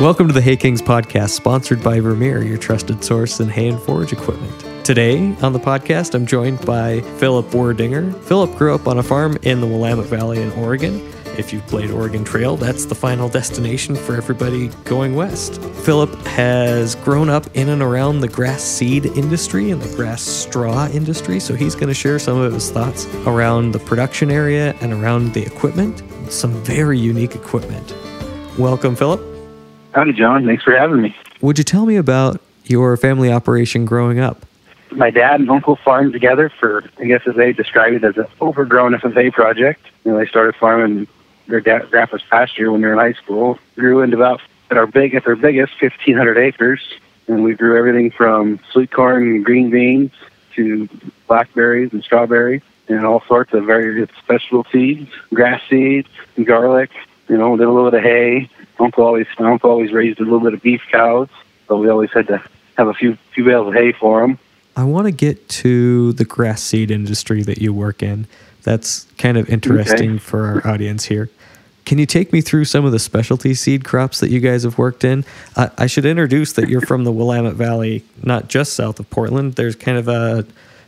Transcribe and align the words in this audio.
Welcome 0.00 0.28
to 0.28 0.32
the 0.32 0.40
Hay 0.40 0.56
Kings 0.56 0.80
podcast, 0.80 1.30
sponsored 1.30 1.82
by 1.82 1.98
Vermeer, 1.98 2.40
your 2.44 2.56
trusted 2.56 3.02
source 3.02 3.40
in 3.40 3.48
hay 3.48 3.66
and 3.66 3.82
forage 3.82 4.12
equipment. 4.12 4.86
Today 4.86 5.34
on 5.42 5.52
the 5.52 5.58
podcast, 5.58 6.14
I'm 6.14 6.24
joined 6.24 6.64
by 6.64 7.00
Philip 7.18 7.46
Wardinger. 7.46 8.14
Philip 8.22 8.54
grew 8.54 8.76
up 8.76 8.86
on 8.86 8.98
a 8.98 9.02
farm 9.02 9.36
in 9.42 9.60
the 9.60 9.66
Willamette 9.66 10.06
Valley 10.06 10.40
in 10.40 10.52
Oregon. 10.52 11.04
If 11.36 11.52
you've 11.52 11.66
played 11.66 11.90
Oregon 11.90 12.22
Trail, 12.22 12.56
that's 12.56 12.84
the 12.84 12.94
final 12.94 13.28
destination 13.28 13.96
for 13.96 14.14
everybody 14.14 14.68
going 14.84 15.16
west. 15.16 15.60
Philip 15.60 16.14
has 16.26 16.94
grown 16.94 17.28
up 17.28 17.48
in 17.56 17.68
and 17.68 17.82
around 17.82 18.20
the 18.20 18.28
grass 18.28 18.62
seed 18.62 19.04
industry 19.04 19.72
and 19.72 19.82
the 19.82 19.96
grass 19.96 20.22
straw 20.22 20.86
industry, 20.90 21.40
so 21.40 21.56
he's 21.56 21.74
going 21.74 21.88
to 21.88 21.94
share 21.94 22.20
some 22.20 22.38
of 22.38 22.52
his 22.52 22.70
thoughts 22.70 23.06
around 23.26 23.72
the 23.72 23.80
production 23.80 24.30
area 24.30 24.76
and 24.80 24.92
around 24.92 25.34
the 25.34 25.44
equipment. 25.44 26.04
Some 26.32 26.52
very 26.62 27.00
unique 27.00 27.34
equipment. 27.34 27.92
Welcome, 28.56 28.94
Philip. 28.94 29.37
Howdy, 29.92 30.12
John. 30.12 30.46
Thanks 30.46 30.62
for 30.62 30.76
having 30.76 31.02
me. 31.02 31.16
Would 31.40 31.58
you 31.58 31.64
tell 31.64 31.86
me 31.86 31.96
about 31.96 32.40
your 32.64 32.96
family 32.96 33.32
operation 33.32 33.84
growing 33.84 34.18
up? 34.18 34.44
My 34.90 35.10
dad 35.10 35.40
and 35.40 35.50
uncle 35.50 35.76
farmed 35.76 36.12
together 36.12 36.48
for, 36.48 36.84
I 36.98 37.04
guess, 37.04 37.22
as 37.26 37.36
they 37.36 37.52
describe 37.52 37.92
it, 37.92 38.04
as 38.04 38.16
an 38.16 38.26
overgrown 38.40 38.92
FFA 38.94 39.32
project. 39.32 39.84
You 40.04 40.12
know, 40.12 40.18
they 40.18 40.26
started 40.26 40.56
farming 40.56 41.06
their 41.46 41.60
dad, 41.60 41.90
grandpa's 41.90 42.22
pasture 42.28 42.70
when 42.70 42.80
they 42.80 42.86
were 42.86 42.94
in 42.94 42.98
high 42.98 43.12
school. 43.12 43.58
Grew 43.74 44.02
into 44.02 44.16
about 44.16 44.40
at 44.70 44.76
our 44.76 44.86
big 44.86 45.14
at 45.14 45.24
their 45.24 45.36
biggest, 45.36 45.74
fifteen 45.78 46.16
hundred 46.16 46.38
acres, 46.38 46.80
and 47.26 47.42
we 47.42 47.54
grew 47.54 47.78
everything 47.78 48.10
from 48.10 48.60
sweet 48.70 48.90
corn 48.90 49.22
and 49.22 49.44
green 49.44 49.70
beans 49.70 50.12
to 50.54 50.88
blackberries 51.26 51.92
and 51.92 52.02
strawberries 52.02 52.62
and 52.88 53.04
all 53.04 53.22
sorts 53.28 53.52
of 53.52 53.64
various 53.64 54.10
vegetable 54.26 54.66
seeds, 54.72 55.10
grass 55.32 55.62
seeds, 55.68 56.08
and 56.36 56.46
garlic. 56.46 56.90
You 57.28 57.36
know, 57.36 57.56
did 57.56 57.66
a 57.66 57.70
little 57.70 57.90
bit 57.90 57.98
of 57.98 58.04
hay, 58.04 58.48
Uncle 58.80 59.04
always 59.04 59.26
Uncle 59.38 59.70
always 59.70 59.92
raised 59.92 60.20
a 60.20 60.24
little 60.24 60.40
bit 60.40 60.54
of 60.54 60.62
beef 60.62 60.82
cows, 60.90 61.28
so 61.66 61.76
we 61.76 61.88
always 61.88 62.10
had 62.12 62.26
to 62.28 62.42
have 62.76 62.88
a 62.88 62.94
few 62.94 63.16
few 63.34 63.44
bales 63.44 63.68
of 63.68 63.74
hay 63.74 63.92
for 63.92 64.20
them. 64.20 64.38
I 64.76 64.84
want 64.84 65.06
to 65.06 65.10
get 65.10 65.48
to 65.48 66.12
the 66.12 66.24
grass 66.24 66.62
seed 66.62 66.90
industry 66.90 67.42
that 67.42 67.58
you 67.58 67.72
work 67.72 68.02
in. 68.02 68.26
That's 68.62 69.06
kind 69.18 69.36
of 69.36 69.48
interesting 69.48 70.10
okay. 70.10 70.18
for 70.18 70.46
our 70.46 70.72
audience 70.72 71.06
here. 71.06 71.30
Can 71.84 71.98
you 71.98 72.06
take 72.06 72.32
me 72.34 72.42
through 72.42 72.66
some 72.66 72.84
of 72.84 72.92
the 72.92 72.98
specialty 72.98 73.54
seed 73.54 73.84
crops 73.84 74.20
that 74.20 74.30
you 74.30 74.40
guys 74.40 74.62
have 74.64 74.76
worked 74.76 75.04
in? 75.04 75.24
I, 75.56 75.70
I 75.78 75.86
should 75.86 76.04
introduce 76.04 76.52
that 76.52 76.68
you're 76.68 76.82
from 76.82 77.04
the 77.04 77.10
Willamette 77.10 77.54
Valley, 77.54 78.04
not 78.22 78.48
just 78.48 78.74
south 78.74 79.00
of 79.00 79.08
Portland. 79.08 79.54
There's 79.54 79.74
kind 79.74 79.96
of 79.96 80.06
a 80.06 80.46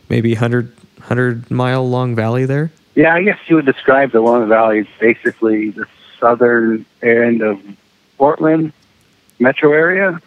maybe 0.09 0.33
100, 0.33 0.67
100 0.97 1.49
mile 1.49 1.89
long 1.89 2.15
valley 2.15 2.45
there. 2.45 2.71
Yeah, 2.93 3.15
I 3.15 3.23
guess 3.23 3.39
you 3.47 3.55
would 3.55 3.65
describe 3.65 4.11
the 4.11 4.21
Willamette 4.21 4.49
Valley 4.49 4.79
as 4.79 4.87
basically 4.99 5.71
the 5.71 5.87
southern 6.21 6.85
end 7.03 7.41
of 7.41 7.59
Portland 8.17 8.71
metro 9.39 9.73
area 9.73 10.21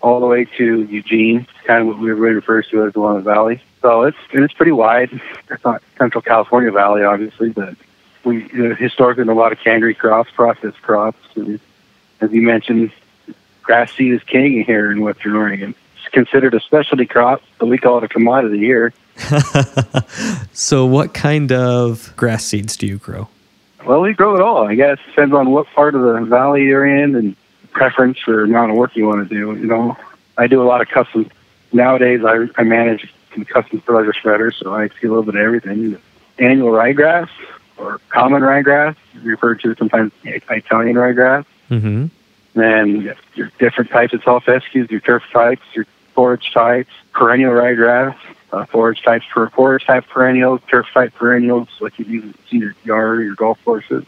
all 0.00 0.18
the 0.18 0.26
way 0.26 0.46
to 0.56 0.82
Eugene, 0.84 1.46
kind 1.64 1.82
of 1.82 1.86
what 1.88 1.98
we 1.98 2.10
refer 2.10 2.62
to 2.62 2.84
as 2.84 2.94
the 2.94 3.00
Willamette 3.00 3.24
Valley. 3.24 3.62
So 3.82 4.02
it's 4.02 4.16
it's 4.32 4.54
pretty 4.54 4.72
wide. 4.72 5.20
It's 5.50 5.64
not 5.64 5.82
Central 5.98 6.22
California 6.22 6.72
Valley, 6.72 7.04
obviously, 7.04 7.50
but 7.50 7.76
we 8.24 8.44
you 8.52 8.68
know, 8.68 8.74
historically 8.74 9.24
a 9.24 9.34
lot 9.34 9.52
of 9.52 9.58
cannery 9.60 9.94
crops, 9.94 10.30
processed 10.30 10.80
crops, 10.82 11.18
and 11.36 11.60
as 12.20 12.32
you 12.32 12.42
mentioned, 12.42 12.92
grass 13.62 13.92
seed 13.92 14.12
is 14.12 14.22
king 14.24 14.64
here 14.64 14.90
in 14.90 15.00
Western 15.00 15.36
Oregon. 15.36 15.74
It's 15.96 16.08
considered 16.12 16.54
a 16.54 16.60
specialty 16.60 17.06
crop, 17.06 17.42
but 17.58 17.66
we 17.66 17.78
call 17.78 17.98
it 17.98 18.04
a 18.04 18.08
commodity 18.08 18.58
here. 18.58 18.92
so, 20.52 20.86
what 20.86 21.14
kind 21.14 21.52
of 21.52 22.14
grass 22.16 22.44
seeds 22.44 22.76
do 22.76 22.86
you 22.86 22.98
grow? 22.98 23.28
Well, 23.84 24.00
we 24.00 24.12
grow 24.12 24.34
it 24.36 24.42
all. 24.42 24.68
I 24.68 24.74
guess 24.74 24.98
depends 25.06 25.34
on 25.34 25.50
what 25.50 25.66
part 25.68 25.94
of 25.94 26.02
the 26.02 26.20
valley 26.26 26.64
you're 26.64 26.86
in 26.86 27.14
and 27.14 27.36
preference 27.72 28.18
for 28.18 28.42
amount 28.42 28.70
of 28.70 28.76
work 28.76 28.96
you 28.96 29.06
want 29.06 29.28
to 29.28 29.34
do. 29.34 29.58
You 29.58 29.66
know, 29.66 29.96
I 30.36 30.46
do 30.46 30.62
a 30.62 30.64
lot 30.64 30.80
of 30.80 30.88
custom. 30.88 31.30
Nowadays, 31.72 32.20
I, 32.24 32.46
I 32.56 32.64
manage 32.64 33.12
some 33.34 33.44
custom 33.44 33.80
fertilizer 33.80 34.12
spreaders, 34.12 34.56
so 34.56 34.74
I 34.74 34.88
see 34.88 35.06
a 35.06 35.08
little 35.08 35.22
bit 35.22 35.36
of 35.36 35.40
everything. 35.40 35.96
Annual 36.38 36.72
ryegrass 36.72 37.28
or 37.76 38.00
common 38.10 38.42
ryegrass, 38.42 38.96
referred 39.22 39.60
to 39.60 39.74
sometimes 39.76 40.12
Italian 40.24 40.96
ryegrass. 40.96 41.46
Mm-hmm. 41.70 42.06
Then 42.54 43.14
your 43.34 43.50
different 43.58 43.90
types 43.90 44.12
of 44.12 44.22
tall 44.22 44.40
fescues, 44.40 44.90
your 44.90 45.00
turf 45.00 45.22
types, 45.32 45.62
your 45.72 45.86
forage 46.14 46.52
types, 46.52 46.90
perennial 47.12 47.52
ryegrass, 47.52 48.16
uh, 48.52 48.66
forage 48.66 49.02
types 49.02 49.26
for 49.32 49.48
forage 49.50 49.84
type 49.84 50.06
perennials, 50.08 50.60
turf 50.68 50.86
type 50.92 51.14
perennials, 51.14 51.68
like 51.80 51.98
you 51.98 52.04
use 52.04 52.34
in 52.50 52.60
your 52.60 52.74
yard 52.84 53.18
or 53.18 53.22
your 53.22 53.34
golf 53.34 53.58
courses. 53.64 54.04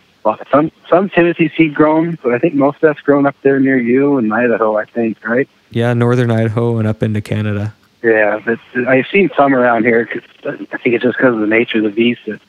Some 0.50 0.70
some 0.88 1.10
Timothy 1.10 1.50
seed 1.56 1.74
grown, 1.74 2.16
but 2.22 2.32
I 2.32 2.38
think 2.38 2.54
most 2.54 2.76
of 2.76 2.80
that's 2.82 3.00
grown 3.00 3.26
up 3.26 3.34
there 3.42 3.58
near 3.58 3.78
you 3.78 4.18
in 4.18 4.30
Idaho. 4.32 4.76
I 4.76 4.84
think, 4.84 5.24
right? 5.26 5.48
Yeah, 5.70 5.94
northern 5.94 6.30
Idaho 6.30 6.78
and 6.78 6.86
up 6.86 7.02
into 7.02 7.20
Canada. 7.20 7.74
Yeah, 8.02 8.40
but 8.44 8.58
I've 8.86 9.06
seen 9.08 9.30
some 9.36 9.54
around 9.54 9.84
here. 9.84 10.06
Cause 10.06 10.22
I 10.44 10.76
think 10.78 10.94
it's 10.94 11.02
just 11.02 11.16
because 11.16 11.34
of 11.34 11.40
the 11.40 11.46
nature 11.46 11.78
of 11.78 11.84
the 11.84 11.90
beast 11.90 12.20
that 12.26 12.40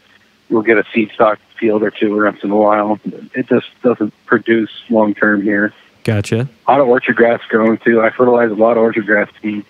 we'll 0.50 0.62
get 0.62 0.78
a 0.78 0.86
seed 0.94 1.12
stock 1.14 1.40
field 1.60 1.84
or 1.84 1.92
two 1.92 2.16
once 2.24 2.44
in 2.44 2.52
a 2.52 2.56
while. 2.56 3.00
It 3.34 3.48
just 3.48 3.68
doesn't 3.82 4.14
produce 4.26 4.70
long 4.90 5.16
term 5.16 5.42
here. 5.42 5.74
Gotcha. 6.04 6.50
A 6.68 6.72
lot 6.72 6.82
of 6.82 6.88
orchard 6.88 7.16
grass 7.16 7.42
growing 7.48 7.78
too. 7.78 8.02
I 8.02 8.10
fertilize 8.10 8.52
a 8.52 8.56
lot 8.56 8.78
of 8.78 8.84
orchard 8.84 9.06
grass 9.06 9.30
fields 9.42 9.68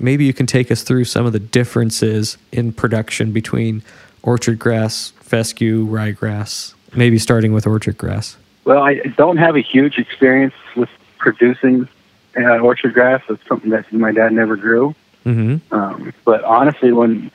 maybe 0.00 0.24
you 0.24 0.32
can 0.32 0.46
take 0.46 0.70
us 0.70 0.82
through 0.82 1.04
some 1.04 1.26
of 1.26 1.32
the 1.32 1.38
differences 1.38 2.38
in 2.50 2.72
production 2.72 3.32
between 3.32 3.82
orchard 4.22 4.58
grass, 4.58 5.10
fescue, 5.20 5.86
ryegrass, 5.86 6.74
maybe 6.94 7.18
starting 7.18 7.52
with 7.52 7.66
orchard 7.66 7.98
grass. 7.98 8.36
Well, 8.64 8.82
I 8.82 8.94
don't 9.16 9.36
have 9.36 9.56
a 9.56 9.60
huge 9.60 9.98
experience 9.98 10.54
with 10.74 10.88
producing 11.18 11.88
uh, 12.36 12.58
orchard 12.58 12.94
grass. 12.94 13.22
It's 13.28 13.46
something 13.46 13.70
that 13.70 13.90
my 13.92 14.12
dad 14.12 14.32
never 14.32 14.56
grew. 14.56 14.94
Mm-hmm. 15.24 15.74
Um, 15.74 16.12
but 16.24 16.42
honestly, 16.44 16.92
when 16.92 17.30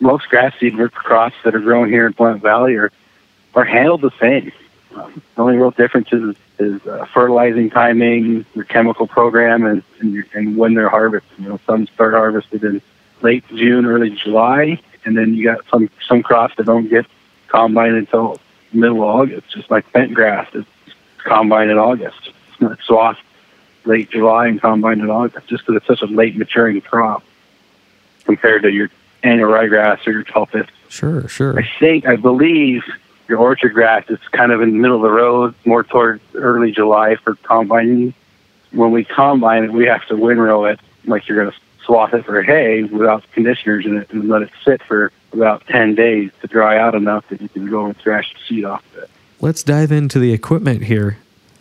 most 0.00 0.28
grass 0.28 0.54
seed 0.58 0.74
crops 0.92 1.36
that 1.44 1.54
are 1.54 1.60
grown 1.60 1.88
here 1.88 2.06
in 2.06 2.14
Willamette 2.18 2.42
Valley 2.42 2.74
are, 2.76 2.90
are 3.54 3.64
handled 3.64 4.02
the 4.02 4.10
same. 4.20 4.52
The 4.96 5.42
only 5.42 5.56
real 5.56 5.70
difference 5.70 6.12
is, 6.12 6.36
is 6.58 6.86
uh, 6.86 7.06
fertilizing 7.12 7.70
timing, 7.70 8.46
your 8.54 8.64
chemical 8.64 9.06
program, 9.06 9.64
and, 9.64 9.82
and, 10.00 10.12
your, 10.12 10.24
and 10.34 10.56
when 10.56 10.74
they're 10.74 10.88
harvested. 10.88 11.30
You 11.38 11.50
know, 11.50 11.60
some 11.66 11.86
start 11.88 12.14
harvested 12.14 12.64
in 12.64 12.80
late 13.22 13.44
June, 13.48 13.86
early 13.86 14.10
July, 14.10 14.80
and 15.04 15.16
then 15.16 15.34
you 15.34 15.44
got 15.44 15.64
some 15.70 15.90
some 16.06 16.22
crops 16.22 16.56
that 16.56 16.66
don't 16.66 16.88
get 16.88 17.06
combined 17.48 17.96
until 17.96 18.40
middle 18.72 19.02
of 19.02 19.08
August, 19.08 19.50
just 19.50 19.70
like 19.70 19.90
bent 19.92 20.14
grass. 20.14 20.48
It's 20.54 20.68
combined 21.18 21.70
in 21.70 21.78
August. 21.78 22.18
It's 22.48 22.60
not 22.60 22.78
swath 22.86 23.18
late 23.84 24.10
July 24.10 24.48
and 24.48 24.60
combined 24.60 25.00
in 25.00 25.10
August, 25.10 25.46
just 25.46 25.66
because 25.66 25.76
it's 25.76 25.86
such 25.86 26.02
a 26.02 26.12
late 26.12 26.36
maturing 26.36 26.80
crop 26.80 27.22
compared 28.24 28.62
to 28.62 28.70
your 28.70 28.90
annual 29.22 29.50
ryegrass 29.50 30.06
or 30.06 30.12
your 30.12 30.24
tall 30.24 30.46
fish. 30.46 30.68
Sure, 30.88 31.28
sure. 31.28 31.58
I 31.58 31.68
think, 31.78 32.06
I 32.06 32.16
believe 32.16 32.82
your 33.28 33.38
orchard 33.38 33.74
grass 33.74 34.04
is 34.08 34.18
kind 34.32 34.52
of 34.52 34.60
in 34.60 34.70
the 34.70 34.78
middle 34.78 34.96
of 34.96 35.02
the 35.02 35.10
road, 35.10 35.54
more 35.64 35.82
toward 35.82 36.20
early 36.34 36.72
July 36.72 37.16
for 37.16 37.34
combining. 37.36 38.14
When 38.72 38.92
we 38.92 39.04
combine 39.04 39.64
it, 39.64 39.72
we 39.72 39.86
have 39.86 40.06
to 40.08 40.16
windrow 40.16 40.64
it 40.66 40.80
like 41.06 41.28
you're 41.28 41.38
going 41.40 41.50
to 41.50 41.56
swath 41.84 42.14
it 42.14 42.24
for 42.24 42.42
hay 42.42 42.82
without 42.82 43.24
conditioners 43.32 43.86
in 43.86 43.96
it 43.96 44.10
and 44.10 44.28
let 44.28 44.42
it 44.42 44.50
sit 44.64 44.82
for 44.82 45.12
about 45.32 45.66
10 45.66 45.94
days 45.94 46.30
to 46.40 46.46
dry 46.46 46.78
out 46.78 46.94
enough 46.94 47.28
that 47.28 47.40
you 47.40 47.48
can 47.48 47.70
go 47.70 47.86
and 47.86 47.96
thrash 47.96 48.32
the 48.32 48.38
seed 48.46 48.64
off 48.64 48.84
of 48.92 49.04
it. 49.04 49.10
Let's 49.40 49.62
dive 49.62 49.92
into 49.92 50.18
the 50.18 50.32
equipment 50.32 50.84
here. 50.84 51.18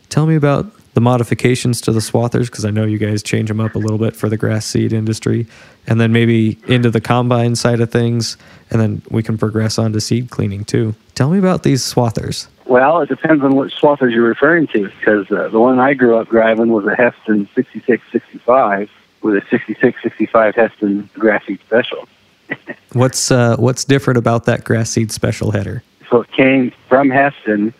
Tell 0.09 0.25
me 0.25 0.35
about 0.35 0.71
the 0.95 1.01
modifications 1.01 1.81
to 1.81 1.91
the 1.91 1.99
swathers 1.99 2.45
because 2.45 2.63
I 2.63 2.71
know 2.71 2.85
you 2.85 2.97
guys 2.97 3.21
change 3.21 3.49
them 3.49 3.59
up 3.59 3.75
a 3.75 3.77
little 3.77 3.97
bit 3.97 4.15
for 4.15 4.29
the 4.29 4.37
grass 4.37 4.65
seed 4.65 4.93
industry, 4.93 5.45
and 5.87 5.99
then 5.99 6.13
maybe 6.13 6.57
into 6.67 6.89
the 6.89 7.01
combine 7.01 7.55
side 7.55 7.81
of 7.81 7.91
things, 7.91 8.37
and 8.71 8.81
then 8.81 9.01
we 9.11 9.21
can 9.21 9.37
progress 9.37 9.77
on 9.77 9.91
to 9.91 10.01
seed 10.01 10.31
cleaning 10.31 10.63
too. 10.63 10.95
Tell 11.13 11.29
me 11.29 11.37
about 11.37 11.63
these 11.63 11.83
swathers. 11.83 12.47
Well, 12.65 13.01
it 13.01 13.09
depends 13.09 13.43
on 13.43 13.55
what 13.55 13.71
swathers 13.71 14.13
you're 14.13 14.27
referring 14.27 14.67
to 14.67 14.87
because 14.87 15.29
uh, 15.29 15.49
the 15.49 15.59
one 15.59 15.79
I 15.79 15.93
grew 15.93 16.17
up 16.17 16.29
driving 16.29 16.69
was 16.69 16.85
a 16.85 16.95
Hesston 16.95 17.47
6665 17.53 18.89
with 19.21 19.35
a 19.35 19.41
6665 19.49 20.55
Hesston 20.55 21.13
grass 21.13 21.45
seed 21.45 21.59
special. 21.65 22.07
what's 22.93 23.31
uh, 23.31 23.57
what's 23.57 23.83
different 23.83 24.17
about 24.17 24.45
that 24.45 24.63
grass 24.63 24.91
seed 24.91 25.11
special 25.11 25.51
header? 25.51 25.83
So 26.09 26.21
it 26.21 26.31
came 26.31 26.71
from 26.87 27.09
Hesston 27.09 27.73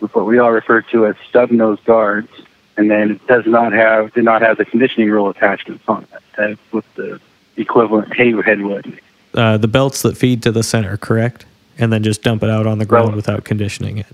with 0.00 0.12
what 0.16 0.26
we 0.26 0.40
all 0.40 0.50
refer 0.50 0.82
to 0.82 1.06
as 1.06 1.14
stub 1.28 1.52
nose 1.52 1.78
guards 1.84 2.28
and 2.76 2.90
then 2.90 3.12
it 3.12 3.26
does 3.26 3.46
not 3.46 3.72
have 3.72 4.12
did 4.12 4.24
not 4.24 4.42
have 4.42 4.58
the 4.58 4.64
conditioning 4.64 5.10
roll 5.10 5.30
attachments 5.30 5.84
on 5.88 6.06
it 6.38 6.58
with 6.72 6.84
the 6.94 7.20
equivalent 7.56 8.14
hay 8.14 8.32
headwood. 8.42 9.00
Uh, 9.34 9.56
the 9.56 9.68
belts 9.68 10.02
that 10.02 10.16
feed 10.16 10.42
to 10.42 10.52
the 10.52 10.62
center, 10.62 10.96
correct? 10.96 11.46
And 11.78 11.92
then 11.92 12.02
just 12.02 12.22
dump 12.22 12.42
it 12.42 12.50
out 12.50 12.66
on 12.66 12.78
the 12.78 12.86
ground 12.86 13.08
well, 13.08 13.16
without 13.16 13.44
conditioning 13.44 13.98
it. 13.98 14.06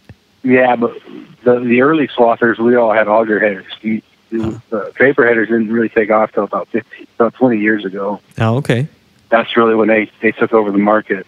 Yeah, 0.42 0.76
but 0.76 0.96
the 1.44 1.60
the 1.60 1.80
early 1.82 2.08
swathers 2.08 2.58
we 2.58 2.76
all 2.76 2.92
had 2.92 3.08
auger 3.08 3.38
headers. 3.38 3.72
The, 3.82 4.02
the 4.70 4.92
draper 4.94 5.26
headers 5.26 5.48
didn't 5.48 5.70
really 5.70 5.90
take 5.90 6.10
off 6.10 6.32
till 6.32 6.44
about 6.44 6.66
15, 6.68 7.06
about 7.16 7.34
20 7.34 7.60
years 7.60 7.84
ago. 7.84 8.18
Oh, 8.38 8.56
okay. 8.56 8.88
That's 9.28 9.58
really 9.58 9.74
when 9.74 9.88
they, 9.88 10.10
they 10.22 10.32
took 10.32 10.54
over 10.54 10.70
the 10.70 10.78
market. 10.78 11.26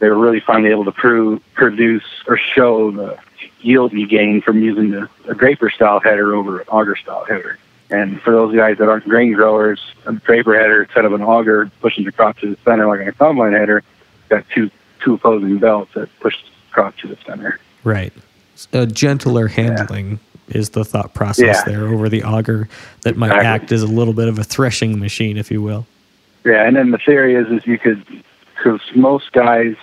They 0.00 0.08
were 0.08 0.18
really 0.18 0.40
finally 0.40 0.70
able 0.70 0.84
to 0.86 0.92
prove, 0.92 1.40
produce 1.54 2.02
or 2.26 2.36
show 2.36 2.90
the 2.90 3.18
yield 3.62 3.92
you 3.92 4.06
gain 4.06 4.40
from 4.42 4.62
using 4.62 4.90
the, 4.90 5.08
a 5.28 5.34
draper 5.34 5.70
style 5.70 6.00
header 6.00 6.34
over 6.34 6.60
an 6.60 6.68
auger 6.68 6.96
style 6.96 7.24
header. 7.24 7.58
And 7.90 8.20
for 8.22 8.30
those 8.30 8.54
guys 8.54 8.78
that 8.78 8.88
aren't 8.88 9.04
grain 9.04 9.32
growers, 9.32 9.80
a 10.06 10.12
draper 10.12 10.58
header 10.58 10.84
instead 10.84 11.04
of 11.04 11.12
an 11.12 11.22
auger 11.22 11.70
pushing 11.80 12.04
the 12.04 12.12
crop 12.12 12.38
to 12.38 12.50
the 12.50 12.56
center 12.64 12.86
like 12.86 13.06
a 13.06 13.12
combine 13.12 13.52
header, 13.52 13.82
got 14.28 14.44
two 14.54 14.70
two 15.00 15.14
opposing 15.14 15.58
belts 15.58 15.92
that 15.94 16.08
push 16.20 16.36
the 16.42 16.50
crop 16.72 16.96
to 16.98 17.08
the 17.08 17.16
center. 17.26 17.58
Right. 17.82 18.12
A 18.72 18.80
uh, 18.80 18.86
gentler 18.86 19.48
handling 19.48 20.20
yeah. 20.48 20.58
is 20.58 20.70
the 20.70 20.84
thought 20.84 21.14
process 21.14 21.62
yeah. 21.66 21.72
there 21.72 21.88
over 21.88 22.08
the 22.08 22.22
auger 22.22 22.68
that 23.02 23.16
might 23.16 23.28
exactly. 23.28 23.46
act 23.46 23.72
as 23.72 23.82
a 23.82 23.86
little 23.86 24.12
bit 24.12 24.28
of 24.28 24.38
a 24.38 24.44
threshing 24.44 24.98
machine, 24.98 25.36
if 25.36 25.50
you 25.50 25.62
will. 25.62 25.86
Yeah, 26.44 26.66
and 26.66 26.76
then 26.76 26.90
the 26.90 26.98
theory 26.98 27.34
is 27.34 27.48
is 27.48 27.66
you 27.66 27.78
could, 27.78 28.04
because 28.56 28.80
most 28.94 29.32
guys, 29.32 29.76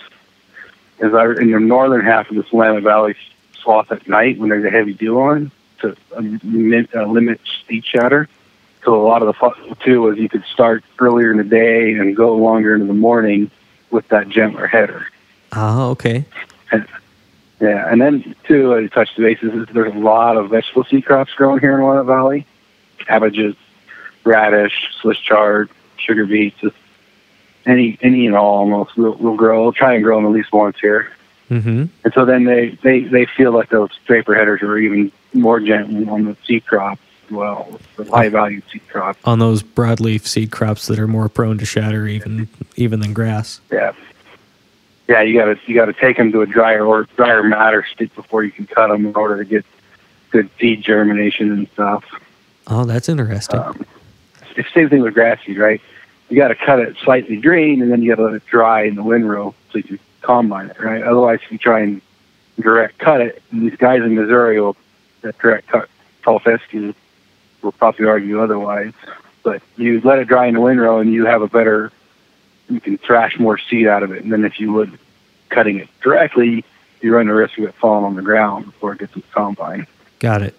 as 1.00 1.13
I 1.13 1.25
in 1.25 1.51
the 1.51 1.59
northern 1.59 2.06
half 2.06 2.30
of 2.30 2.35
the 2.35 2.45
Willamette 2.51 2.83
Valley 2.83 3.15
swath 3.67 3.91
at 3.91 4.07
night 4.07 4.39
when 4.39 4.47
there's 4.49 4.63
a 4.63 4.69
heavy 4.69 4.93
dew 4.93 5.19
on 5.19 5.51
to 5.81 5.95
limit, 6.15 6.89
uh, 6.95 7.05
limit 7.05 7.41
seed 7.67 7.83
shatter. 7.85 8.29
So 8.85 8.95
a 8.95 9.03
lot 9.05 9.21
of 9.21 9.27
the 9.27 9.33
fun 9.33 9.75
too 9.83 10.03
was 10.03 10.17
you 10.17 10.29
could 10.29 10.45
start 10.45 10.85
earlier 10.99 11.31
in 11.31 11.37
the 11.37 11.43
day 11.43 11.91
and 11.91 12.15
go 12.15 12.33
longer 12.37 12.73
into 12.73 12.85
the 12.85 12.93
morning 12.93 13.51
with 13.91 14.07
that 14.07 14.29
gentler 14.29 14.67
header. 14.67 15.07
Oh, 15.51 15.89
okay. 15.91 16.23
And, 16.71 16.87
yeah, 17.59 17.91
and 17.91 17.99
then 17.99 18.35
too, 18.45 18.73
I 18.73 18.87
touched 18.87 19.17
the 19.17 19.23
bases. 19.23 19.67
There's 19.73 19.93
a 19.93 19.97
lot 19.97 20.37
of 20.37 20.49
vegetable 20.49 20.85
seed 20.85 21.05
crops 21.05 21.33
growing 21.33 21.59
here 21.59 21.77
in 21.77 21.83
Willamette 21.83 22.05
Valley: 22.05 22.45
cabbages, 22.99 23.55
radish, 24.23 24.95
Swiss 25.01 25.17
chard, 25.17 25.69
sugar 25.97 26.25
beets, 26.25 26.57
just 26.61 26.75
any 27.65 27.97
any 28.01 28.27
and 28.27 28.35
all 28.35 28.59
almost. 28.59 28.95
We'll, 28.95 29.15
we'll 29.15 29.35
grow. 29.35 29.63
We'll 29.63 29.73
try 29.73 29.95
and 29.95 30.03
grow 30.03 30.15
them 30.15 30.25
at 30.27 30.31
least 30.31 30.53
once 30.53 30.79
here. 30.79 31.11
Mm-hmm. 31.49 31.85
And 32.03 32.13
so 32.13 32.25
then 32.25 32.44
they, 32.44 32.77
they, 32.83 33.01
they 33.01 33.25
feel 33.25 33.51
like 33.51 33.69
those 33.69 33.91
draper 34.05 34.35
headers 34.35 34.61
are 34.61 34.77
even 34.77 35.11
more 35.33 35.59
gentle 35.59 36.09
on 36.09 36.25
the 36.25 36.38
seed 36.45 36.65
crop 36.65 36.99
well, 37.29 37.79
the 37.95 38.05
high 38.05 38.29
value 38.29 38.61
seed 38.71 38.88
crop. 38.88 39.17
On 39.25 39.39
those 39.39 39.63
broadleaf 39.63 40.25
seed 40.25 40.51
crops 40.51 40.88
that 40.88 40.99
are 40.99 41.07
more 41.07 41.29
prone 41.29 41.57
to 41.57 41.65
shatter 41.65 42.07
even 42.07 42.47
even 42.75 42.99
than 42.99 43.13
grass. 43.13 43.61
Yeah. 43.71 43.94
Yeah, 45.07 45.21
you 45.21 45.38
gotta 45.38 45.59
you 45.65 45.75
gotta 45.75 45.94
take 45.94 46.17
them 46.17 46.31
to 46.31 46.41
a 46.41 46.45
drier 46.45 46.85
or 46.85 47.03
drier 47.15 47.44
matter 47.44 47.85
stick 47.94 48.13
before 48.15 48.44
you 48.44 48.51
can 48.51 48.67
cut 48.67 48.88
them 48.88 49.05
in 49.05 49.15
order 49.15 49.38
to 49.38 49.45
get 49.45 49.65
good 50.31 50.49
seed 50.59 50.81
germination 50.81 51.51
and 51.51 51.67
stuff. 51.69 52.03
Oh, 52.67 52.83
that's 52.83 53.07
interesting. 53.07 53.59
Um, 53.59 53.85
it's 54.41 54.55
the 54.55 54.65
same 54.73 54.89
thing 54.89 55.01
with 55.01 55.13
grass 55.13 55.39
seed, 55.45 55.57
right? 55.57 55.81
You 56.29 56.35
got 56.35 56.49
to 56.49 56.55
cut 56.55 56.79
it 56.79 56.97
slightly 57.01 57.38
green, 57.38 57.81
and 57.81 57.89
then 57.89 58.01
you 58.01 58.09
got 58.09 58.17
to 58.17 58.25
let 58.25 58.33
it 58.33 58.45
dry 58.45 58.83
in 58.83 58.95
the 58.95 59.03
windrow 59.03 59.55
so 59.71 59.77
you 59.77 59.83
can 59.83 59.99
combine 60.21 60.69
it, 60.69 60.79
right? 60.79 61.03
Otherwise, 61.03 61.39
if 61.43 61.51
you 61.51 61.57
try 61.57 61.81
and 61.81 62.01
direct 62.59 62.97
cut 62.97 63.21
it, 63.21 63.41
and 63.51 63.61
these 63.61 63.77
guys 63.77 64.01
in 64.01 64.15
Missouri 64.15 64.59
will 64.59 64.75
that 65.21 65.37
direct 65.39 65.67
cut 65.67 65.89
tall 66.23 66.39
fescue 66.39 66.93
will 67.61 67.71
probably 67.71 68.05
argue 68.05 68.41
otherwise. 68.41 68.93
But 69.43 69.61
you 69.77 70.01
let 70.01 70.19
it 70.19 70.27
dry 70.27 70.47
in 70.47 70.53
the 70.53 70.61
windrow, 70.61 70.99
and 70.99 71.13
you 71.13 71.25
have 71.25 71.41
a 71.41 71.47
better, 71.47 71.91
you 72.69 72.79
can 72.79 72.97
thrash 72.97 73.39
more 73.39 73.57
seed 73.57 73.87
out 73.87 74.03
of 74.03 74.11
it. 74.11 74.23
And 74.23 74.31
then 74.31 74.43
if 74.43 74.59
you 74.59 74.73
would 74.73 74.97
cutting 75.49 75.77
it 75.77 75.89
directly, 76.01 76.65
you 77.01 77.15
run 77.15 77.27
the 77.27 77.33
risk 77.33 77.57
of 77.57 77.65
it 77.65 77.75
falling 77.75 78.03
on 78.03 78.15
the 78.15 78.21
ground 78.21 78.65
before 78.65 78.93
it 78.93 78.99
gets 78.99 79.13
to 79.13 79.21
the 79.21 79.27
combine. 79.33 79.87
Got 80.19 80.41
it. 80.41 80.55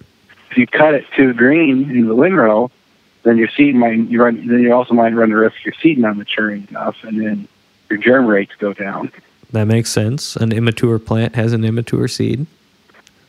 If 0.50 0.56
you 0.56 0.66
cut 0.66 0.94
it 0.94 1.04
too 1.14 1.34
green 1.34 1.90
in 1.90 2.06
the 2.06 2.14
windrow, 2.14 2.70
then 3.24 3.36
your 3.36 3.48
seed 3.48 3.74
might 3.74 3.98
you 4.08 4.22
run. 4.22 4.46
Then 4.46 4.60
you 4.60 4.72
also 4.72 4.94
might 4.94 5.14
run 5.14 5.30
the 5.30 5.36
risk 5.36 5.58
of 5.58 5.64
your 5.66 5.74
seed 5.82 5.98
not 5.98 6.16
maturing 6.16 6.66
enough, 6.70 6.96
and 7.02 7.20
then 7.20 7.48
your 7.90 7.98
germ 7.98 8.26
rates 8.26 8.52
go 8.58 8.72
down. 8.72 9.12
That 9.52 9.66
makes 9.66 9.90
sense. 9.90 10.36
An 10.36 10.52
immature 10.52 10.98
plant 10.98 11.34
has 11.34 11.52
an 11.52 11.64
immature 11.64 12.08
seed. 12.08 12.46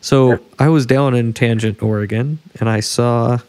So 0.02 0.40
I 0.58 0.70
was 0.70 0.86
down 0.86 1.14
in 1.14 1.34
Tangent, 1.34 1.82
Oregon, 1.82 2.40
and 2.60 2.70
I 2.70 2.80
saw 2.80 3.40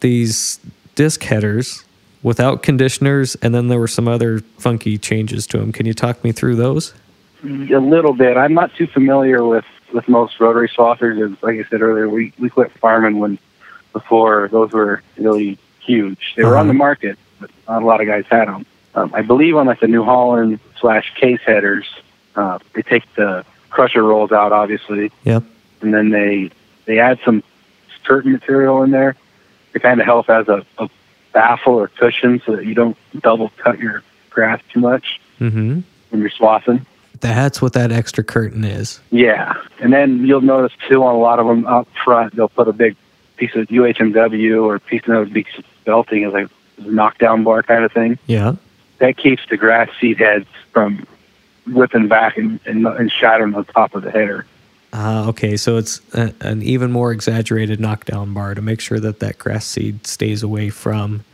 these 0.00 0.60
disc 0.94 1.22
headers 1.22 1.84
without 2.22 2.62
conditioners, 2.62 3.36
and 3.36 3.54
then 3.54 3.68
there 3.68 3.78
were 3.78 3.88
some 3.88 4.08
other 4.08 4.40
funky 4.58 4.98
changes 4.98 5.46
to 5.48 5.58
them. 5.58 5.72
Can 5.72 5.86
you 5.86 5.94
talk 5.94 6.22
me 6.24 6.32
through 6.32 6.56
those? 6.56 6.94
A 7.42 7.78
little 7.78 8.14
bit. 8.14 8.36
I'm 8.36 8.54
not 8.54 8.74
too 8.74 8.86
familiar 8.86 9.44
with, 9.44 9.66
with 9.92 10.08
most 10.08 10.40
rotary 10.40 10.68
swathers. 10.68 11.42
Like 11.42 11.58
I 11.58 11.68
said 11.68 11.82
earlier, 11.82 12.08
we, 12.08 12.32
we 12.38 12.48
quit 12.48 12.72
farming 12.72 13.18
when 13.18 13.38
before 13.92 14.48
those 14.48 14.72
were 14.72 15.02
really 15.16 15.58
huge. 15.80 16.34
They 16.36 16.44
were 16.44 16.52
uh-huh. 16.52 16.60
on 16.60 16.68
the 16.68 16.74
market, 16.74 17.18
but 17.40 17.50
not 17.68 17.82
a 17.82 17.86
lot 17.86 18.00
of 18.00 18.06
guys 18.06 18.24
had 18.30 18.48
them. 18.48 18.66
Um, 18.94 19.12
I 19.14 19.22
believe 19.22 19.56
on 19.56 19.66
like 19.66 19.80
the 19.80 19.88
New 19.88 20.04
Holland 20.04 20.60
slash 20.80 21.14
case 21.14 21.40
headers, 21.44 21.86
uh, 22.36 22.58
they 22.74 22.82
take 22.82 23.02
the 23.14 23.44
crusher 23.70 24.02
rolls 24.02 24.32
out, 24.32 24.52
obviously. 24.52 25.10
Yep. 25.24 25.44
And 25.80 25.94
then 25.94 26.10
they 26.10 26.50
they 26.86 26.98
add 26.98 27.18
some 27.24 27.42
curtain 28.04 28.32
material 28.32 28.82
in 28.82 28.90
there 28.90 29.16
to 29.72 29.80
kind 29.80 30.00
of 30.00 30.06
help 30.06 30.30
as 30.30 30.48
a, 30.48 30.64
a 30.78 30.88
baffle 31.32 31.74
or 31.74 31.88
cushion 31.88 32.40
so 32.46 32.56
that 32.56 32.64
you 32.66 32.74
don't 32.74 32.96
double 33.20 33.50
cut 33.58 33.78
your 33.78 34.02
grass 34.30 34.60
too 34.72 34.80
much 34.80 35.20
mm-hmm. 35.40 35.80
when 36.10 36.20
you're 36.20 36.30
swathing. 36.30 36.86
That's 37.20 37.62
what 37.62 37.72
that 37.72 37.90
extra 37.90 38.22
curtain 38.22 38.64
is. 38.64 39.00
Yeah, 39.10 39.54
and 39.80 39.92
then 39.92 40.26
you'll 40.26 40.42
notice 40.42 40.72
too 40.88 41.02
on 41.02 41.14
a 41.14 41.18
lot 41.18 41.38
of 41.38 41.46
them 41.46 41.66
up 41.66 41.88
front 42.04 42.36
they'll 42.36 42.48
put 42.48 42.68
a 42.68 42.72
big 42.72 42.96
piece 43.36 43.54
of 43.54 43.66
UHMW 43.68 44.62
or 44.62 44.78
piece 44.78 45.02
of 45.06 45.32
big 45.32 45.46
belting 45.84 46.24
as 46.24 46.32
like 46.32 46.48
a 46.78 46.90
knockdown 46.90 47.44
bar 47.44 47.62
kind 47.62 47.84
of 47.84 47.92
thing. 47.92 48.18
Yeah, 48.26 48.56
that 48.98 49.16
keeps 49.16 49.42
the 49.48 49.56
grass 49.56 49.88
seed 50.00 50.18
heads 50.18 50.46
from 50.72 51.06
whipping 51.66 52.08
back 52.08 52.36
and, 52.36 52.60
and, 52.66 52.86
and 52.86 53.10
shattering 53.10 53.52
the 53.52 53.64
top 53.64 53.94
of 53.94 54.02
the 54.02 54.10
header. 54.10 54.46
Uh, 54.92 55.26
okay, 55.28 55.56
so 55.56 55.76
it's 55.76 56.00
a, 56.14 56.32
an 56.40 56.62
even 56.62 56.92
more 56.92 57.10
exaggerated 57.10 57.80
knockdown 57.80 58.32
bar 58.32 58.54
to 58.54 58.62
make 58.62 58.80
sure 58.80 59.00
that 59.00 59.18
that 59.18 59.38
grass 59.38 59.66
seed 59.66 60.06
stays 60.06 60.42
away 60.42 60.70
from 60.70 61.24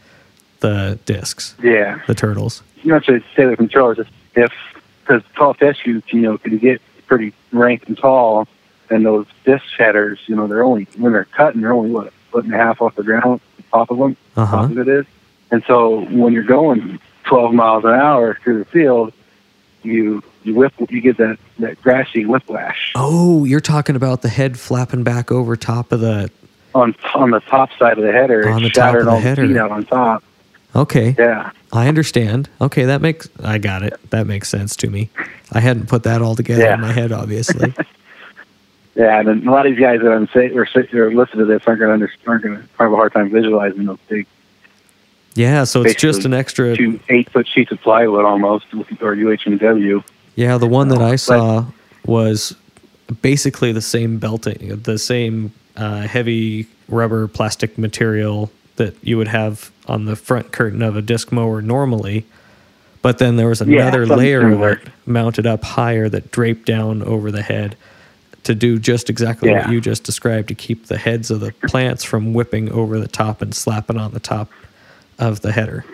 the 0.61 0.99
discs. 1.05 1.55
Yeah, 1.63 2.01
the 2.07 2.15
turtles. 2.15 2.63
You 2.83 2.93
know, 2.93 3.01
to 3.01 3.23
stay 3.33 3.45
away 3.45 3.57
from 3.57 3.69
turtles, 3.69 4.07
if 4.35 4.53
because 5.03 5.23
tall 5.35 5.53
fescue, 5.55 6.01
you 6.09 6.21
know, 6.21 6.39
can 6.39 6.57
get 6.57 6.81
pretty 7.07 7.35
rank 7.53 7.87
and 7.87 7.99
tall, 7.99 8.49
and 8.89 9.05
those 9.05 9.27
disc 9.45 9.65
headers, 9.77 10.19
you 10.27 10.37
know, 10.37 10.47
they're 10.47 10.65
only 10.65 10.85
when 10.97 11.13
they're 11.13 11.25
cutting, 11.27 11.61
they're 11.61 11.75
only 11.75 11.91
what 11.91 12.07
a 12.07 12.11
foot 12.31 12.45
and 12.45 12.55
a 12.55 12.57
half 12.57 12.81
off 12.81 12.95
the 12.95 13.03
ground, 13.03 13.43
the 13.59 13.63
top 13.65 13.91
of 13.91 13.99
them, 13.99 14.17
uh-huh. 14.37 14.57
top 14.57 14.71
of 14.71 14.79
it 14.79 14.89
is, 14.89 15.05
and 15.51 15.63
so 15.67 16.07
when 16.07 16.33
you're 16.33 16.45
going 16.45 16.99
12 17.25 17.53
miles 17.53 17.85
an 17.85 17.91
hour 17.91 18.39
through 18.43 18.61
the 18.61 18.65
field, 18.65 19.13
you 19.83 20.23
you 20.43 20.55
whip 20.55 20.73
you 20.89 21.01
get 21.01 21.17
that 21.19 21.39
that 21.59 21.81
grassy 21.83 22.25
whiplash. 22.25 22.93
Oh, 22.95 23.45
you're 23.45 23.61
talking 23.61 23.97
about 23.97 24.23
the 24.23 24.29
head 24.29 24.59
flapping 24.59 25.03
back 25.03 25.31
over 25.31 25.57
top 25.57 25.93
of 25.93 26.01
the 26.01 26.31
on 26.75 26.95
on 27.15 27.31
the 27.31 27.41
top 27.41 27.71
side 27.79 27.99
of 27.99 28.05
the 28.05 28.13
header. 28.13 28.49
On 28.49 28.63
the 28.63 28.71
top 28.71 28.95
of 28.95 29.05
the 29.05 29.19
header. 29.19 29.47
The 29.47 29.59
out 29.59 29.71
on 29.71 29.85
top. 29.85 30.23
Okay. 30.75 31.17
Yeah. 31.19 31.51
I 31.73 31.89
understand. 31.89 32.49
Okay, 32.61 32.85
that 32.85 33.01
makes 33.01 33.29
I 33.43 33.59
got 33.59 33.83
it. 33.83 33.99
That 34.11 34.27
makes 34.27 34.49
sense 34.49 34.77
to 34.77 34.91
me. 34.91 35.11
I 35.53 35.61
hadn't 35.61 35.89
put 35.89 36.03
that 36.05 36.23
all 36.23 36.35
together 36.35 36.63
yeah. 36.63 36.75
in 36.75 36.81
my 36.81 36.93
head, 36.93 37.13
obviously. 37.13 37.75
yeah, 38.95 39.21
and 39.21 39.47
a 39.47 39.51
lot 39.51 39.67
of 39.67 39.73
these 39.73 39.81
guys 39.81 40.01
that 40.01 40.13
I'm 40.13 40.29
say 40.29 40.51
or, 40.51 40.67
or 40.95 41.15
listen 41.15 41.39
to 41.39 41.45
this 41.45 41.63
aren't 41.67 41.81
going 41.81 42.01
to 42.01 42.09
aren't 42.27 42.45
going 42.45 42.57
to 42.57 42.69
have 42.79 42.93
a 42.93 42.97
hard 42.97 43.13
time 43.13 43.31
visualizing 43.31 43.85
those 43.85 43.99
big 44.09 44.27
yeah, 45.35 45.65
so 45.65 45.83
it's 45.83 46.01
just 46.01 46.25
an 46.25 46.35
extra 46.35 46.77
two 46.77 46.99
eight 47.09 47.31
foot 47.31 47.47
sheets 47.47 47.71
of 47.71 47.81
plywood 47.81 48.25
almost, 48.25 48.67
or 48.75 49.15
UHMW. 49.15 50.03
Yeah, 50.35 50.59
the 50.59 50.67
one 50.67 50.89
that 50.89 51.03
I 51.03 51.17
saw 51.17 51.67
was 52.05 52.57
basically 53.23 53.73
the 53.73 53.83
same 53.83 54.19
belting, 54.19 54.81
the 54.83 54.99
same 54.99 55.53
uh, 55.77 56.03
heavy 56.03 56.67
rubber 56.89 57.29
plastic 57.29 57.79
material 57.79 58.51
that 58.77 58.97
you 59.03 59.17
would 59.19 59.29
have 59.29 59.71
on 59.87 60.07
the 60.07 60.17
front 60.17 60.53
curtain 60.53 60.83
of 60.83 60.97
a 60.97 61.03
disc 61.03 61.31
mower 61.33 61.63
normally. 61.63 62.25
But 63.03 63.19
then 63.19 63.37
there 63.37 63.49
was 63.49 63.61
another 63.61 64.05
yeah, 64.05 64.15
layer 64.15 64.41
similar. 64.43 64.73
of 64.73 64.83
it 64.83 64.89
mounted 65.07 65.47
up 65.47 65.63
higher 65.63 66.09
that 66.09 66.31
draped 66.33 66.67
down 66.67 67.03
over 67.03 67.31
the 67.31 67.43
head 67.43 67.77
to 68.43 68.55
do 68.55 68.79
just 68.79 69.09
exactly 69.11 69.51
yeah. 69.51 69.65
what 69.65 69.73
you 69.73 69.81
just 69.81 70.05
described 70.05 70.49
to 70.49 70.55
keep 70.55 70.87
the 70.87 70.99
heads 70.99 71.31
of 71.31 71.41
the 71.41 71.53
plants 71.69 72.05
from 72.05 72.33
whipping 72.33 72.71
over 72.73 72.99
the 72.99 73.09
top 73.09 73.43
and 73.43 73.55
slapping 73.55 73.97
on 73.97 74.13
the 74.13 74.21
top 74.21 74.51
of 75.21 75.41
the 75.43 75.53
header. 75.53 75.85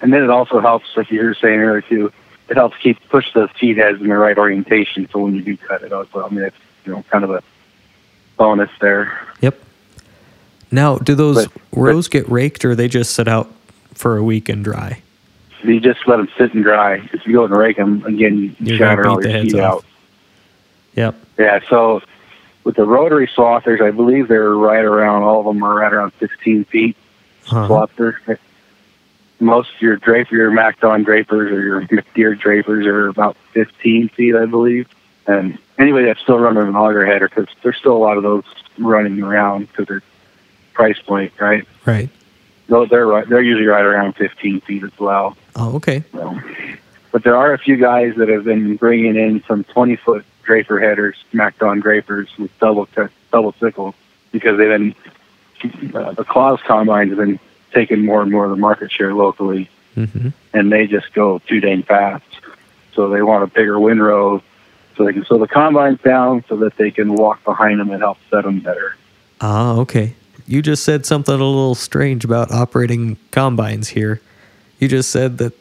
And 0.00 0.12
then 0.12 0.22
it 0.22 0.30
also 0.30 0.60
helps, 0.60 0.86
like 0.96 1.10
you 1.10 1.22
were 1.22 1.34
saying 1.34 1.60
earlier 1.60 1.82
too, 1.82 2.12
it 2.48 2.56
helps 2.56 2.76
keep 2.78 2.96
push 3.08 3.32
the 3.32 3.50
seed 3.58 3.76
heads 3.76 4.00
in 4.00 4.08
the 4.08 4.16
right 4.16 4.38
orientation. 4.38 5.08
So 5.10 5.20
when 5.20 5.34
you 5.34 5.42
do 5.42 5.56
cut 5.56 5.82
it, 5.82 5.92
also, 5.92 6.24
I 6.24 6.30
mean, 6.30 6.44
it's 6.44 6.56
you 6.84 6.92
know 6.92 7.04
kind 7.10 7.24
of 7.24 7.30
a 7.30 7.42
bonus 8.36 8.70
there. 8.80 9.26
Yep. 9.40 9.58
Now, 10.70 10.98
do 10.98 11.14
those 11.14 11.46
but, 11.46 11.62
rows 11.72 12.08
but, 12.08 12.12
get 12.12 12.28
raked, 12.28 12.64
or 12.64 12.74
they 12.74 12.88
just 12.88 13.14
sit 13.14 13.28
out 13.28 13.52
for 13.94 14.16
a 14.16 14.22
week 14.22 14.48
and 14.48 14.64
dry? 14.64 15.02
You 15.62 15.80
just 15.80 16.06
let 16.06 16.18
them 16.18 16.28
sit 16.38 16.54
and 16.54 16.62
dry. 16.62 17.08
If 17.12 17.26
you 17.26 17.32
go 17.32 17.44
and 17.44 17.56
rake 17.56 17.76
them 17.76 18.04
again, 18.04 18.54
you 18.60 18.76
shatter 18.76 19.06
all 19.08 19.24
your 19.24 19.42
seed 19.42 19.56
out. 19.56 19.84
Yep. 20.94 21.14
Yeah. 21.38 21.60
So 21.68 22.02
with 22.64 22.76
the 22.76 22.84
rotary 22.84 23.26
swathers, 23.26 23.80
I 23.80 23.90
believe 23.90 24.28
they're 24.28 24.54
right 24.54 24.84
around 24.84 25.22
all 25.22 25.40
of 25.40 25.46
them 25.46 25.62
are 25.62 25.74
right 25.74 25.92
around 25.92 26.12
15 26.14 26.64
feet. 26.64 26.96
Uh-huh. 27.50 27.68
Swather 27.68 28.38
most 29.40 29.74
of 29.74 29.82
your 29.82 29.96
draper, 29.96 30.34
your 30.34 30.50
MacDon 30.50 31.02
drapers 31.02 31.50
or 31.52 31.62
your 31.62 31.82
McDeere 31.82 32.38
drapers 32.38 32.86
are 32.86 33.08
about 33.08 33.36
15 33.52 34.08
feet, 34.10 34.34
I 34.34 34.46
believe. 34.46 34.88
And 35.26 35.58
anybody 35.78 36.06
that's 36.06 36.20
still 36.20 36.38
running 36.38 36.62
an 36.62 36.76
auger 36.76 37.04
header, 37.04 37.28
because 37.28 37.48
there's 37.62 37.76
still 37.76 37.96
a 37.96 37.98
lot 37.98 38.16
of 38.16 38.22
those 38.22 38.44
running 38.78 39.22
around 39.22 39.68
because 39.68 39.86
they're 39.86 40.02
price 40.72 40.98
point, 41.00 41.32
right? 41.40 41.66
Right. 41.84 42.10
No, 42.68 42.84
they're 42.84 43.06
right. 43.06 43.28
They're 43.28 43.42
usually 43.42 43.66
right 43.66 43.84
around 43.84 44.14
15 44.16 44.60
feet 44.60 44.84
as 44.84 44.98
well. 44.98 45.36
Oh, 45.54 45.76
okay. 45.76 46.04
So, 46.12 46.38
but 47.12 47.24
there 47.24 47.36
are 47.36 47.52
a 47.54 47.58
few 47.58 47.76
guys 47.76 48.14
that 48.16 48.28
have 48.28 48.44
been 48.44 48.76
bringing 48.76 49.16
in 49.16 49.42
some 49.48 49.64
20 49.64 49.96
foot 49.96 50.24
draper 50.42 50.78
headers, 50.78 51.16
MacDon 51.32 51.80
drapers 51.80 52.28
with 52.38 52.56
double 52.58 52.86
t- 52.86 53.02
double 53.32 53.52
sickles 53.52 53.94
because 54.32 54.58
they've 54.58 54.68
been 54.68 54.94
uh, 55.94 56.12
the 56.12 56.24
Claas 56.24 56.60
combines 56.66 57.10
have 57.10 57.18
been 57.18 57.40
taking 57.76 58.04
more 58.04 58.22
and 58.22 58.32
more 58.32 58.44
of 58.44 58.50
the 58.50 58.56
market 58.56 58.90
share 58.90 59.12
locally, 59.14 59.68
mm-hmm. 59.94 60.30
and 60.54 60.72
they 60.72 60.86
just 60.86 61.12
go 61.12 61.40
too 61.40 61.60
dang 61.60 61.82
fast. 61.82 62.24
So 62.94 63.10
they 63.10 63.20
want 63.20 63.44
a 63.44 63.46
bigger 63.46 63.78
windrow 63.78 64.42
so 64.96 65.04
they 65.04 65.12
can 65.12 65.26
slow 65.26 65.38
the 65.38 65.46
combines 65.46 66.00
down 66.00 66.42
so 66.48 66.56
that 66.56 66.76
they 66.78 66.90
can 66.90 67.14
walk 67.14 67.44
behind 67.44 67.78
them 67.78 67.90
and 67.90 68.00
help 68.00 68.16
set 68.30 68.44
them 68.44 68.60
better. 68.60 68.96
Ah, 69.42 69.76
okay. 69.76 70.14
You 70.46 70.62
just 70.62 70.84
said 70.84 71.04
something 71.04 71.34
a 71.34 71.36
little 71.36 71.74
strange 71.74 72.24
about 72.24 72.50
operating 72.50 73.18
combines 73.30 73.88
here. 73.88 74.22
You 74.78 74.88
just 74.88 75.10
said 75.10 75.36
that 75.38 75.52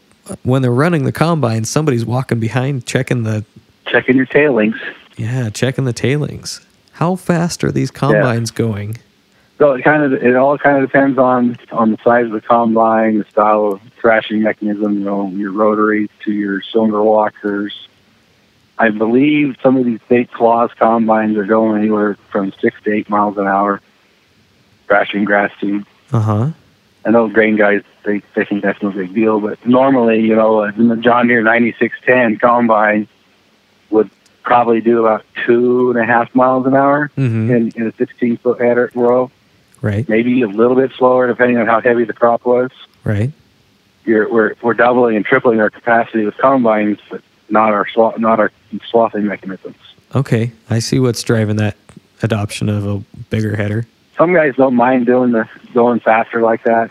when 0.43 0.61
they're 0.61 0.71
running 0.71 1.03
the 1.03 1.11
combines, 1.11 1.69
somebody's 1.69 2.05
walking 2.05 2.39
behind 2.39 2.85
checking 2.85 3.23
the 3.23 3.43
checking 3.87 4.15
your 4.15 4.25
tailings. 4.25 4.77
Yeah, 5.17 5.49
checking 5.49 5.83
the 5.83 5.93
tailings. 5.93 6.65
How 6.93 7.15
fast 7.15 7.63
are 7.65 7.71
these 7.71 7.91
combines 7.91 8.51
yeah. 8.51 8.57
going? 8.57 8.97
So 9.57 9.71
it 9.71 9.83
kind 9.83 10.03
of 10.03 10.13
it 10.13 10.35
all 10.35 10.57
kind 10.57 10.83
of 10.83 10.89
depends 10.89 11.17
on 11.17 11.57
on 11.71 11.91
the 11.91 11.97
size 12.03 12.25
of 12.25 12.31
the 12.31 12.41
combine, 12.41 13.19
the 13.19 13.25
style 13.25 13.73
of 13.73 13.81
thrashing 13.99 14.41
mechanism, 14.41 14.99
you 14.99 15.05
know, 15.05 15.29
your 15.29 15.51
rotary 15.51 16.09
to 16.25 16.31
your 16.31 16.61
cylinder 16.61 17.01
walkers. 17.01 17.87
I 18.77 18.89
believe 18.89 19.55
some 19.63 19.77
of 19.77 19.85
these 19.85 20.01
state 20.01 20.31
Claas 20.31 20.71
combines 20.75 21.37
are 21.37 21.45
going 21.45 21.81
anywhere 21.81 22.15
from 22.29 22.51
six 22.59 22.75
to 22.83 22.91
eight 22.91 23.09
miles 23.09 23.37
an 23.37 23.47
hour, 23.47 23.79
thrashing 24.87 25.23
grass 25.23 25.51
seed. 25.61 25.85
Uh 26.11 26.19
huh. 26.19 26.51
I 27.05 27.11
know 27.11 27.29
grain 27.29 27.55
guys 27.55 27.83
they 28.03 28.21
they 28.33 28.43
think 28.43 28.61
that's 28.61 28.81
no 28.81 28.91
big 28.91 29.13
deal, 29.13 29.39
but 29.39 29.65
normally, 29.65 30.21
you 30.21 30.35
know, 30.35 30.63
in 30.63 30.89
the 30.89 30.97
John 30.97 31.27
Deere 31.27 31.43
ninety 31.43 31.73
six 31.79 31.97
ten 32.05 32.37
combine 32.37 33.07
would 33.89 34.09
probably 34.43 34.81
do 34.81 34.99
about 34.99 35.25
two 35.45 35.91
and 35.91 35.99
a 35.99 36.05
half 36.05 36.33
miles 36.35 36.65
an 36.65 36.75
hour 36.75 37.09
mm-hmm. 37.17 37.51
in, 37.51 37.71
in 37.75 37.87
a 37.87 37.93
sixteen 37.93 38.35
foot 38.35 38.59
header 38.59 38.91
row. 38.93 39.31
Right. 39.85 40.09
Maybe 40.09 40.41
a 40.41 40.47
little 40.47 40.75
bit 40.75 40.93
slower 40.93 41.27
depending 41.27 41.59
on 41.59 41.67
how 41.67 41.79
heavy 41.79 42.05
the 42.05 42.13
crop 42.13 42.43
was. 42.43 42.71
Right. 43.03 43.31
You're, 44.03 44.27
we're 44.33 44.55
we're 44.63 44.73
doubling 44.73 45.15
and 45.15 45.23
tripling 45.23 45.61
our 45.61 45.69
capacity 45.69 46.25
with 46.25 46.35
combines, 46.37 46.97
but 47.07 47.21
not 47.49 47.71
our 47.71 47.85
swa- 47.85 48.17
not 48.17 48.39
our 48.39 48.51
swathing 48.89 49.27
mechanisms. 49.27 49.75
Okay, 50.15 50.53
I 50.71 50.79
see 50.79 50.97
what's 50.97 51.21
driving 51.21 51.57
that 51.57 51.77
adoption 52.23 52.67
of 52.67 52.87
a 52.87 52.97
bigger 53.29 53.55
header. 53.55 53.85
Some 54.17 54.33
guys 54.33 54.55
don't 54.55 54.73
mind 54.73 55.05
doing 55.05 55.33
the 55.33 55.47
going 55.75 55.99
faster 55.99 56.41
like 56.41 56.63
that. 56.63 56.89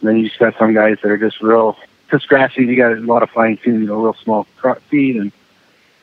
And 0.00 0.08
then 0.10 0.18
you 0.18 0.28
just 0.28 0.38
got 0.38 0.54
some 0.58 0.74
guys 0.74 0.98
that 1.02 1.10
are 1.10 1.16
just 1.16 1.40
real. 1.40 1.78
Just 2.10 2.28
seed, 2.28 2.68
you 2.68 2.76
got 2.76 2.92
a 2.92 3.00
lot 3.00 3.22
of 3.22 3.30
fine 3.30 3.56
tuning, 3.56 3.80
you 3.80 3.86
know, 3.86 4.02
real 4.02 4.14
small 4.22 4.46
crop 4.58 4.82
feed, 4.90 5.16
and 5.16 5.32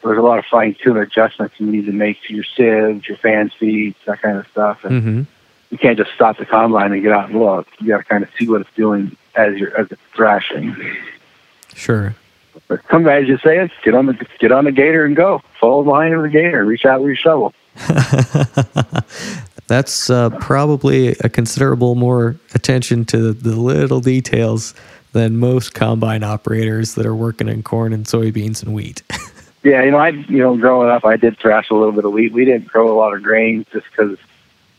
there's 0.04 0.18
a 0.18 0.22
lot 0.22 0.40
of 0.40 0.46
fine 0.46 0.76
tune 0.82 0.98
adjustments 0.98 1.60
you 1.60 1.68
need 1.68 1.86
to 1.86 1.92
make 1.92 2.20
to 2.24 2.34
your 2.34 2.44
sieves, 2.44 3.08
your 3.08 3.18
fan 3.18 3.52
feeds, 3.60 3.96
that 4.06 4.24
kind 4.24 4.40
of 4.40 4.48
stuff. 4.48 4.84
And 4.84 5.04
mm-hmm 5.04 5.22
you 5.72 5.78
can't 5.78 5.98
just 5.98 6.12
stop 6.14 6.38
the 6.38 6.46
combine 6.46 6.92
and 6.92 7.02
get 7.02 7.12
out 7.12 7.30
and 7.30 7.40
look. 7.40 7.68
You 7.80 7.88
got 7.88 7.98
to 8.00 8.04
kind 8.04 8.24
of 8.24 8.30
see 8.38 8.48
what 8.48 8.62
it's 8.62 8.70
doing 8.76 9.16
as 9.36 9.58
you're 9.58 9.76
as 9.80 9.92
it's 9.92 10.02
thrashing. 10.14 10.76
Sure. 11.74 12.14
But 12.68 12.82
some 12.92 13.04
guys 13.04 13.28
just 13.28 13.44
say 13.44 13.58
it: 13.60 13.72
get 13.84 13.96
on 13.96 14.06
the 14.06 14.28
get 14.40 14.52
on 14.52 14.66
the 14.66 14.72
gator 14.72 15.06
and 15.06 15.16
go. 15.16 15.42
Follow 15.60 15.84
the 15.84 15.90
line 15.90 16.14
of 16.14 16.22
the 16.22 16.30
gator. 16.30 16.66
Reach 16.66 16.86
out 16.86 17.02
with 17.02 17.08
your 17.08 17.16
shovel. 17.16 17.54
That's 19.68 20.10
uh, 20.10 20.32
probably 20.42 21.10
a 21.22 21.30
considerable 21.30 21.96
more 21.96 22.36
attention 22.54 23.06
to 23.06 23.32
the 23.32 23.56
little 23.56 24.02
details 24.02 24.74
than 25.14 25.38
most 25.38 25.74
combine 25.74 26.24
operators 26.24 26.96
that 26.96 27.06
are 27.06 27.16
working 27.16 27.48
in 27.48 27.64
corn 27.64 27.94
and 27.94 28.06
soybeans 28.06 28.62
and 28.64 28.74
wheat. 28.74 29.02
yeah, 29.64 29.84
you 29.84 29.92
know, 29.92 29.98
I 29.98 30.10
you 30.10 30.40
know, 30.40 30.58
growing 30.58 30.90
up, 30.90 31.06
I 31.06 31.16
did 31.16 31.38
thrash 31.38 31.70
a 31.70 31.74
little 31.74 31.94
bit 31.94 32.04
of 32.04 32.12
wheat. 32.12 32.34
We 32.34 32.44
didn't 32.44 32.68
grow 32.68 32.92
a 32.94 32.98
lot 32.98 33.14
of 33.14 33.24
grain 33.24 33.66
just 33.72 33.86
because 33.92 34.18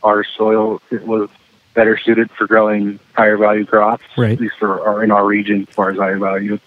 our 0.02 0.24
soil 0.24 0.80
was 0.90 1.28
better 1.74 1.98
suited 1.98 2.30
for 2.30 2.46
growing 2.46 2.98
higher 3.14 3.36
value 3.36 3.64
crops, 3.64 4.04
right. 4.16 4.32
at 4.32 4.40
least 4.40 4.56
for 4.58 4.86
our, 4.86 5.02
in 5.02 5.10
our 5.10 5.24
region 5.24 5.66
as 5.68 5.74
far 5.74 5.90
as 5.90 5.98
higher 5.98 6.18
value. 6.18 6.58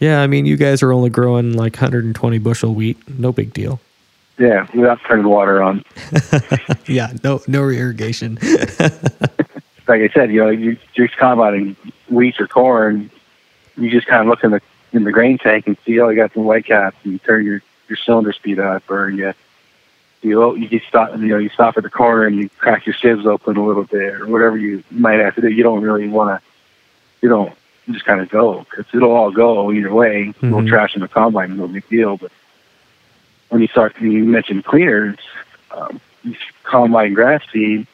Yeah, 0.00 0.22
I 0.22 0.26
mean, 0.28 0.46
you 0.46 0.56
guys 0.56 0.82
are 0.82 0.92
only 0.92 1.10
growing 1.10 1.54
like 1.54 1.74
120 1.74 2.38
bushel 2.38 2.74
wheat. 2.74 2.96
No 3.18 3.32
big 3.32 3.52
deal. 3.52 3.80
Yeah, 4.38 4.68
without 4.72 5.00
turning 5.06 5.26
water 5.26 5.60
on. 5.60 5.84
yeah, 6.86 7.12
no, 7.24 7.40
no 7.48 7.68
irrigation. 7.68 8.38
like 9.88 10.02
I 10.02 10.08
said, 10.14 10.30
you 10.30 10.40
know, 10.40 10.50
you, 10.50 10.76
you're 10.94 11.08
combining 11.08 11.74
wheat 12.08 12.40
or 12.40 12.46
corn. 12.46 13.10
You 13.76 13.90
just 13.90 14.06
kind 14.06 14.22
of 14.22 14.28
look 14.28 14.44
in 14.44 14.52
the 14.52 14.60
in 14.92 15.04
the 15.04 15.12
grain 15.12 15.38
tank 15.38 15.66
and 15.66 15.76
see, 15.84 15.98
oh, 16.00 16.08
you 16.08 16.16
got 16.16 16.32
some 16.32 16.44
white 16.44 16.66
caps, 16.66 16.96
and 17.02 17.14
you 17.14 17.18
turn 17.18 17.44
your 17.44 17.60
your 17.88 17.96
cylinder 17.96 18.32
speed 18.32 18.60
up, 18.60 18.88
or 18.88 19.10
you 19.10 19.34
you 20.22 20.56
you 20.56 20.80
stop 20.88 21.10
you 21.12 21.26
know 21.26 21.38
you 21.38 21.48
stop 21.50 21.76
at 21.76 21.82
the 21.82 21.90
corner 21.90 22.24
and 22.24 22.36
you 22.36 22.48
crack 22.58 22.86
your 22.86 22.94
sieves 22.94 23.26
open 23.26 23.56
a 23.56 23.64
little 23.64 23.84
bit 23.84 24.14
or 24.14 24.26
whatever 24.26 24.56
you 24.56 24.82
might 24.90 25.20
have 25.20 25.34
to 25.36 25.40
do. 25.40 25.48
You 25.48 25.62
don't 25.62 25.82
really 25.82 26.08
want 26.08 26.40
to. 26.40 26.48
You 27.22 27.28
don't 27.28 27.52
you 27.86 27.94
just 27.94 28.04
kind 28.04 28.20
of 28.20 28.28
go 28.28 28.66
because 28.68 28.86
it'll 28.92 29.12
all 29.12 29.30
go 29.30 29.72
either 29.72 29.92
way. 29.92 30.26
Mm-hmm. 30.26 30.50
No 30.50 30.66
trash 30.66 30.94
in 30.94 31.02
the 31.02 31.08
combine, 31.08 31.56
no 31.56 31.68
big 31.68 31.88
deal. 31.88 32.16
But 32.16 32.32
when 33.48 33.62
you 33.62 33.68
start, 33.68 33.98
you 34.00 34.24
mentioned 34.24 34.64
cleaners, 34.64 35.18
um, 35.70 36.00
you 36.22 36.36
combine 36.64 37.14
grass 37.14 37.42
seed. 37.52 37.86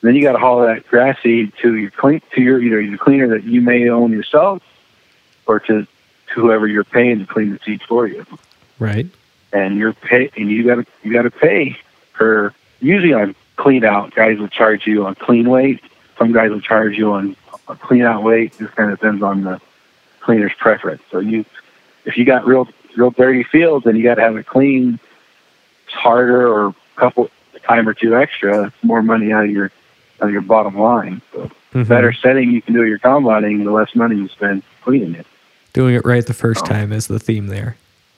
Then 0.00 0.14
you 0.14 0.22
got 0.22 0.32
to 0.32 0.38
haul 0.38 0.60
that 0.60 0.86
grass 0.86 1.18
seed 1.22 1.52
to 1.62 1.74
your 1.76 1.90
clean 1.90 2.20
to 2.34 2.42
your 2.42 2.60
either 2.60 2.80
your 2.80 2.98
cleaner 2.98 3.28
that 3.28 3.44
you 3.44 3.60
may 3.60 3.88
own 3.88 4.12
yourself, 4.12 4.62
or 5.46 5.60
to 5.60 5.86
to 5.86 6.34
whoever 6.34 6.66
you're 6.66 6.84
paying 6.84 7.20
to 7.20 7.26
clean 7.26 7.52
the 7.52 7.58
seed 7.64 7.82
for 7.82 8.06
you. 8.06 8.26
Right 8.78 9.06
and 9.52 9.76
you're 9.76 9.92
pay 9.92 10.30
and 10.36 10.50
you 10.50 10.64
gotta 10.64 10.86
you 11.02 11.12
gotta 11.12 11.30
pay 11.30 11.76
for 12.12 12.54
usually 12.80 13.12
on 13.12 13.34
clean 13.56 13.84
out. 13.84 14.14
Guys 14.14 14.38
will 14.38 14.48
charge 14.48 14.86
you 14.86 15.06
on 15.06 15.14
clean 15.14 15.48
weight. 15.48 15.82
Some 16.18 16.32
guys 16.32 16.50
will 16.50 16.60
charge 16.60 16.96
you 16.96 17.12
on 17.12 17.36
a 17.68 17.76
clean 17.76 18.02
out 18.02 18.22
weight. 18.22 18.56
Just 18.58 18.74
kind 18.74 18.90
of 18.90 18.98
depends 18.98 19.22
on 19.22 19.42
the 19.42 19.60
cleaner's 20.20 20.52
preference. 20.58 21.02
So 21.10 21.18
you 21.18 21.44
if 22.04 22.16
you 22.16 22.24
got 22.24 22.46
real 22.46 22.68
real 22.96 23.10
dirty 23.10 23.44
fields 23.44 23.86
and 23.86 23.96
you 23.96 24.04
got 24.04 24.16
to 24.16 24.22
have 24.22 24.36
it 24.36 24.46
clean. 24.46 24.98
It's 25.86 25.94
harder 25.94 26.46
or 26.46 26.68
a 26.68 26.74
couple 26.96 27.30
time 27.62 27.88
or 27.88 27.94
two 27.94 28.16
extra. 28.16 28.72
More 28.82 29.02
money 29.02 29.32
out 29.32 29.44
of 29.44 29.50
your 29.50 29.70
out 30.20 30.28
of 30.28 30.32
your 30.32 30.42
bottom 30.42 30.78
line. 30.78 31.22
So 31.32 31.50
mm-hmm. 31.72 31.84
better 31.84 32.12
setting 32.12 32.50
you 32.50 32.62
can 32.62 32.74
do 32.74 32.84
your 32.84 32.98
combining 32.98 33.64
the 33.64 33.70
less 33.70 33.94
money 33.94 34.16
you 34.16 34.28
spend 34.28 34.62
cleaning 34.82 35.14
it. 35.14 35.26
Doing 35.72 35.94
it 35.94 36.04
right 36.04 36.26
the 36.26 36.34
first 36.34 36.66
time 36.66 36.92
is 36.92 37.06
the 37.06 37.18
theme 37.18 37.46
there 37.48 37.76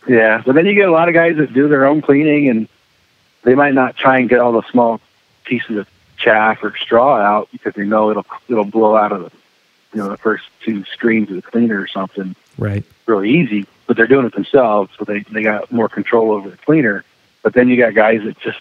yeah, 0.08 0.42
but 0.44 0.54
then 0.54 0.66
you 0.66 0.74
get 0.74 0.88
a 0.88 0.92
lot 0.92 1.08
of 1.08 1.14
guys 1.14 1.36
that 1.36 1.52
do 1.52 1.68
their 1.68 1.86
own 1.86 2.02
cleaning, 2.02 2.48
and 2.48 2.68
they 3.42 3.54
might 3.54 3.74
not 3.74 3.96
try 3.96 4.18
and 4.18 4.28
get 4.28 4.40
all 4.40 4.52
the 4.52 4.62
small 4.70 5.00
pieces 5.44 5.76
of 5.76 5.88
chaff 6.16 6.62
or 6.62 6.76
straw 6.76 7.16
out 7.16 7.48
because 7.52 7.74
they 7.74 7.84
know 7.84 8.10
it'll 8.10 8.26
it'll 8.48 8.64
blow 8.64 8.96
out 8.96 9.12
of 9.12 9.22
the 9.22 9.30
you 9.92 10.02
know 10.02 10.08
the 10.08 10.16
first 10.16 10.44
two 10.62 10.84
screens 10.84 11.28
of 11.30 11.36
the 11.36 11.42
cleaner 11.42 11.80
or 11.80 11.86
something. 11.86 12.34
Right. 12.58 12.84
Really 13.06 13.30
easy, 13.30 13.66
but 13.86 13.96
they're 13.96 14.06
doing 14.06 14.26
it 14.26 14.34
themselves, 14.34 14.90
so 14.98 15.04
they 15.04 15.20
they 15.20 15.42
got 15.42 15.70
more 15.72 15.88
control 15.88 16.32
over 16.32 16.50
the 16.50 16.56
cleaner. 16.58 17.04
But 17.42 17.54
then 17.54 17.68
you 17.68 17.76
got 17.76 17.94
guys 17.94 18.22
that 18.24 18.38
just 18.40 18.60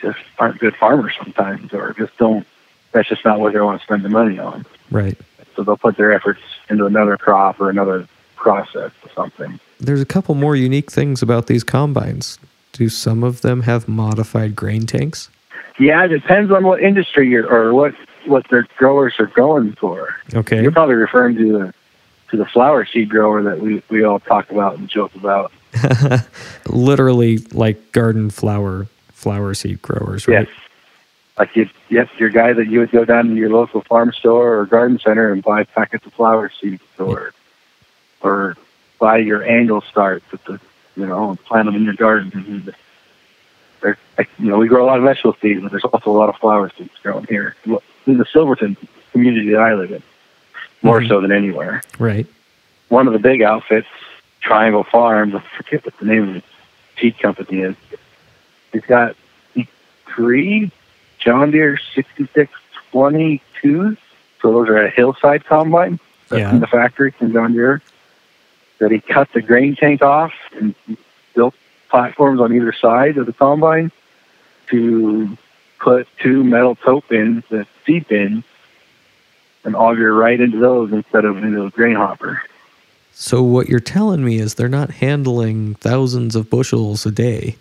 just 0.00 0.18
aren't 0.38 0.58
good 0.58 0.76
farmers 0.76 1.14
sometimes, 1.18 1.72
or 1.72 1.94
just 1.98 2.16
don't. 2.18 2.46
That's 2.92 3.08
just 3.08 3.24
not 3.24 3.40
what 3.40 3.52
they 3.52 3.60
want 3.60 3.80
to 3.80 3.84
spend 3.84 4.04
the 4.04 4.08
money 4.08 4.38
on. 4.38 4.64
Right. 4.90 5.18
So 5.54 5.62
they'll 5.62 5.76
put 5.76 5.96
their 5.96 6.12
efforts 6.12 6.40
into 6.68 6.86
another 6.86 7.16
crop 7.16 7.60
or 7.60 7.70
another 7.70 8.08
process 8.36 8.92
or 9.02 9.10
something. 9.14 9.58
There's 9.80 10.00
a 10.00 10.06
couple 10.06 10.34
more 10.34 10.56
unique 10.56 10.90
things 10.90 11.22
about 11.22 11.46
these 11.46 11.64
combines. 11.64 12.38
Do 12.72 12.88
some 12.88 13.24
of 13.24 13.40
them 13.40 13.62
have 13.62 13.88
modified 13.88 14.54
grain 14.54 14.86
tanks? 14.86 15.30
Yeah, 15.78 16.04
it 16.04 16.08
depends 16.08 16.50
on 16.50 16.64
what 16.64 16.82
industry 16.82 17.28
you're 17.28 17.50
or 17.50 17.74
what 17.74 17.94
what 18.26 18.48
their 18.50 18.66
growers 18.76 19.14
are 19.18 19.26
going 19.26 19.72
for. 19.74 20.16
Okay. 20.34 20.62
You're 20.62 20.72
probably 20.72 20.96
referring 20.96 21.36
to 21.36 21.52
the 21.52 21.74
to 22.30 22.36
the 22.36 22.46
flower 22.46 22.84
seed 22.84 23.08
grower 23.08 23.42
that 23.42 23.60
we, 23.60 23.82
we 23.88 24.02
all 24.02 24.18
talk 24.18 24.50
about 24.50 24.78
and 24.78 24.88
joke 24.88 25.14
about. 25.14 25.52
Literally 26.66 27.38
like 27.52 27.92
garden 27.92 28.30
flower 28.30 28.86
flower 29.10 29.54
seed 29.54 29.80
growers, 29.82 30.26
right? 30.26 30.48
Yes. 30.48 30.58
Like 31.38 31.54
you 31.54 31.68
yes, 31.88 32.08
your 32.18 32.30
guy 32.30 32.52
that 32.52 32.68
you 32.68 32.80
would 32.80 32.90
go 32.90 33.04
down 33.04 33.28
to 33.28 33.34
your 33.34 33.50
local 33.50 33.82
farm 33.82 34.12
store 34.12 34.58
or 34.58 34.66
garden 34.66 34.98
center 34.98 35.32
and 35.32 35.42
buy 35.42 35.64
packets 35.64 36.06
of 36.06 36.14
flower 36.14 36.50
seeds 36.60 36.82
or 36.98 37.32
or 38.26 38.56
buy 38.98 39.18
your 39.18 39.44
annual 39.44 39.82
starts 39.82 40.24
at 40.32 40.44
the, 40.44 40.60
you 40.96 41.06
know, 41.06 41.30
and 41.30 41.44
plant 41.44 41.66
them 41.66 41.76
in 41.76 41.84
your 41.84 41.94
garden. 41.94 42.74
They're, 43.80 43.98
you 44.38 44.50
know, 44.50 44.58
we 44.58 44.68
grow 44.68 44.84
a 44.84 44.86
lot 44.86 44.98
of 44.98 45.04
vegetable 45.04 45.36
seeds, 45.40 45.62
but 45.62 45.70
there's 45.70 45.84
also 45.84 46.10
a 46.10 46.12
lot 46.12 46.28
of 46.28 46.36
flower 46.36 46.70
seeds 46.76 46.90
growing 47.02 47.26
here 47.26 47.54
in 48.06 48.18
the 48.18 48.26
Silverton 48.32 48.76
community 49.12 49.50
that 49.50 49.60
I 49.60 49.74
live 49.74 49.92
in, 49.92 50.02
more 50.82 51.00
mm-hmm. 51.00 51.08
so 51.08 51.20
than 51.20 51.32
anywhere. 51.32 51.82
Right. 51.98 52.26
One 52.88 53.06
of 53.06 53.12
the 53.12 53.18
big 53.18 53.42
outfits, 53.42 53.88
Triangle 54.40 54.84
Farms, 54.84 55.34
I 55.34 55.42
forget 55.56 55.84
what 55.84 55.96
the 55.98 56.06
name 56.06 56.28
of 56.28 56.34
the 56.34 56.42
seed 56.98 57.18
company 57.18 57.60
is. 57.60 57.76
He's 58.72 58.84
got 58.84 59.16
three 60.06 60.70
John 61.18 61.50
Deere 61.50 61.78
6622s. 61.94 63.98
So 64.40 64.52
those 64.52 64.68
are 64.68 64.78
a 64.78 64.90
hillside 64.90 65.44
combine 65.44 66.00
yeah. 66.30 66.50
in 66.50 66.60
the 66.60 66.66
factory 66.66 67.10
from 67.10 67.32
John 67.32 67.52
Deere. 67.52 67.82
That 68.78 68.90
he 68.92 69.00
cut 69.00 69.28
the 69.32 69.40
grain 69.40 69.74
tank 69.74 70.02
off 70.02 70.32
and 70.54 70.74
built 71.34 71.54
platforms 71.88 72.40
on 72.40 72.52
either 72.54 72.72
side 72.72 73.16
of 73.16 73.26
the 73.26 73.32
combine 73.32 73.90
to 74.68 75.36
put 75.78 76.06
two 76.18 76.44
metal 76.44 76.74
tote 76.74 77.08
bins 77.08 77.44
that 77.50 77.66
seed 77.86 78.06
bins 78.08 78.44
and 79.64 79.74
auger 79.76 80.14
right 80.14 80.40
into 80.40 80.58
those 80.58 80.92
instead 80.92 81.24
of 81.24 81.38
into 81.38 81.64
a 81.64 81.70
grain 81.70 81.96
hopper. 81.96 82.42
So 83.12 83.42
what 83.42 83.68
you're 83.68 83.80
telling 83.80 84.22
me 84.24 84.36
is 84.38 84.54
they're 84.54 84.68
not 84.68 84.90
handling 84.90 85.74
thousands 85.76 86.36
of 86.36 86.50
bushels 86.50 87.06
a 87.06 87.10
day. 87.10 87.56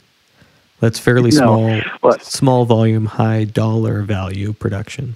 That's 0.81 0.99
fairly 0.99 1.31
No, 1.31 1.37
small, 1.37 1.81
but- 2.01 2.23
small 2.25 2.65
volume, 2.65 3.05
high 3.05 3.45
dollar 3.45 4.01
value 4.01 4.51
production. 4.51 5.15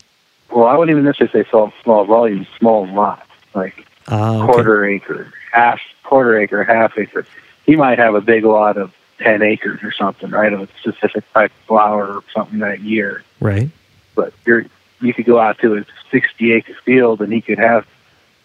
Well, 0.49 0.65
I 0.65 0.77
wouldn't 0.77 0.91
even 0.95 1.03
necessarily 1.03 1.43
say 1.43 1.49
small, 1.49 1.73
small 1.83 2.05
volume, 2.05 2.47
small 2.57 2.87
lot, 2.87 3.27
like 3.53 3.85
Ah, 4.07 4.43
okay. 4.43 4.53
quarter 4.53 4.85
acre, 4.85 5.31
half 5.51 5.79
quarter 6.03 6.37
acre, 6.39 6.63
half 6.63 6.97
acre. 6.97 7.25
He 7.65 7.75
might 7.75 7.99
have 7.99 8.15
a 8.15 8.21
big 8.21 8.43
lot 8.45 8.77
of 8.77 8.93
ten 9.19 9.41
acres 9.41 9.83
or 9.83 9.91
something, 9.91 10.29
right, 10.31 10.51
of 10.53 10.61
a 10.61 10.67
specific 10.79 11.31
type 11.33 11.51
of 11.51 11.67
flower 11.67 12.07
or 12.07 12.23
something 12.33 12.59
that 12.59 12.81
year. 12.81 13.23
Right. 13.39 13.69
But 14.15 14.33
you're 14.45 14.65
you 15.01 15.13
could 15.13 15.25
go 15.25 15.39
out 15.39 15.59
to 15.59 15.77
a 15.77 15.85
sixty 16.11 16.51
acre 16.53 16.75
field 16.85 17.21
and 17.21 17.31
he 17.31 17.41
could 17.41 17.59
have 17.59 17.85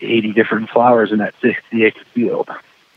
eighty 0.01 0.33
different 0.33 0.71
flowers 0.71 1.13
in 1.13 1.19
that 1.19 1.35
sixty 1.41 1.85
acre 1.85 2.05
field. 2.13 2.49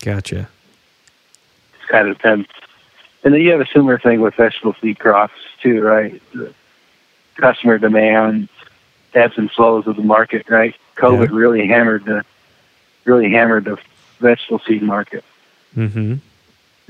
Gotcha. 0.02 0.40
It 0.40 1.88
kind 1.88 2.08
of 2.08 2.18
depends. 2.18 2.48
And 3.24 3.34
then 3.34 3.42
you 3.42 3.52
have 3.52 3.62
a 3.62 3.68
similar 3.68 3.98
thing 3.98 4.22
with 4.22 4.36
vegetable 4.36 4.76
seed 4.82 5.00
crops 5.00 5.34
too, 5.62 5.82
right? 5.82 6.22
The 6.34 6.54
customer 7.36 7.78
demand, 7.78 8.50
ebbs 9.14 9.38
and 9.38 9.52
flows 9.52 9.88
of 9.88 9.96
the 9.96 10.04
market, 10.04 10.50
right? 10.50 10.76
COVID 10.96 11.30
Yeah. 11.30 11.36
really 11.38 11.68
hammered 11.68 12.06
the 12.06 12.24
really 13.06 13.32
hammered 13.32 13.66
the 13.66 13.78
vegetable 14.20 14.60
seed 14.60 14.82
market. 14.82 15.24
Mm-hmm. 15.76 16.16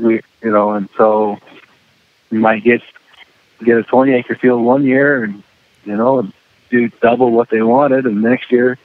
We 0.05 0.21
you 0.41 0.51
know, 0.51 0.71
and 0.71 0.89
so 0.97 1.39
you 2.29 2.39
might 2.39 2.63
get 2.63 2.81
get 3.63 3.77
a 3.77 3.83
twenty 3.83 4.13
acre 4.13 4.35
field 4.35 4.63
one 4.63 4.83
year 4.83 5.23
and 5.23 5.43
you 5.85 5.95
know, 5.95 6.29
do 6.69 6.89
double 7.01 7.31
what 7.31 7.49
they 7.49 7.61
wanted 7.61 8.05
and 8.05 8.21
next 8.21 8.51
year 8.51 8.77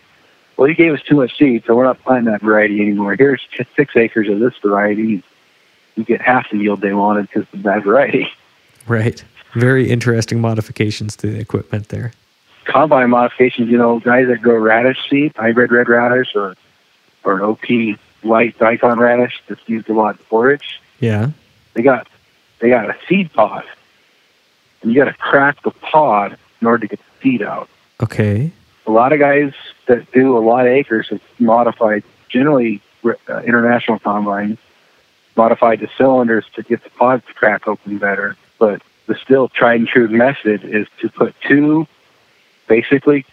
well, 0.56 0.68
you 0.68 0.74
gave 0.74 0.92
us 0.92 1.02
too 1.02 1.16
much 1.16 1.36
seed, 1.38 1.64
so 1.66 1.74
we're 1.74 1.84
not 1.84 2.00
planting 2.02 2.30
that 2.30 2.42
variety 2.42 2.80
anymore. 2.80 3.16
Here's 3.16 3.40
six 3.74 3.96
acres 3.96 4.28
of 4.28 4.38
this 4.38 4.54
variety. 4.58 5.22
You 5.96 6.04
get 6.04 6.20
half 6.20 6.50
the 6.50 6.58
yield 6.58 6.80
they 6.80 6.92
wanted 6.92 7.28
because 7.28 7.52
of 7.52 7.62
that 7.64 7.82
variety. 7.84 8.30
Right. 8.86 9.24
Very 9.54 9.90
interesting 9.90 10.40
modifications 10.40 11.16
to 11.16 11.26
the 11.28 11.38
equipment 11.38 11.88
there. 11.88 12.12
Combine 12.64 13.10
modifications, 13.10 13.70
you 13.70 13.78
know, 13.78 13.98
guys 14.00 14.28
that 14.28 14.40
grow 14.40 14.56
radish 14.56 14.98
seed, 15.10 15.32
hybrid 15.36 15.72
red 15.72 15.88
radish, 15.88 16.34
or 16.34 16.54
or 17.24 17.34
an 17.34 17.42
OP 17.42 17.98
white 18.22 18.58
daikon 18.58 18.98
radish 18.98 19.42
that's 19.48 19.66
used 19.68 19.88
a 19.88 19.92
lot 19.92 20.16
in 20.16 20.24
forage. 20.24 20.80
Yeah. 21.00 21.30
They 21.74 21.82
got 21.82 22.08
they 22.60 22.68
got 22.68 22.88
a 22.88 22.96
seed 23.08 23.32
pod, 23.32 23.64
and 24.82 24.92
you 24.92 24.98
got 24.98 25.10
to 25.10 25.18
crack 25.18 25.62
the 25.62 25.70
pod 25.70 26.38
in 26.60 26.66
order 26.66 26.86
to 26.86 26.96
get 26.96 27.00
the 27.00 27.22
seed 27.22 27.42
out. 27.42 27.68
Okay. 28.02 28.52
a 28.86 28.90
lot 28.90 29.12
of 29.12 29.18
guys 29.18 29.52
that 29.86 30.10
do 30.12 30.36
a 30.36 30.40
lot 30.40 30.66
of 30.66 30.72
acres 30.72 31.08
have 31.08 31.20
modified, 31.38 32.02
generally 32.28 32.80
uh, 33.04 33.38
international 33.42 33.98
combines, 33.98 34.58
modified 35.36 35.80
the 35.80 35.88
cylinders 35.96 36.44
to 36.54 36.62
get 36.62 36.82
the 36.84 36.90
pods 36.90 37.24
to 37.26 37.34
crack 37.34 37.66
open 37.68 37.98
better. 37.98 38.36
But 38.58 38.82
the 39.06 39.14
still 39.16 39.48
tried 39.48 39.80
and 39.80 39.88
true 39.88 40.08
method 40.08 40.64
is 40.64 40.86
to 41.00 41.08
put 41.08 41.34
two, 41.40 41.86
basically, 42.68 43.24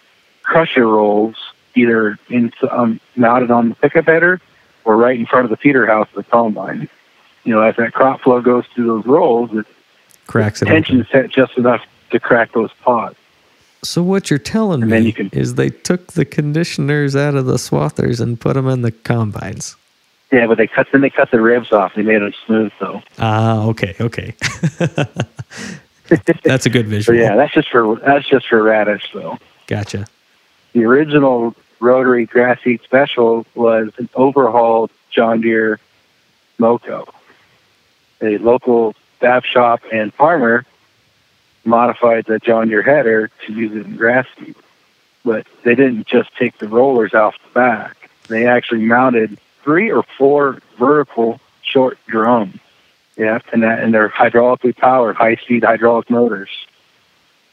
crusher 0.43 0.87
rolls 0.87 1.35
either 1.75 2.17
in, 2.29 2.51
um, 2.69 2.99
mounted 3.15 3.51
on 3.51 3.69
the 3.69 3.75
pickup 3.75 4.05
header 4.05 4.41
or 4.89 4.97
right 4.97 5.19
in 5.19 5.27
front 5.27 5.43
of 5.45 5.51
the 5.51 5.57
feeder 5.57 5.85
house 5.85 6.07
of 6.09 6.15
the 6.15 6.23
combine. 6.31 6.89
You 7.43 7.53
know, 7.53 7.61
as 7.61 7.75
that 7.75 7.93
crop 7.93 8.21
flow 8.21 8.41
goes 8.41 8.65
through 8.73 8.87
those 8.87 9.05
rolls, 9.05 9.51
it 9.53 9.67
Cracks 10.25 10.63
it 10.63 10.65
tension 10.65 10.99
is 11.01 11.07
set 11.09 11.29
just 11.29 11.57
enough 11.59 11.85
to 12.09 12.19
crack 12.19 12.53
those 12.53 12.71
pods. 12.81 13.15
So 13.83 14.01
what 14.01 14.31
you're 14.31 14.39
telling 14.39 14.81
And 14.81 14.89
me 14.91 15.11
can- 15.11 15.29
is 15.31 15.55
they 15.55 15.69
took 15.69 16.13
the 16.13 16.25
conditioners 16.25 17.15
out 17.15 17.35
of 17.35 17.45
the 17.45 17.55
swathers 17.57 18.19
and 18.19 18.39
put 18.39 18.55
them 18.55 18.67
in 18.67 18.81
the 18.81 18.91
combines. 18.91 19.75
Yeah, 20.31 20.47
but 20.47 20.57
they 20.57 20.65
cut 20.67 20.87
then 20.91 21.01
they 21.01 21.09
cut 21.11 21.29
the 21.29 21.39
ribs 21.39 21.71
off. 21.71 21.93
They 21.93 22.01
made 22.01 22.21
them 22.23 22.33
smooth 22.47 22.71
though. 22.79 23.01
Ah, 23.19 23.65
okay, 23.67 23.95
okay. 24.01 24.33
That's 26.43 26.65
a 26.65 26.69
good 26.71 26.87
visual. 26.95 27.17
yeah, 27.19 27.35
that's 27.35 27.53
just 27.53 27.69
for 27.69 27.95
that's 27.97 28.27
just 28.27 28.47
for 28.47 28.61
radish 28.63 29.03
though. 29.13 29.37
Gotcha. 29.67 30.07
The 30.73 30.83
original 30.85 31.55
rotary 31.79 32.25
grass 32.25 32.59
seed 32.63 32.81
special 32.83 33.45
was 33.55 33.91
an 33.97 34.09
overhauled 34.15 34.91
John 35.09 35.41
Deere 35.41 35.79
Moco. 36.57 37.07
A 38.21 38.37
local 38.37 38.95
staff 39.17 39.45
shop 39.45 39.81
and 39.91 40.13
farmer 40.13 40.65
modified 41.63 42.25
the 42.25 42.39
John 42.39 42.69
Deere 42.69 42.81
header 42.81 43.29
to 43.45 43.53
use 43.53 43.75
it 43.75 43.85
in 43.85 43.95
grass 43.95 44.27
seed. 44.37 44.55
But 45.23 45.47
they 45.63 45.75
didn't 45.75 46.07
just 46.07 46.35
take 46.37 46.57
the 46.57 46.67
rollers 46.67 47.13
off 47.13 47.35
the 47.43 47.53
back. 47.53 48.09
They 48.27 48.47
actually 48.47 48.85
mounted 48.85 49.37
three 49.63 49.91
or 49.91 50.03
four 50.03 50.59
vertical 50.77 51.39
short 51.61 51.97
drums. 52.07 52.59
Yeah, 53.17 53.39
and 53.51 53.63
that 53.63 53.83
and 53.83 53.93
they're 53.93 54.09
hydraulically 54.09 54.75
powered, 54.75 55.17
high 55.17 55.35
speed 55.35 55.65
hydraulic 55.65 56.09
motors. 56.09 56.49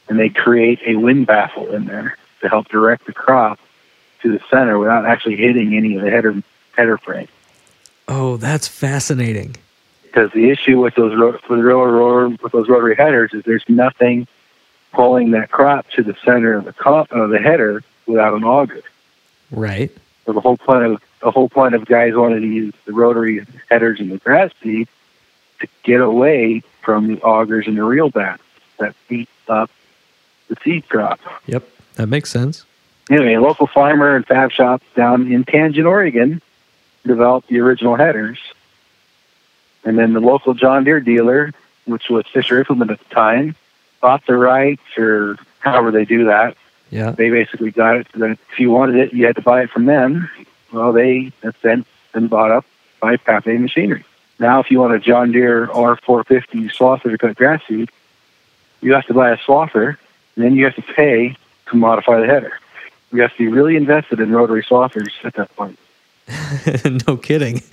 And 0.07 0.17
they 0.17 0.29
create 0.29 0.79
a 0.85 0.95
wind 0.95 1.27
baffle 1.27 1.73
in 1.73 1.85
there 1.85 2.17
to 2.41 2.47
help 2.47 2.69
direct 2.69 3.05
the 3.05 3.13
crop 3.13 3.59
to 4.21 4.31
the 4.31 4.41
center 4.49 4.77
without 4.79 5.05
actually 5.05 5.35
hitting 5.35 5.75
any 5.75 5.95
of 5.95 6.03
the 6.03 6.09
header 6.09 6.41
header 6.75 6.97
frame. 6.97 7.27
Oh, 8.07 8.37
that's 8.37 8.67
fascinating. 8.67 9.55
Because 10.03 10.31
the 10.31 10.49
issue 10.49 10.79
with 10.79 10.95
those 10.95 11.17
with, 11.17 11.59
rotor, 11.59 12.29
with 12.41 12.51
those 12.51 12.69
rotary 12.69 12.95
headers 12.95 13.33
is 13.33 13.43
there's 13.43 13.65
nothing 13.67 14.27
pulling 14.93 15.31
that 15.31 15.51
crop 15.51 15.89
to 15.91 16.03
the 16.03 16.15
center 16.25 16.53
of 16.53 16.65
the 16.65 16.73
co- 16.73 17.07
of 17.09 17.29
the 17.29 17.39
header 17.39 17.83
without 18.05 18.33
an 18.33 18.43
auger. 18.43 18.81
Right. 19.51 19.91
So 20.25 20.33
the 20.33 20.41
whole 20.41 20.57
point 20.57 20.83
of 20.83 21.01
the 21.21 21.31
whole 21.31 21.49
point 21.49 21.75
of 21.75 21.85
guys 21.85 22.13
wanting 22.15 22.41
to 22.41 22.47
use 22.47 22.73
the 22.85 22.93
rotary 22.93 23.45
headers 23.69 23.99
in 23.99 24.09
the 24.09 24.17
grass 24.17 24.51
seed 24.61 24.87
to 25.59 25.67
get 25.83 26.01
away 26.01 26.61
from 26.81 27.07
the 27.07 27.17
augers 27.21 27.67
and 27.67 27.77
the 27.77 27.83
reel 27.83 28.09
bats 28.09 28.43
that 28.77 28.95
beat 29.07 29.29
up 29.47 29.69
the 30.47 30.55
seed 30.63 30.87
crop. 30.87 31.19
Yep. 31.47 31.67
That 31.95 32.07
makes 32.07 32.29
sense. 32.29 32.65
Anyway, 33.09 33.33
a 33.33 33.41
local 33.41 33.67
farmer 33.67 34.15
and 34.15 34.25
fab 34.25 34.51
shop 34.51 34.81
down 34.95 35.31
in 35.31 35.43
Tangent, 35.45 35.87
Oregon, 35.87 36.41
developed 37.05 37.47
the 37.47 37.59
original 37.59 37.95
headers, 37.95 38.37
and 39.85 39.97
then 39.97 40.13
the 40.13 40.19
local 40.19 40.53
John 40.53 40.83
Deere 40.83 40.99
dealer, 40.99 41.53
which 41.85 42.09
was 42.09 42.25
Fisher 42.27 42.59
Implement 42.59 42.91
at 42.91 42.99
the 42.99 43.15
time, 43.15 43.55
bought 44.01 44.25
the 44.25 44.35
rights 44.35 44.83
or 44.97 45.37
however 45.59 45.91
they 45.91 46.05
do 46.05 46.25
that. 46.25 46.57
Yeah. 46.89 47.11
They 47.11 47.29
basically 47.29 47.71
got 47.71 47.97
it. 47.97 48.07
So 48.13 48.19
that 48.19 48.31
if 48.51 48.59
you 48.59 48.71
wanted 48.71 48.95
it, 48.95 49.13
you 49.13 49.25
had 49.25 49.35
to 49.37 49.41
buy 49.41 49.63
it 49.63 49.69
from 49.69 49.85
them. 49.85 50.29
Well, 50.71 50.91
they 50.91 51.31
have 51.43 51.55
then 51.61 51.85
been 52.13 52.27
bought 52.27 52.51
up 52.51 52.65
by 52.99 53.17
Pape 53.17 53.59
Machinery. 53.59 54.03
Now, 54.39 54.59
if 54.59 54.69
you 54.69 54.79
want 54.79 54.93
a 54.93 54.99
John 54.99 55.31
Deere 55.31 55.67
R450 55.67 56.71
swather 56.73 57.09
to 57.09 57.17
cut 57.17 57.35
grass 57.35 57.61
seed, 57.67 57.89
you 58.81 58.93
have 58.93 59.05
to 59.07 59.13
buy 59.13 59.31
a 59.31 59.37
swather, 59.37 59.97
and 60.35 60.45
then 60.45 60.55
you 60.55 60.65
have 60.65 60.75
to 60.75 60.81
pay 60.81 61.35
to 61.69 61.75
modify 61.75 62.19
the 62.19 62.27
header. 62.27 62.59
You 63.11 63.21
have 63.21 63.31
to 63.31 63.37
be 63.37 63.47
really 63.47 63.75
invested 63.75 64.19
in 64.19 64.31
rotary 64.31 64.63
swathers 64.63 65.13
at 65.23 65.35
that 65.35 65.55
point. 65.55 65.79
no 67.07 67.17
kidding. 67.17 67.61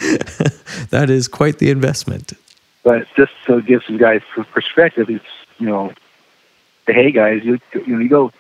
that 0.91 1.07
is 1.11 1.27
quite 1.29 1.59
the 1.59 1.71
investment. 1.71 2.33
But 2.83 3.09
just 3.17 3.33
to 3.47 3.63
give 3.63 3.83
some 3.85 3.97
guys 3.97 4.23
perspective, 4.53 5.11
it's, 5.11 5.25
you 5.59 5.67
know, 5.67 5.93
the 6.87 6.93
hay 6.93 7.11
guys, 7.11 7.43
you, 7.45 7.59
you, 7.73 7.87
know, 7.87 7.99
you 7.99 8.09
go 8.09 8.33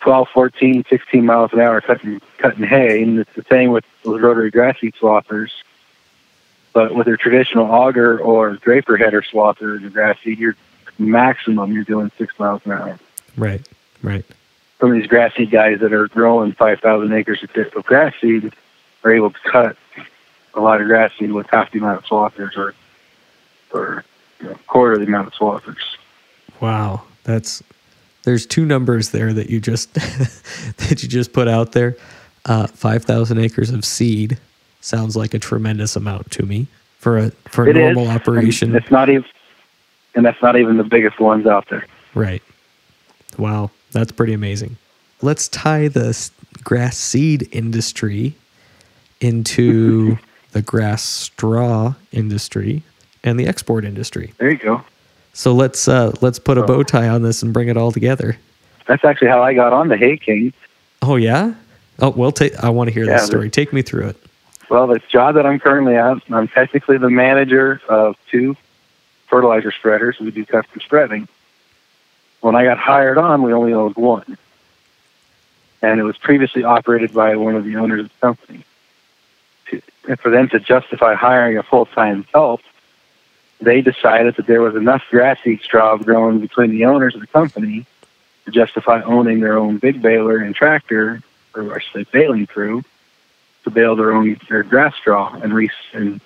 12, 0.00 0.28
14, 0.28 0.84
16 0.88 1.24
miles 1.24 1.52
an 1.52 1.60
hour 1.60 1.80
cutting, 1.80 2.20
cutting 2.38 2.64
hay, 2.64 3.02
and 3.02 3.20
it's 3.20 3.32
the 3.34 3.44
same 3.44 3.70
with 3.70 3.84
those 4.02 4.20
rotary 4.20 4.50
grass 4.50 4.78
seed 4.80 4.94
swathers. 4.94 5.50
But 6.72 6.94
with 6.94 7.06
a 7.06 7.16
traditional 7.16 7.64
auger 7.70 8.20
or 8.20 8.54
draper 8.56 8.96
header 8.96 9.22
swather 9.22 9.76
in 9.76 9.84
the 9.84 9.90
grass 9.90 10.18
seed, 10.22 10.38
you're 10.38 10.56
maximum 10.98 11.72
you're 11.72 11.84
doing 11.84 12.10
six 12.18 12.38
miles 12.38 12.62
an 12.64 12.72
hour. 12.72 12.98
Right. 13.36 13.66
Right. 14.02 14.24
Some 14.80 14.90
of 14.92 14.96
these 14.96 15.06
grass 15.08 15.34
seed 15.34 15.50
guys 15.50 15.80
that 15.80 15.92
are 15.92 16.08
growing 16.08 16.52
5,000 16.52 17.12
acres 17.12 17.42
of 17.42 17.84
grass 17.84 18.14
seed 18.20 18.52
are 19.04 19.12
able 19.12 19.30
to 19.30 19.38
cut 19.44 19.76
a 20.54 20.60
lot 20.60 20.80
of 20.80 20.86
grass 20.86 21.12
seed 21.18 21.32
with 21.32 21.48
half 21.50 21.70
the 21.72 21.78
amount 21.78 21.98
of 21.98 22.04
swathers 22.04 22.56
or, 22.56 22.74
or 23.72 24.04
you 24.40 24.46
know, 24.48 24.58
quarter 24.66 24.94
of 24.94 25.00
the 25.00 25.06
amount 25.06 25.26
of 25.26 25.32
swathers. 25.34 25.76
Wow. 26.60 27.02
That's 27.24 27.62
there's 28.24 28.46
two 28.46 28.64
numbers 28.66 29.10
there 29.10 29.32
that 29.32 29.48
you 29.50 29.60
just 29.60 29.94
that 29.94 31.02
you 31.02 31.08
just 31.08 31.32
put 31.32 31.48
out 31.48 31.72
there. 31.72 31.96
Uh, 32.44 32.66
Five 32.66 33.04
thousand 33.04 33.38
acres 33.38 33.70
of 33.70 33.84
seed 33.84 34.38
sounds 34.80 35.16
like 35.16 35.34
a 35.34 35.38
tremendous 35.38 35.96
amount 35.96 36.30
to 36.32 36.44
me. 36.44 36.66
for 36.98 37.18
a 37.18 37.30
for 37.50 37.66
a 37.66 37.70
It 37.70 37.76
is, 37.76 37.94
normal 37.94 38.08
operation. 38.08 38.70
And 38.70 38.76
it's 38.82 38.90
not 38.90 39.08
even, 39.08 39.24
and 40.14 40.24
that's 40.24 40.40
not 40.42 40.56
even 40.56 40.76
the 40.78 40.84
biggest 40.84 41.20
ones 41.20 41.46
out 41.46 41.68
there. 41.68 41.86
Right. 42.14 42.42
Wow, 43.36 43.70
that's 43.92 44.12
pretty 44.12 44.32
amazing. 44.32 44.76
Let's 45.22 45.48
tie 45.48 45.88
the 45.88 46.30
grass 46.64 46.96
seed 46.96 47.48
industry 47.52 48.34
into 49.20 50.18
the 50.52 50.62
grass 50.62 51.02
straw 51.02 51.94
industry 52.12 52.82
and 53.24 53.38
the 53.38 53.46
export 53.46 53.84
industry. 53.84 54.32
There 54.38 54.50
you 54.50 54.58
go. 54.58 54.82
So 55.32 55.52
let's 55.52 55.86
uh, 55.88 56.12
let's 56.20 56.38
put 56.38 56.58
a 56.58 56.62
bow 56.62 56.82
tie 56.82 57.08
on 57.08 57.22
this 57.22 57.42
and 57.42 57.52
bring 57.52 57.68
it 57.68 57.76
all 57.76 57.92
together. 57.92 58.36
That's 58.86 59.04
actually 59.04 59.28
how 59.28 59.42
I 59.42 59.54
got 59.54 59.72
on 59.72 59.88
the 59.88 59.96
Hay 59.96 60.16
King. 60.16 60.52
Oh 61.02 61.16
yeah. 61.16 61.54
Oh 62.00 62.10
well, 62.10 62.32
take. 62.32 62.56
I 62.62 62.70
want 62.70 62.88
to 62.88 62.94
hear 62.94 63.04
Yeah, 63.04 63.12
this 63.14 63.22
the- 63.22 63.26
story. 63.28 63.50
Take 63.50 63.72
me 63.72 63.82
through 63.82 64.08
it. 64.08 64.16
Well, 64.70 64.86
this 64.86 65.02
job 65.10 65.34
that 65.36 65.46
I'm 65.46 65.58
currently 65.58 65.96
at, 65.96 66.18
I'm 66.30 66.46
technically 66.48 66.98
the 66.98 67.08
manager 67.08 67.80
of 67.88 68.16
two 68.30 68.54
fertilizer 69.28 69.72
spreaders. 69.72 70.18
We 70.20 70.30
do 70.30 70.44
custom 70.44 70.80
spreading. 70.82 71.26
When 72.40 72.54
I 72.54 72.64
got 72.64 72.78
hired 72.78 73.18
on, 73.18 73.42
we 73.42 73.52
only 73.52 73.72
owned 73.72 73.96
one. 73.96 74.38
And 75.82 76.00
it 76.00 76.04
was 76.04 76.16
previously 76.16 76.64
operated 76.64 77.12
by 77.12 77.36
one 77.36 77.54
of 77.54 77.64
the 77.64 77.76
owners 77.76 78.04
of 78.04 78.08
the 78.08 78.26
company. 78.26 78.64
And 80.08 80.18
for 80.18 80.30
them 80.30 80.48
to 80.50 80.60
justify 80.60 81.14
hiring 81.14 81.58
a 81.58 81.62
full 81.62 81.86
time 81.86 82.26
help, 82.32 82.60
they 83.60 83.80
decided 83.80 84.36
that 84.36 84.46
there 84.46 84.62
was 84.62 84.74
enough 84.76 85.02
grass 85.10 85.38
seed 85.42 85.60
straw 85.60 85.96
growing 85.96 86.40
between 86.40 86.70
the 86.70 86.84
owners 86.84 87.14
of 87.14 87.20
the 87.20 87.26
company 87.26 87.86
to 88.44 88.50
justify 88.50 89.02
owning 89.02 89.40
their 89.40 89.58
own 89.58 89.78
big 89.78 90.00
baler 90.00 90.38
and 90.38 90.54
tractor, 90.54 91.20
or 91.54 91.74
I 91.74 91.80
should 91.80 92.06
say 92.06 92.10
baling 92.10 92.46
crew, 92.46 92.82
to 93.64 93.70
bale 93.70 93.96
their 93.96 94.12
own 94.12 94.40
their 94.48 94.62
grass 94.62 94.94
straw 94.94 95.34
and 95.34 95.52
re- 95.52 95.70
and 95.92 96.20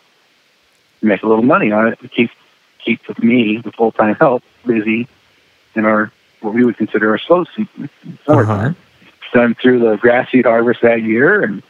make 1.00 1.22
a 1.22 1.26
little 1.26 1.44
money 1.44 1.72
on 1.72 1.88
it 1.88 2.00
to 2.00 2.08
keep 2.08 2.30
keep 2.78 3.18
me, 3.18 3.58
the 3.58 3.72
full 3.72 3.92
time 3.92 4.14
help, 4.14 4.42
busy 4.64 5.08
in 5.74 5.84
our 5.84 6.10
what 6.40 6.54
we 6.54 6.64
would 6.64 6.76
consider 6.76 7.10
our 7.10 7.18
slow 7.18 7.44
season, 7.44 7.88
summertime. 8.26 8.72
Uh-huh. 8.72 8.74
Done 9.32 9.54
through 9.54 9.78
the 9.78 9.96
grass 9.96 10.30
seed 10.30 10.44
harvest 10.44 10.82
that 10.82 11.02
year 11.02 11.42
and 11.42 11.62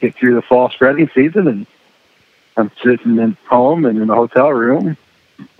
get 0.00 0.14
through 0.14 0.34
the 0.36 0.42
fall 0.42 0.70
spreading 0.70 1.10
season 1.14 1.46
and 1.48 1.66
I'm 2.56 2.70
sitting 2.82 3.18
at 3.18 3.34
home 3.48 3.84
and 3.84 3.98
in 4.00 4.08
the 4.08 4.14
hotel 4.14 4.50
room 4.50 4.96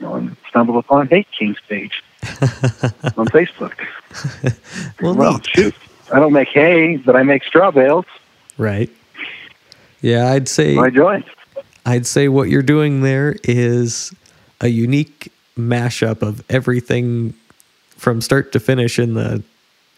and 0.00 0.36
stumbled 0.48 0.78
upon 0.82 1.08
Hay 1.08 1.24
King's 1.36 1.58
page 1.68 2.02
on 2.22 3.26
Facebook. 3.28 3.74
Well, 5.00 5.14
Well, 5.14 5.40
shoot. 5.42 5.74
I 6.12 6.18
don't 6.18 6.32
make 6.32 6.48
hay, 6.48 6.96
but 6.96 7.14
I 7.14 7.22
make 7.22 7.44
straw 7.44 7.70
bales. 7.70 8.04
Right. 8.58 8.90
Yeah, 10.02 10.32
I'd 10.32 10.48
say 10.48 10.76
I 10.76 10.90
joined. 10.90 11.24
I'd 11.86 12.06
say 12.06 12.28
what 12.28 12.48
you're 12.48 12.62
doing 12.62 13.02
there 13.02 13.36
is 13.44 14.12
a 14.60 14.68
unique 14.68 15.32
mashup 15.56 16.22
of 16.22 16.42
everything 16.50 17.34
from 18.00 18.20
start 18.22 18.50
to 18.52 18.60
finish 18.60 18.98
in 18.98 19.12
the 19.14 19.42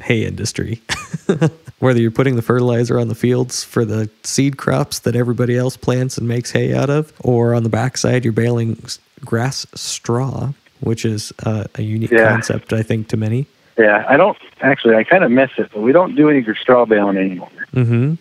hay 0.02 0.24
industry. 0.26 0.82
Whether 1.78 2.00
you're 2.00 2.10
putting 2.10 2.34
the 2.36 2.42
fertilizer 2.42 2.98
on 2.98 3.06
the 3.08 3.14
fields 3.14 3.62
for 3.64 3.84
the 3.84 4.10
seed 4.24 4.56
crops 4.56 4.98
that 5.00 5.14
everybody 5.16 5.56
else 5.56 5.76
plants 5.76 6.18
and 6.18 6.26
makes 6.26 6.50
hay 6.50 6.74
out 6.74 6.90
of, 6.90 7.12
or 7.20 7.54
on 7.54 7.62
the 7.62 7.68
backside 7.68 8.24
you're 8.24 8.32
baling 8.32 8.82
grass 9.24 9.66
straw, 9.74 10.52
which 10.80 11.04
is 11.04 11.32
uh, 11.44 11.64
a 11.76 11.82
unique 11.82 12.10
Yeah. 12.10 12.28
concept, 12.28 12.72
I 12.72 12.82
think, 12.82 13.06
to 13.08 13.16
many. 13.16 13.46
Yeah, 13.78 14.04
I 14.08 14.16
don't 14.16 14.36
actually. 14.60 14.96
I 14.96 15.04
kind 15.04 15.24
of 15.24 15.30
miss 15.30 15.50
it, 15.56 15.70
but 15.72 15.80
we 15.80 15.92
don't 15.92 16.14
do 16.14 16.28
any 16.28 16.44
straw 16.54 16.84
baling 16.84 17.16
anymore. 17.16 17.48
Mm-hmm. 17.72 18.14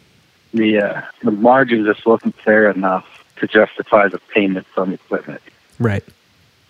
The 0.53 0.77
uh, 0.79 1.01
the 1.23 1.31
margin 1.31 1.83
just 1.85 2.05
wasn't 2.05 2.35
there 2.45 2.69
enough 2.69 3.05
to 3.37 3.47
justify 3.47 4.07
the 4.07 4.19
payments 4.33 4.69
on 4.77 4.89
the 4.89 4.93
equipment. 4.95 5.41
Right. 5.79 6.03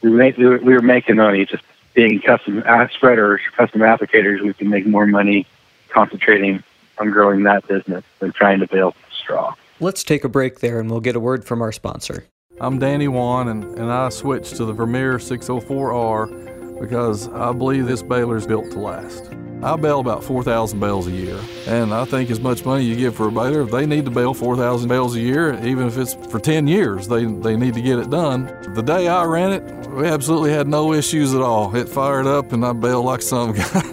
We 0.01 0.09
we 0.31 0.73
were 0.73 0.81
making 0.81 1.17
money 1.17 1.45
just 1.45 1.63
being 1.93 2.21
custom 2.21 2.63
uh, 2.65 2.87
spreaders, 2.89 3.41
custom 3.55 3.81
applicators. 3.81 4.41
We 4.41 4.53
can 4.53 4.69
make 4.69 4.85
more 4.85 5.05
money 5.05 5.45
concentrating 5.89 6.63
on 6.97 7.11
growing 7.11 7.43
that 7.43 7.67
business 7.67 8.03
than 8.19 8.31
trying 8.31 8.59
to 8.59 8.67
bale 8.67 8.95
straw. 9.11 9.55
Let's 9.79 10.03
take 10.03 10.23
a 10.23 10.29
break 10.29 10.59
there 10.59 10.79
and 10.79 10.89
we'll 10.89 10.99
get 10.99 11.15
a 11.15 11.19
word 11.19 11.45
from 11.45 11.61
our 11.61 11.71
sponsor. 11.71 12.25
I'm 12.59 12.77
Danny 12.77 13.07
Wan, 13.07 13.47
and, 13.47 13.63
and 13.63 13.91
I 13.91 14.09
switched 14.09 14.57
to 14.57 14.65
the 14.65 14.73
Vermeer 14.73 15.17
604R 15.17 16.60
because 16.81 17.29
I 17.29 17.53
believe 17.53 17.85
this 17.85 18.01
baler 18.01 18.35
is 18.35 18.47
built 18.47 18.71
to 18.71 18.79
last. 18.79 19.31
I 19.63 19.75
bale 19.75 19.99
about 19.99 20.23
4,000 20.23 20.79
bales 20.79 21.05
a 21.05 21.11
year, 21.11 21.39
and 21.67 21.93
I 21.93 22.03
think 22.05 22.31
as 22.31 22.39
much 22.39 22.65
money 22.65 22.83
you 22.83 22.95
give 22.95 23.15
for 23.15 23.27
a 23.27 23.31
baler, 23.31 23.61
if 23.61 23.69
they 23.69 23.85
need 23.85 24.05
to 24.05 24.11
bale 24.11 24.33
4,000 24.33 24.89
bales 24.89 25.15
a 25.15 25.19
year, 25.19 25.53
even 25.63 25.85
if 25.85 25.99
it's 25.99 26.15
for 26.15 26.39
10 26.39 26.67
years, 26.67 27.07
they, 27.07 27.25
they 27.25 27.55
need 27.55 27.75
to 27.75 27.81
get 27.81 27.99
it 27.99 28.09
done. 28.09 28.45
The 28.73 28.81
day 28.81 29.07
I 29.07 29.23
ran 29.25 29.51
it, 29.51 29.87
we 29.91 30.07
absolutely 30.07 30.51
had 30.51 30.67
no 30.67 30.93
issues 30.93 31.35
at 31.35 31.41
all. 31.41 31.75
It 31.75 31.87
fired 31.87 32.25
up, 32.25 32.51
and 32.51 32.65
I 32.65 32.73
bailed 32.73 33.05
like 33.05 33.21
some 33.21 33.53
guy. 33.55 33.83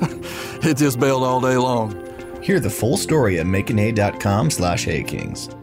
it 0.63 0.79
just 0.79 0.99
bailed 0.99 1.23
all 1.23 1.43
day 1.43 1.59
long. 1.59 1.95
Hear 2.41 2.59
the 2.59 2.71
full 2.71 2.97
story 2.97 3.39
at 3.39 3.45
makinghay.com 3.45 4.51
slash 4.51 4.87
haykings. 4.87 5.55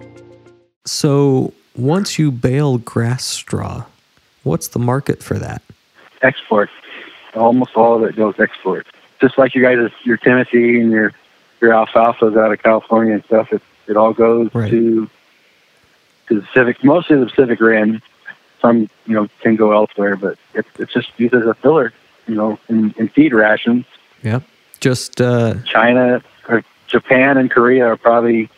So 0.85 1.51
once 1.75 2.19
you 2.19 2.31
bale 2.31 2.77
grass 2.77 3.25
straw, 3.25 3.85
what's 4.43 4.67
the 4.67 4.79
market 4.79 5.23
for 5.23 5.39
that? 5.39 5.63
Export. 6.21 6.69
Almost 7.35 7.75
all 7.75 7.95
of 7.95 8.03
it 8.09 8.15
goes 8.15 8.35
export. 8.39 8.87
Just 9.21 9.37
like 9.37 9.55
you 9.55 9.61
guys, 9.61 9.91
your 10.03 10.17
Timothy 10.17 10.79
and 10.79 10.91
your 10.91 11.13
your 11.61 11.73
alfalfa's 11.73 12.35
out 12.35 12.51
of 12.51 12.61
California 12.61 13.13
and 13.13 13.23
stuff. 13.25 13.51
It 13.53 13.61
it 13.87 13.97
all 13.97 14.13
goes 14.13 14.53
Right. 14.53 14.69
to 14.71 15.09
to 16.27 16.35
the 16.35 16.41
Pacific, 16.41 16.83
mostly 16.83 17.17
the 17.17 17.25
Pacific 17.27 17.59
Rim. 17.59 18.01
Some 18.61 18.89
you 19.05 19.13
know 19.13 19.27
can 19.41 19.55
go 19.55 19.71
elsewhere, 19.73 20.15
but 20.15 20.37
it's 20.53 20.69
it's 20.79 20.93
just 20.93 21.09
used 21.17 21.33
as 21.33 21.45
a 21.45 21.53
filler. 21.55 21.93
You 22.27 22.35
know, 22.35 22.59
in, 22.69 22.93
in 22.97 23.07
feed 23.09 23.33
rations. 23.33 23.85
Yeah. 24.23 24.39
Just 24.79 25.21
uh, 25.21 25.55
China 25.65 26.23
or 26.49 26.63
Japan 26.87 27.37
and 27.37 27.51
Korea 27.51 27.85
are 27.85 27.97
probably 27.97 28.49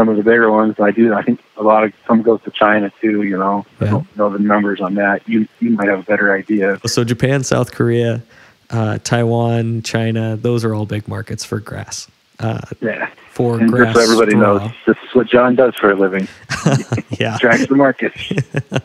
some 0.00 0.08
of 0.08 0.16
the 0.16 0.22
bigger 0.22 0.50
ones. 0.50 0.80
I 0.80 0.92
do. 0.92 1.12
I 1.12 1.20
think 1.22 1.42
a 1.58 1.62
lot 1.62 1.84
of 1.84 1.92
some 2.06 2.22
goes 2.22 2.40
to 2.44 2.50
China 2.50 2.90
too. 3.02 3.22
You 3.22 3.36
know, 3.36 3.66
I 3.80 3.84
don't 3.86 4.16
know 4.16 4.30
the 4.30 4.38
numbers 4.38 4.80
on 4.80 4.94
that. 4.94 5.28
You 5.28 5.46
you 5.60 5.70
might 5.70 5.88
have 5.88 6.00
a 6.00 6.02
better 6.04 6.32
idea. 6.32 6.80
so 6.86 7.04
Japan, 7.04 7.44
South 7.44 7.72
Korea, 7.72 8.22
uh, 8.70 8.96
Taiwan, 9.04 9.82
China, 9.82 10.36
those 10.36 10.64
are 10.64 10.74
all 10.74 10.86
big 10.86 11.06
markets 11.06 11.44
for 11.44 11.60
grass. 11.60 12.08
Uh, 12.38 12.60
Yeah. 12.80 13.10
for 13.32 13.60
And 13.60 13.70
grass 13.70 13.94
so 13.94 14.00
everybody 14.00 14.30
straw. 14.30 14.56
knows, 14.58 14.70
this 14.86 14.96
is 15.06 15.14
what 15.14 15.26
John 15.26 15.54
does 15.54 15.74
for 15.76 15.90
a 15.90 15.94
living. 15.94 16.26
yeah. 17.10 17.36
Tracks 17.38 17.66
the 17.66 17.74
market. 17.76 18.12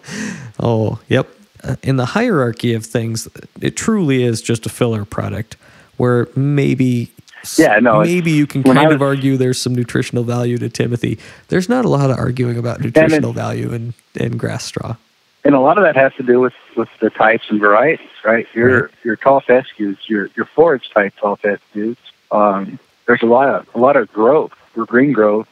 Oh, 0.60 0.99
yep. 1.10 1.28
Uh, 1.63 1.75
in 1.84 1.95
the 1.97 2.06
hierarchy 2.08 2.73
of 2.73 2.86
things, 2.86 3.28
it 3.62 3.75
truly 3.75 4.23
is 4.23 4.41
just 4.41 4.65
a 4.65 4.69
filler 4.69 5.04
product 5.06 5.56
where 5.97 6.28
maybe 6.36 7.12
Yeah, 7.58 7.79
no, 7.79 8.01
maybe 8.01 8.31
you 8.31 8.47
can 8.47 8.63
kind 8.63 8.91
of 8.91 9.01
argue 9.01 9.38
there's 9.38 9.60
some 9.60 9.73
nutritional 9.75 10.23
value 10.23 10.58
to 10.58 10.69
Timothy. 10.69 11.19
There's 11.47 11.69
not 11.69 11.86
a 11.86 11.89
lot 11.89 12.10
of 12.12 12.17
arguing 12.17 12.58
about 12.58 12.81
nutritional 12.81 13.34
value 13.34 13.71
in, 13.73 13.93
in 14.15 14.38
grass 14.38 14.63
straw. 14.63 14.95
and 15.43 15.55
a 15.55 15.60
lot 15.60 15.77
of 15.77 15.84
that 15.84 15.95
has 15.95 16.13
to 16.15 16.23
do 16.23 16.39
with, 16.39 16.53
with 16.75 16.89
the 16.99 17.10
types 17.10 17.45
and 17.49 17.60
varieties, 17.60 18.08
right? 18.23 18.47
Your 18.53 18.89
your 19.03 19.15
tall 19.15 19.41
fescues, 19.41 19.97
your 20.08 20.29
your 20.36 20.45
forage 20.45 20.89
type 20.89 21.13
tall 21.19 21.36
fescues. 21.36 21.97
Um, 22.31 22.79
there's 23.05 23.21
a 23.21 23.27
lot 23.27 23.49
of 23.49 23.69
a 23.75 23.79
lot 23.79 23.95
of 23.95 24.12
growth 24.12 24.53
green 24.84 25.13
growth 25.13 25.47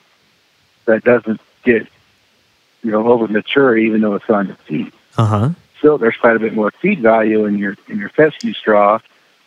that 0.86 1.04
doesn't 1.04 1.40
get 1.64 1.88
you 2.84 2.92
know 2.92 3.08
over 3.08 3.28
mature 3.28 3.78
even 3.78 4.02
though 4.02 4.16
it's 4.16 4.30
on 4.30 4.48
the 4.48 4.58
seed. 4.68 4.92
Uh 5.18 5.26
huh. 5.26 5.50
Still, 5.78 5.98
there's 5.98 6.18
quite 6.18 6.36
a 6.36 6.40
bit 6.40 6.54
more 6.54 6.72
feed 6.72 7.02
value 7.02 7.46
in 7.46 7.58
your 7.58 7.78
in 7.88 8.00
your 8.00 8.10
fescue 8.10 8.54
straw 8.54 9.00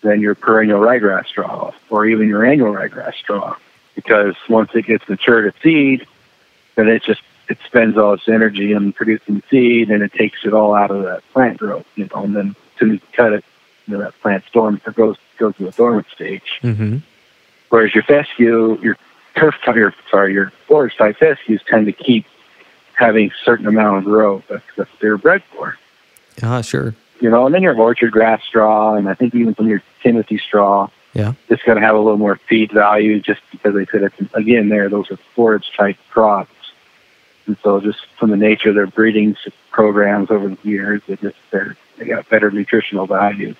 than 0.02 0.20
your 0.20 0.34
perennial 0.34 0.80
ryegrass 0.80 1.26
straw 1.26 1.72
or 1.90 2.06
even 2.06 2.28
your 2.28 2.44
annual 2.44 2.72
ryegrass 2.72 3.14
straw 3.14 3.56
because 3.96 4.36
once 4.48 4.70
it 4.74 4.86
gets 4.86 5.08
matured 5.08 5.48
at 5.48 5.54
seed, 5.62 6.06
then 6.76 6.86
it 6.86 7.02
just 7.02 7.22
it 7.48 7.58
spends 7.66 7.96
all 7.96 8.14
its 8.14 8.28
energy 8.28 8.72
in 8.72 8.92
producing 8.92 9.42
seed 9.50 9.90
and 9.90 10.02
it 10.02 10.12
takes 10.12 10.44
it 10.44 10.52
all 10.52 10.74
out 10.74 10.90
of 10.90 11.02
that 11.04 11.22
plant 11.32 11.58
growth, 11.58 11.86
you 11.96 12.08
know, 12.14 12.22
and 12.22 12.36
then 12.36 12.50
as 12.50 12.78
soon 12.78 12.90
as 12.92 13.00
you 13.00 13.06
cut 13.12 13.32
it, 13.32 13.44
you 13.86 13.96
know, 13.96 14.02
that 14.02 14.20
plant 14.20 14.44
storm 14.48 14.80
or 14.86 14.92
goes 14.92 15.16
goes 15.38 15.56
to 15.56 15.68
a 15.68 15.72
dormant 15.72 16.06
stage. 16.14 16.60
Mm-hmm. 16.62 16.98
Whereas 17.70 17.94
your 17.94 18.04
fescue, 18.04 18.78
your 18.80 18.96
turf 19.34 19.54
type, 19.64 19.76
your 19.76 19.94
sorry, 20.10 20.32
your 20.32 20.50
forage 20.66 20.96
type 20.96 21.16
fescues 21.18 21.62
tend 21.66 21.86
to 21.86 21.92
keep 21.92 22.26
having 22.94 23.30
a 23.30 23.44
certain 23.44 23.66
amount 23.66 23.98
of 23.98 24.04
growth. 24.04 24.44
That's 24.48 24.76
what 24.76 24.88
they're 25.00 25.18
bred 25.18 25.42
for. 25.44 25.76
Ah, 26.42 26.60
sure. 26.60 26.94
You 27.20 27.30
know, 27.30 27.46
and 27.46 27.54
then 27.54 27.62
your 27.62 27.76
orchard 27.78 28.12
grass 28.12 28.42
straw, 28.44 28.94
and 28.94 29.08
I 29.08 29.14
think 29.14 29.34
even 29.34 29.54
some 29.54 29.66
of 29.66 29.70
your 29.70 29.82
Timothy 30.02 30.38
straw, 30.38 30.88
Yeah. 31.14 31.32
it's 31.48 31.62
going 31.62 31.76
to 31.80 31.84
have 31.84 31.94
a 31.94 31.98
little 31.98 32.18
more 32.18 32.36
feed 32.36 32.72
value 32.72 33.20
just 33.20 33.40
because 33.50 33.74
they 33.74 33.86
said 33.86 34.02
it's 34.02 34.34
again 34.34 34.68
there 34.68 34.88
those 34.90 35.10
are 35.10 35.16
forage 35.34 35.70
type 35.76 35.96
crops, 36.10 36.50
and 37.46 37.56
so 37.62 37.80
just 37.80 37.98
from 38.18 38.30
the 38.30 38.36
nature 38.36 38.68
of 38.68 38.74
their 38.74 38.86
breeding 38.86 39.34
programs 39.70 40.30
over 40.30 40.48
the 40.48 40.58
years, 40.62 41.00
they 41.06 41.16
just 41.16 41.36
they're, 41.50 41.76
they 41.96 42.04
got 42.04 42.28
better 42.28 42.50
nutritional 42.50 43.06
value. 43.06 43.54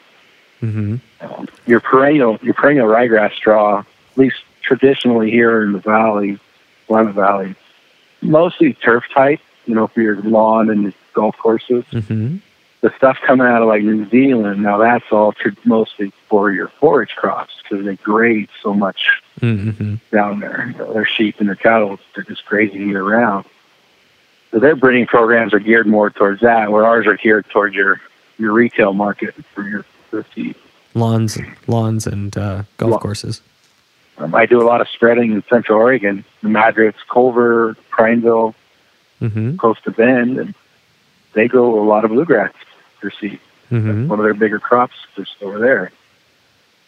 Mm-hmm. 0.63 0.97
Um, 1.21 1.49
your 1.67 1.81
perennial 1.81 2.39
your 2.43 2.55
perennial 2.55 2.89
ryegrass 2.89 3.33
straw, 3.33 3.81
at 3.81 4.19
least 4.19 4.37
traditionally 4.63 5.31
here 5.31 5.63
in 5.63 5.73
the 5.73 5.79
valley, 5.79 6.39
Willamette 6.89 7.15
Valley, 7.15 7.55
mostly 8.21 8.75
turf 8.75 9.05
type, 9.15 9.41
you 9.65 9.75
know, 9.75 9.87
for 9.87 10.03
your 10.03 10.17
lawn 10.23 10.69
and 10.69 10.93
golf 11.15 11.37
courses. 11.39 11.85
Mm-hmm. 11.93 12.37
The 12.87 12.95
stuff 12.97 13.19
coming 13.27 13.49
out 13.49 13.63
of 13.63 13.67
like 13.69 13.83
New 13.83 14.09
Zealand, 14.11 14.63
now 14.63 14.79
that's 14.79 15.11
all 15.11 15.35
mostly 15.65 16.13
for 16.29 16.53
your 16.53 16.69
forage 16.69 17.17
crops 17.17 17.53
because 17.61 17.85
they 17.85 17.97
graze 17.97 18.49
so 18.63 18.73
much 18.75 19.21
Mm-hmm. 19.41 19.97
down 20.13 20.39
there. 20.39 20.69
You 20.73 20.79
know, 20.79 20.93
their 20.95 21.05
sheep 21.05 21.41
and 21.41 21.49
their 21.49 21.57
cattle, 21.57 21.99
they're 22.15 22.23
just 22.23 22.47
grazing 22.47 22.89
year 22.89 23.03
round. 23.03 23.45
So 24.53 24.61
their 24.61 24.77
breeding 24.77 25.07
programs 25.07 25.53
are 25.53 25.59
geared 25.59 25.89
more 25.89 26.11
towards 26.11 26.43
that, 26.43 26.71
where 26.71 26.87
ours 26.87 27.09
are 27.09 27.17
geared 27.17 27.47
towards 27.51 27.75
your, 27.75 28.01
your 28.39 28.53
retail 28.53 28.93
market 28.93 29.35
for 29.53 29.63
your 29.69 29.83
for 30.11 30.25
seed. 30.33 30.55
Lawns, 30.95 31.37
lawns, 31.67 32.07
and 32.07 32.39
uh, 32.39 32.63
golf 32.79 32.93
Lawn. 32.93 33.01
courses. 33.01 33.43
Um, 34.19 34.33
I 34.33 34.47
do 34.47 34.63
a 34.63 34.65
lot 34.65 34.81
of 34.81 34.89
spreading 34.89 35.33
in 35.33 35.43
Central 35.51 35.79
Oregon, 35.81 36.25
the 36.43 36.49
Madras, 36.49 36.95
Culver, 37.11 37.75
Prineville, 37.91 38.55
Mm-hmm. 39.21 39.57
close 39.57 39.81
to 39.83 39.91
Bend, 39.91 40.39
and 40.39 40.55
they 41.33 41.49
grow 41.49 41.83
a 41.83 41.85
lot 41.85 42.05
of 42.05 42.11
bluegrass 42.13 42.53
seed. 43.21 43.41
Mm-hmm. 43.71 44.09
One 44.09 44.19
of 44.19 44.25
their 44.25 44.35
bigger 44.35 44.59
crops 44.59 44.95
just 45.17 45.43
over 45.43 45.59
there. 45.59 45.91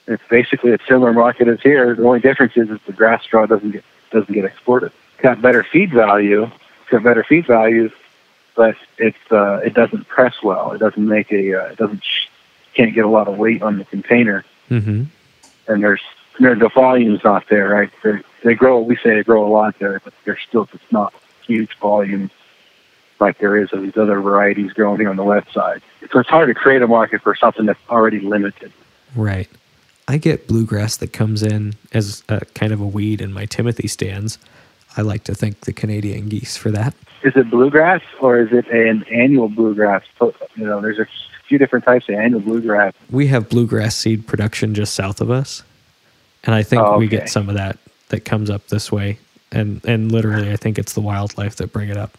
It's 0.07 0.23
basically 0.31 0.73
a 0.73 0.79
similar 0.89 1.13
market 1.13 1.49
as 1.49 1.61
here. 1.61 1.95
The 1.95 2.05
only 2.05 2.21
difference 2.21 2.57
is 2.57 2.69
that 2.69 2.85
the 2.87 2.93
grass 2.93 3.23
straw 3.25 3.47
doesn't 3.47 3.73
get 3.73 3.85
doesn't 4.11 4.33
get 4.33 4.45
exported. 4.45 4.93
It's 5.15 5.23
got 5.23 5.43
better 5.43 5.63
feed 5.63 5.93
value. 5.93 6.45
It's 6.45 6.91
got 6.91 7.03
better 7.03 7.23
feed 7.25 7.47
values, 7.47 7.93
but 8.57 8.77
it's 8.97 9.19
uh, 9.31 9.61
it 9.65 9.75
doesn't 9.75 10.09
press 10.09 10.43
well. 10.43 10.73
It 10.73 10.79
doesn't 10.79 11.07
make 11.07 11.31
a 11.33 11.55
uh, 11.55 11.67
it 11.73 11.77
doesn't 11.79 12.03
sh- 12.03 12.29
can't 12.75 12.95
get 12.95 13.05
a 13.05 13.09
lot 13.09 13.29
of 13.29 13.37
weight 13.37 13.61
on 13.63 13.79
the 13.79 13.85
container, 13.85 14.45
Mm-hmm. 14.71 15.05
and 15.73 15.83
there's 15.83 16.01
there, 16.41 16.55
the 16.55 16.69
volume's 16.69 17.25
not 17.25 17.49
there, 17.49 17.69
right? 17.69 17.91
They're, 18.03 18.23
they 18.45 18.55
grow. 18.55 18.81
We 18.81 18.97
say 18.97 19.15
they 19.17 19.25
grow 19.25 19.45
a 19.47 19.51
lot 19.51 19.79
there, 19.79 20.01
but 20.05 20.15
they're 20.25 20.39
still 20.39 20.67
just 20.67 20.91
not 20.93 21.13
huge 21.47 21.77
volumes 21.79 22.31
like 23.21 23.39
there 23.39 23.57
is 23.57 23.73
of 23.73 23.83
these 23.83 23.97
other 23.97 24.21
varieties 24.21 24.73
growing 24.73 25.01
here 25.01 25.11
on 25.11 25.17
the 25.17 25.25
west 25.25 25.53
side. 25.53 25.83
So 26.11 26.21
it's 26.21 26.29
hard 26.29 26.49
to 26.49 26.55
create 26.55 26.83
a 26.83 26.87
market 26.87 27.23
for 27.23 27.35
something 27.35 27.67
that's 27.67 27.81
already 27.89 28.21
limited. 28.21 28.73
Right. 29.15 29.49
I 30.07 30.17
get 30.17 30.47
bluegrass 30.47 30.97
that 30.99 31.13
comes 31.13 31.43
in 31.43 31.75
as 31.93 32.23
a 32.29 32.41
kind 32.55 32.73
of 32.73 32.81
a 32.81 32.87
weed 32.87 33.21
in 33.21 33.33
my 33.33 33.45
Timothy 33.45 33.89
stands. 33.89 34.39
I 34.97 35.03
like 35.03 35.25
to 35.25 35.35
thank 35.35 35.61
the 35.61 35.73
Canadian 35.73 36.29
geese 36.29 36.57
for 36.57 36.71
that. 36.71 36.95
Is 37.23 37.37
it 37.37 37.51
bluegrass 37.51 38.01
or 38.21 38.39
is 38.41 38.53
it 38.53 38.67
an 38.69 39.05
annual 39.11 39.49
bluegrass? 39.49 40.03
You 40.21 40.33
know, 40.57 40.81
there's 40.81 40.99
a 40.99 41.07
few 41.47 41.59
different 41.59 41.85
types 41.85 42.09
of 42.09 42.15
annual 42.15 42.41
bluegrass. 42.41 42.95
We 43.11 43.27
have 43.29 43.49
bluegrass 43.49 43.97
seed 43.97 44.27
production 44.27 44.75
just 44.75 44.95
south 44.95 45.21
of 45.21 45.31
us, 45.31 45.63
and 46.45 46.55
I 46.55 46.63
think 46.63 46.83
Oh, 46.83 46.99
we 46.99 47.09
get 47.09 47.29
some 47.29 47.49
of 47.49 47.57
that 47.57 47.79
that 48.09 48.25
comes 48.25 48.51
up 48.51 48.69
this 48.69 48.91
way. 48.93 49.19
And 49.51 49.85
and 49.85 50.13
literally, 50.13 50.53
I 50.53 50.57
think 50.57 50.79
it's 50.79 50.93
the 50.93 51.01
wildlife 51.01 51.57
that 51.57 51.73
bring 51.73 51.89
it 51.89 51.97
up. 51.97 52.19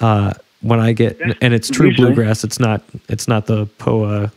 Uh, 0.00 0.32
when 0.60 0.80
I 0.80 0.92
get 0.92 1.20
and 1.42 1.52
it's 1.52 1.68
true 1.68 1.88
Usually. 1.88 2.06
bluegrass. 2.08 2.42
It's 2.44 2.58
not 2.58 2.82
it's 3.08 3.28
not 3.28 3.46
the 3.46 3.66
POA 3.78 4.32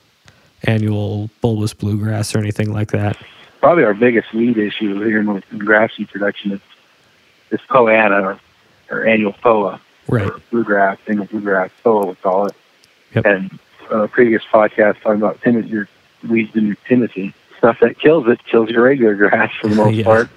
annual 0.63 1.29
bulbous 1.41 1.73
bluegrass 1.73 2.35
or 2.35 2.39
anything 2.39 2.71
like 2.73 2.91
that. 2.91 3.17
Probably 3.61 3.83
our 3.83 3.93
biggest 3.93 4.33
weed 4.33 4.57
issue 4.57 5.01
here 5.03 5.19
in 5.19 5.43
grass 5.57 5.91
seed 5.95 6.09
production 6.09 6.51
is, 6.51 6.59
is 7.51 7.59
Poa 7.69 7.91
annua 7.91 8.39
or, 8.91 8.97
or 8.97 9.05
annual 9.05 9.33
poa. 9.33 9.79
Right. 10.09 10.25
or 10.29 10.39
bluegrass, 10.51 10.97
single 11.05 11.25
bluegrass, 11.25 11.69
poa 11.83 12.05
we 12.05 12.15
call 12.15 12.45
it. 12.47 12.55
Yep. 13.15 13.25
And 13.25 13.59
uh, 13.91 14.03
a 14.03 14.07
previous 14.07 14.41
podcast 14.51 15.01
talking 15.01 15.21
about 15.21 15.41
Timothy, 15.41 15.67
your 15.69 15.89
weeds 16.29 16.55
in 16.55 16.67
your 16.67 16.77
Timothy. 16.87 17.33
Stuff 17.57 17.79
that 17.81 17.99
kills 17.99 18.27
it 18.27 18.39
kills 18.45 18.69
your 18.69 18.83
regular 18.83 19.15
grass 19.15 19.51
for 19.59 19.67
the 19.69 19.75
most 19.83 19.95
Yeah. 19.95 20.03
part. 20.05 20.29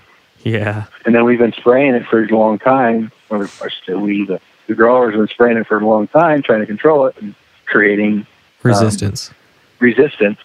Yeah. 0.42 0.84
And 1.04 1.14
then 1.14 1.24
we've 1.24 1.38
been 1.38 1.52
spraying 1.52 1.94
it 1.94 2.06
for 2.06 2.22
a 2.24 2.26
long 2.28 2.58
time, 2.58 3.12
or 3.28 3.46
should 3.46 3.72
say 3.86 3.94
we, 3.94 4.24
the, 4.24 4.40
the 4.70 4.76
growers 4.76 5.12
have 5.12 5.20
been 5.20 5.26
spraying 5.28 5.56
it 5.58 5.66
for 5.66 5.78
a 5.78 5.84
long 5.84 6.06
time, 6.06 6.42
trying 6.42 6.60
to 6.60 6.66
control 6.66 7.06
it 7.06 7.16
and 7.20 7.34
creating 7.66 8.18
um, 8.18 8.26
Resistance. 8.62 9.32
resistance. 9.80 10.38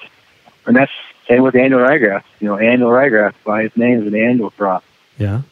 And 0.66 0.76
that's 0.76 0.92
same 1.28 1.44
with 1.44 1.56
annual 1.56 1.80
ryegrass. 1.82 2.24
You 2.40 2.48
know, 2.48 2.58
annual 2.58 2.90
ryegrass 2.90 3.36
by 3.46 3.62
its 3.64 3.78
name 3.78 4.02
is 4.02 4.08
an 4.08 4.16
annual 4.16 4.50
crop. 4.50 4.84
yeah. 5.20 5.44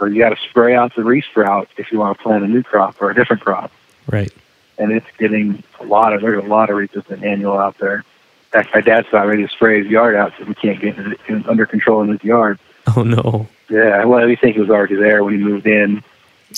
Or 0.00 0.08
you 0.08 0.18
got 0.20 0.30
to 0.30 0.36
spray 0.48 0.74
out 0.76 0.94
the 0.96 1.02
resprout 1.02 1.66
if 1.76 1.90
you 1.92 1.98
want 1.98 2.16
to 2.18 2.22
plant 2.22 2.42
a 2.44 2.48
new 2.48 2.62
crop 2.62 3.00
or 3.00 3.10
a 3.10 3.14
different 3.14 3.42
crop. 3.42 3.70
Right. 4.08 4.32
And 4.78 4.92
it's 4.92 5.06
getting 5.18 5.62
a 5.80 5.84
lot 5.84 6.12
of 6.12 6.20
there's 6.20 6.44
a 6.44 6.46
lot 6.46 6.70
of 6.70 6.76
resistant 6.76 7.22
annual 7.24 7.56
out 7.58 7.78
there. 7.78 7.96
In 7.98 8.04
fact, 8.52 8.74
my 8.74 8.80
dad's 8.80 9.08
about 9.08 9.26
ready 9.28 9.42
to 9.44 9.48
spray 9.48 9.82
his 9.82 9.90
yard 9.90 10.14
out 10.16 10.32
so 10.38 10.44
we 10.44 10.54
can't 10.54 10.80
get 10.80 10.98
it 10.98 11.20
under 11.48 11.66
control 11.66 12.02
in 12.02 12.08
his 12.08 12.22
yard. 12.24 12.58
Oh 12.96 13.02
no. 13.02 13.46
Yeah, 13.68 14.04
well, 14.06 14.26
we 14.26 14.34
think 14.36 14.54
he 14.54 14.60
was 14.60 14.70
already 14.70 14.94
there 14.96 15.22
when 15.22 15.34
he 15.34 15.40
moved 15.40 15.66
in. 15.66 16.02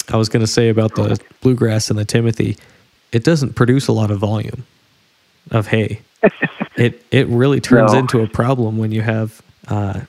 I 0.08 0.16
was 0.16 0.28
going 0.28 0.40
to 0.40 0.46
say 0.46 0.68
about 0.68 0.94
the 0.94 1.20
bluegrass 1.40 1.90
and 1.90 1.98
the 1.98 2.04
Timothy, 2.04 2.56
it 3.12 3.24
doesn't 3.24 3.54
produce 3.54 3.88
a 3.88 3.92
lot 3.92 4.10
of 4.10 4.18
volume 4.18 4.64
of 5.50 5.66
hay. 5.68 6.00
it 6.76 7.04
it 7.10 7.26
really 7.28 7.60
turns 7.60 7.92
No. 7.92 7.98
into 7.98 8.20
a 8.22 8.28
problem 8.28 8.78
when 8.78 8.92
you 8.92 9.02
have. 9.02 9.42
Uh, 9.68 10.02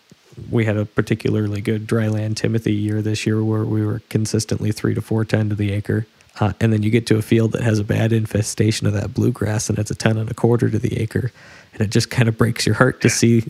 we 0.49 0.65
had 0.65 0.77
a 0.77 0.85
particularly 0.85 1.61
good 1.61 1.85
dryland 1.87 2.35
Timothy 2.35 2.73
year 2.73 3.01
this 3.01 3.25
year 3.27 3.43
where 3.43 3.63
we 3.65 3.85
were 3.85 4.01
consistently 4.09 4.71
three 4.71 4.93
to 4.93 5.01
four 5.01 5.23
ton 5.25 5.49
to 5.49 5.55
the 5.55 5.71
acre. 5.71 6.07
Uh, 6.39 6.53
and 6.61 6.71
then 6.71 6.81
you 6.81 6.89
get 6.89 7.05
to 7.07 7.17
a 7.17 7.21
field 7.21 7.51
that 7.51 7.61
has 7.61 7.77
a 7.79 7.83
bad 7.83 8.11
infestation 8.13 8.87
of 8.87 8.93
that 8.93 9.13
bluegrass 9.13 9.69
and 9.69 9.77
it's 9.77 9.91
a 9.91 9.95
ton 9.95 10.17
and 10.17 10.31
a 10.31 10.33
quarter 10.33 10.69
to 10.69 10.79
the 10.79 10.99
acre. 10.99 11.31
And 11.73 11.81
it 11.81 11.89
just 11.91 12.09
kind 12.09 12.27
of 12.29 12.37
breaks 12.37 12.65
your 12.65 12.75
heart 12.75 13.01
to 13.01 13.09
see 13.09 13.43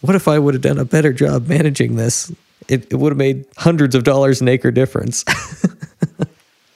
what 0.00 0.16
if 0.16 0.28
I 0.28 0.38
would 0.38 0.54
have 0.54 0.62
done 0.62 0.76
a 0.78 0.84
better 0.84 1.12
job 1.12 1.46
managing 1.48 1.96
this? 1.96 2.30
It, 2.68 2.92
it 2.92 2.96
would 2.96 3.10
have 3.12 3.18
made 3.18 3.44
hundreds 3.56 3.94
of 3.94 4.04
dollars 4.04 4.40
an 4.40 4.48
acre 4.48 4.70
difference. 4.70 5.24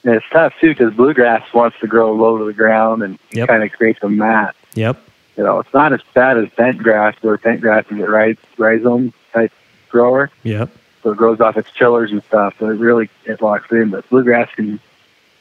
And 0.05 0.15
it's 0.15 0.25
tough 0.31 0.53
too 0.61 0.69
because 0.69 0.93
bluegrass 0.93 1.53
wants 1.53 1.77
to 1.81 1.87
grow 1.87 2.13
low 2.13 2.37
to 2.37 2.45
the 2.45 2.53
ground 2.53 3.03
and 3.03 3.19
Yep. 3.33 3.49
kind 3.49 3.63
of 3.63 3.71
creates 3.73 3.99
a 4.01 4.07
mat. 4.09 4.55
yep. 4.73 4.97
You 5.35 5.43
know, 5.43 5.59
it's 5.59 5.73
not 5.73 5.91
as 5.91 5.99
bad 6.13 6.37
as 6.37 6.47
bent 6.57 6.77
grass, 6.77 7.15
where 7.21 7.37
bent 7.37 7.59
grass 7.59 7.83
is 7.91 7.99
a 7.99 8.07
rhizome 8.09 8.37
rhizome 8.57 9.13
type 9.33 9.51
grower, 9.89 10.31
Yep. 10.43 10.69
so 11.03 11.11
it 11.11 11.17
grows 11.17 11.41
off 11.41 11.57
its 11.57 11.69
chillers 11.71 12.11
and 12.13 12.23
stuff. 12.23 12.55
So 12.59 12.69
it 12.69 12.75
really 12.79 13.09
it 13.25 13.41
locks 13.41 13.69
in. 13.71 13.89
But 13.89 14.09
bluegrass 14.09 14.49
can 14.55 14.79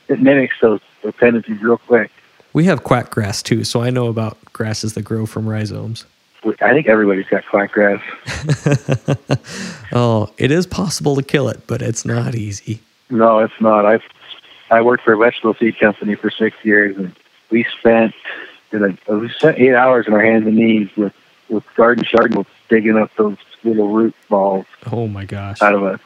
it 0.09 0.21
mimics 0.21 0.57
those, 0.61 0.81
those 1.05 1.15
tendencies 1.21 1.63
real 1.63 1.79
quick. 1.79 2.11
We 2.53 2.65
have 2.65 2.83
quack 2.83 3.11
grass 3.11 3.43
too, 3.45 3.63
so 3.63 3.81
I 3.83 3.91
know 3.91 4.09
about 4.09 4.39
grasses 4.53 4.95
that 4.95 5.03
grow 5.03 5.25
from 5.25 5.49
rhizomes. 5.49 6.05
I 6.45 6.73
think 6.73 6.87
everybody's 6.87 7.27
got 7.27 7.45
quackgrass. 7.45 8.03
Oh, 9.91 10.31
it 10.37 10.51
is 10.51 10.67
possible 10.67 11.17
to 11.17 11.23
kill 11.23 11.49
it, 11.49 11.67
but 11.67 11.81
it's 11.81 12.05
not 12.05 12.35
easy. 12.35 12.81
No, 13.09 13.39
it's 13.39 13.59
not. 13.59 13.87
I've 13.87 14.03
I 14.71 14.83
worked 14.83 15.03
for 15.05 15.15
a 15.15 15.17
vegetable 15.17 15.55
seed 15.55 15.79
company 15.81 16.15
for 16.15 16.31
six 16.31 16.57
years, 16.63 16.95
and 16.99 17.15
we 17.51 17.65
spent 17.81 18.13
we 18.71 19.29
spent 19.31 19.59
eight 19.59 19.75
hours 19.75 20.07
on 20.07 20.13
our 20.13 20.23
hands 20.23 20.47
and 20.47 20.57
knees 20.57 20.91
with 20.95 21.15
with 21.49 21.65
garden 21.75 22.05
shards 22.05 22.37
digging 22.69 22.99
up 22.99 23.11
those 23.17 23.39
little 23.65 23.89
root 23.89 24.15
balls 24.29 24.67
Oh 24.93 25.09
my 25.09 25.25
gosh. 25.25 25.63
out 25.63 25.73
of 25.75 25.83
a 25.83 25.99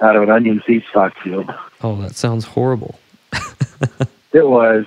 out 0.00 0.16
of 0.16 0.24
an 0.24 0.30
onion 0.30 0.60
seed 0.66 0.82
stock 0.90 1.16
field. 1.22 1.48
Oh, 1.82 1.94
that 2.02 2.16
sounds 2.16 2.44
horrible. 2.44 2.98
It 4.32 4.46
was 4.46 4.86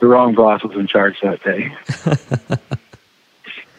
the 0.00 0.06
wrong 0.06 0.34
boss 0.36 0.62
was 0.62 0.76
in 0.76 0.86
charge 0.86 1.20
that 1.22 1.42
day. 1.42 1.72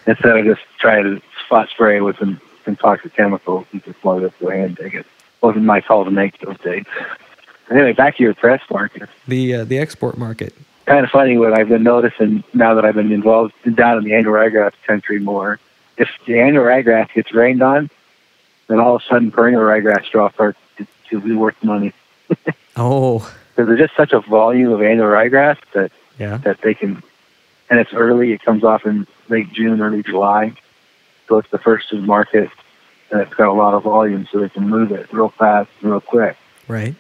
Instead 0.10 0.38
of 0.38 0.46
just 0.46 0.62
trying 0.80 1.04
to 1.04 1.22
spot 1.46 1.70
spray 1.70 2.02
with 2.02 2.18
some, 2.18 2.42
some 2.66 2.76
toxic 2.76 3.14
chemicals, 3.14 3.66
he 3.72 3.80
just 3.80 4.04
wanted 4.04 4.26
us 4.26 4.34
to 4.40 4.46
go 4.46 4.50
ahead 4.52 4.66
and 4.66 4.76
dig 4.76 4.96
it. 4.96 5.06
Wasn't 5.42 5.64
my 5.64 5.82
call 5.82 6.04
to 6.04 6.12
make 6.12 6.40
those 6.40 6.58
days. 6.60 6.86
Anyway, 7.70 7.94
back 7.94 8.18
to 8.18 8.24
your 8.24 8.34
press 8.34 8.62
market. 8.72 9.08
The 9.28 9.54
uh, 9.54 9.64
the 9.66 9.78
export 9.78 10.18
market. 10.18 10.54
kind 10.86 11.06
of 11.06 11.12
funny 11.12 11.38
what 11.38 11.54
I've 11.54 11.70
been 11.70 11.84
noticing 11.84 12.44
now 12.54 12.74
that 12.74 12.84
I've 12.86 12.96
been 12.96 13.12
involved 13.12 13.54
down 13.76 14.00
in 14.00 14.04
the 14.04 14.14
annual 14.16 14.34
ryegrass 14.34 14.74
country 14.88 15.20
more. 15.20 15.60
If 15.98 16.10
the 16.26 16.40
annual 16.40 16.64
ryegrass 16.66 17.14
gets 17.14 17.32
rained 17.34 17.62
on, 17.62 17.92
then 18.68 18.80
all 18.80 18.96
of 18.96 19.02
a 19.04 19.06
sudden 19.06 19.30
perennial 19.32 19.62
ryegrass 19.62 20.06
straw 20.06 20.32
starts 20.32 20.58
to, 20.78 20.88
to 21.10 21.22
be 21.22 21.34
worth 21.36 21.62
money. 21.64 21.94
Oh, 22.76 23.20
Because 23.56 23.68
there's 23.68 23.80
just 23.80 23.96
such 23.98 24.14
a 24.14 24.22
volume 24.22 24.72
of 24.72 24.82
annual 24.82 25.08
ryegrass 25.08 25.58
that, 25.74 25.92
yeah. 26.18 26.38
that 26.38 26.62
they 26.62 26.74
can, 26.74 27.04
and 27.70 27.80
it's 27.80 27.94
early, 27.94 28.32
it 28.32 28.42
comes 28.42 28.64
off 28.64 28.86
in 28.86 29.06
late 29.30 29.52
June, 29.54 29.82
early 29.82 30.04
July. 30.04 30.54
So 31.28 31.38
it's 31.38 31.50
the 31.52 31.60
first 31.60 31.90
to 31.90 31.96
the 31.98 32.02
market, 32.02 32.50
and 33.12 33.22
it's 33.22 33.34
got 33.34 33.48
a 33.50 33.54
lot 33.54 33.74
of 33.74 33.84
volume, 33.84 34.28
so 34.32 34.40
they 34.40 34.50
can 34.50 34.68
move 34.68 34.92
it 34.92 35.12
real 35.14 35.30
fast 35.30 35.70
and 35.82 35.92
real 35.92 36.02
quick. 36.02 36.38
Right. 36.68 36.96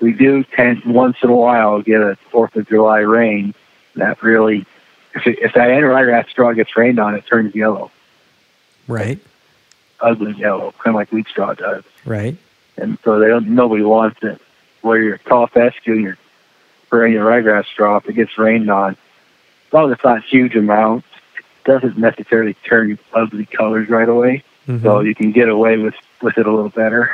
we 0.00 0.12
do 0.12 0.44
tend 0.44 0.82
once 0.84 1.16
in 1.22 1.28
a 1.30 1.34
while 1.36 1.82
get 1.82 2.00
a 2.00 2.16
Fourth 2.30 2.56
of 2.56 2.68
July 2.68 3.00
rain 3.00 3.54
that 3.96 4.22
really, 4.22 4.64
if 5.14 5.26
it, 5.26 5.38
if 5.40 5.52
that 5.54 5.70
annual 5.70 5.90
ryegrass 5.90 6.28
straw 6.30 6.52
gets 6.52 6.76
rained 6.76 6.98
on, 6.98 7.14
it 7.14 7.26
turns 7.26 7.54
yellow, 7.54 7.90
Right. 8.88 9.18
ugly 10.00 10.32
yellow, 10.32 10.72
kind 10.78 10.94
of 10.94 10.98
like 10.98 11.12
wheat 11.12 11.26
straw 11.28 11.52
does. 11.54 11.84
Right. 12.04 12.36
And 12.76 12.98
so 13.04 13.18
they 13.18 13.28
don't. 13.28 13.48
Nobody 13.48 13.82
wants 13.82 14.22
it. 14.22 14.40
Where 14.80 14.98
your 15.02 15.18
tall 15.18 15.46
fescue, 15.46 15.94
your 15.94 16.16
perennial 16.88 17.26
ryegrass 17.26 17.66
straw, 17.66 17.96
if 17.98 18.08
it 18.08 18.14
gets 18.14 18.38
rained 18.38 18.70
on, 18.70 18.92
as 19.66 19.72
long 19.72 19.90
as 19.90 19.96
it's 19.96 20.04
not 20.04 20.24
huge 20.24 20.56
amounts, 20.56 21.06
doesn't 21.64 21.96
necessarily 21.98 22.54
turn 22.68 22.98
ugly 23.12 23.46
colors 23.46 23.88
right 23.88 24.08
away. 24.08 24.42
Mhm. 24.68 24.82
So 24.82 25.00
you 25.00 25.14
can 25.14 25.32
get 25.32 25.48
away 25.48 25.76
with 25.78 25.94
with 26.22 26.36
it 26.38 26.46
a 26.46 26.52
little 26.52 26.70
better. 26.70 27.10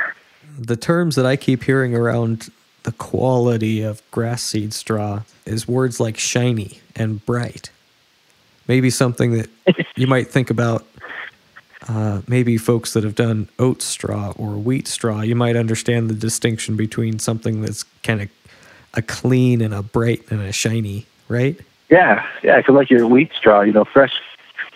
the 0.59 0.75
terms 0.75 1.15
that 1.15 1.25
I 1.25 1.35
keep 1.35 1.63
hearing 1.63 1.93
around 1.95 2.49
the 2.83 2.91
quality 2.93 3.81
of 3.83 4.01
grass 4.11 4.41
seed 4.41 4.73
straw 4.73 5.21
is 5.45 5.67
words 5.67 5.99
like 5.99 6.17
shiny 6.17 6.79
and 6.95 7.23
bright. 7.25 7.69
Maybe 8.67 8.89
something 8.89 9.33
that 9.33 9.49
you 9.95 10.07
might 10.07 10.27
think 10.29 10.49
about. 10.49 10.85
Uh, 11.87 12.21
maybe 12.27 12.57
folks 12.57 12.93
that 12.93 13.03
have 13.03 13.15
done 13.15 13.47
oat 13.59 13.81
straw 13.81 14.33
or 14.35 14.51
wheat 14.57 14.87
straw, 14.87 15.21
you 15.21 15.35
might 15.35 15.55
understand 15.55 16.09
the 16.09 16.15
distinction 16.15 16.75
between 16.75 17.19
something 17.19 17.61
that's 17.61 17.83
kind 18.03 18.21
of 18.23 18.29
a 18.95 19.01
clean 19.01 19.61
and 19.61 19.73
a 19.73 19.83
bright 19.83 20.21
and 20.31 20.41
a 20.41 20.51
shiny, 20.51 21.05
right? 21.29 21.59
Yeah, 21.89 22.25
yeah. 22.43 22.57
Because 22.57 22.73
like 22.75 22.89
your 22.89 23.05
wheat 23.07 23.31
straw, 23.37 23.61
you 23.61 23.71
know, 23.71 23.85
fresh, 23.85 24.19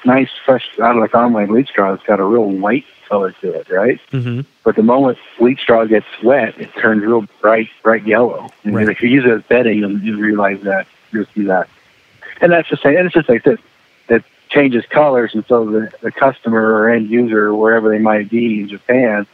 nice, 0.05 0.29
fresh 0.45 0.67
out 0.79 0.95
of 0.95 1.01
the 1.01 1.09
combine 1.09 1.51
wheat 1.51 1.67
straw, 1.67 1.93
it's 1.93 2.03
got 2.03 2.19
a 2.19 2.23
real 2.25 2.45
white 2.49 2.85
color 3.07 3.31
to 3.41 3.51
it, 3.53 3.69
right? 3.69 3.99
Mm-hmm. 4.11 4.41
But 4.63 4.75
the 4.75 4.83
moment 4.83 5.17
wheat 5.39 5.59
straw 5.59 5.85
gets 5.85 6.05
wet, 6.23 6.59
it 6.59 6.73
turns 6.75 7.01
real 7.03 7.25
bright, 7.41 7.69
bright 7.83 8.05
yellow. 8.07 8.49
And 8.63 8.75
Right. 8.75 8.89
if 8.89 9.01
you 9.01 9.09
use 9.09 9.25
it 9.25 9.31
as 9.31 9.43
bedding, 9.43 9.79
you'll, 9.79 9.99
you 9.99 10.17
realize 10.17 10.61
that. 10.61 10.87
You'll 11.11 11.25
see 11.33 11.43
that. 11.45 11.67
And 12.39 12.51
that's 12.51 12.69
just 12.69 12.81
saying, 12.83 12.97
and 12.97 13.05
it's 13.05 13.13
just 13.15 13.29
like 13.29 13.43
this. 13.43 13.59
It 14.09 14.23
changes 14.49 14.85
colors, 14.89 15.31
and 15.33 15.45
so 15.45 15.65
the, 15.69 15.91
the 16.01 16.11
customer 16.11 16.73
or 16.73 16.89
end 16.89 17.09
user, 17.09 17.47
or 17.47 17.55
wherever 17.55 17.89
they 17.89 17.99
might 17.99 18.29
be 18.29 18.61
in 18.61 18.67
Japan, 18.69 19.27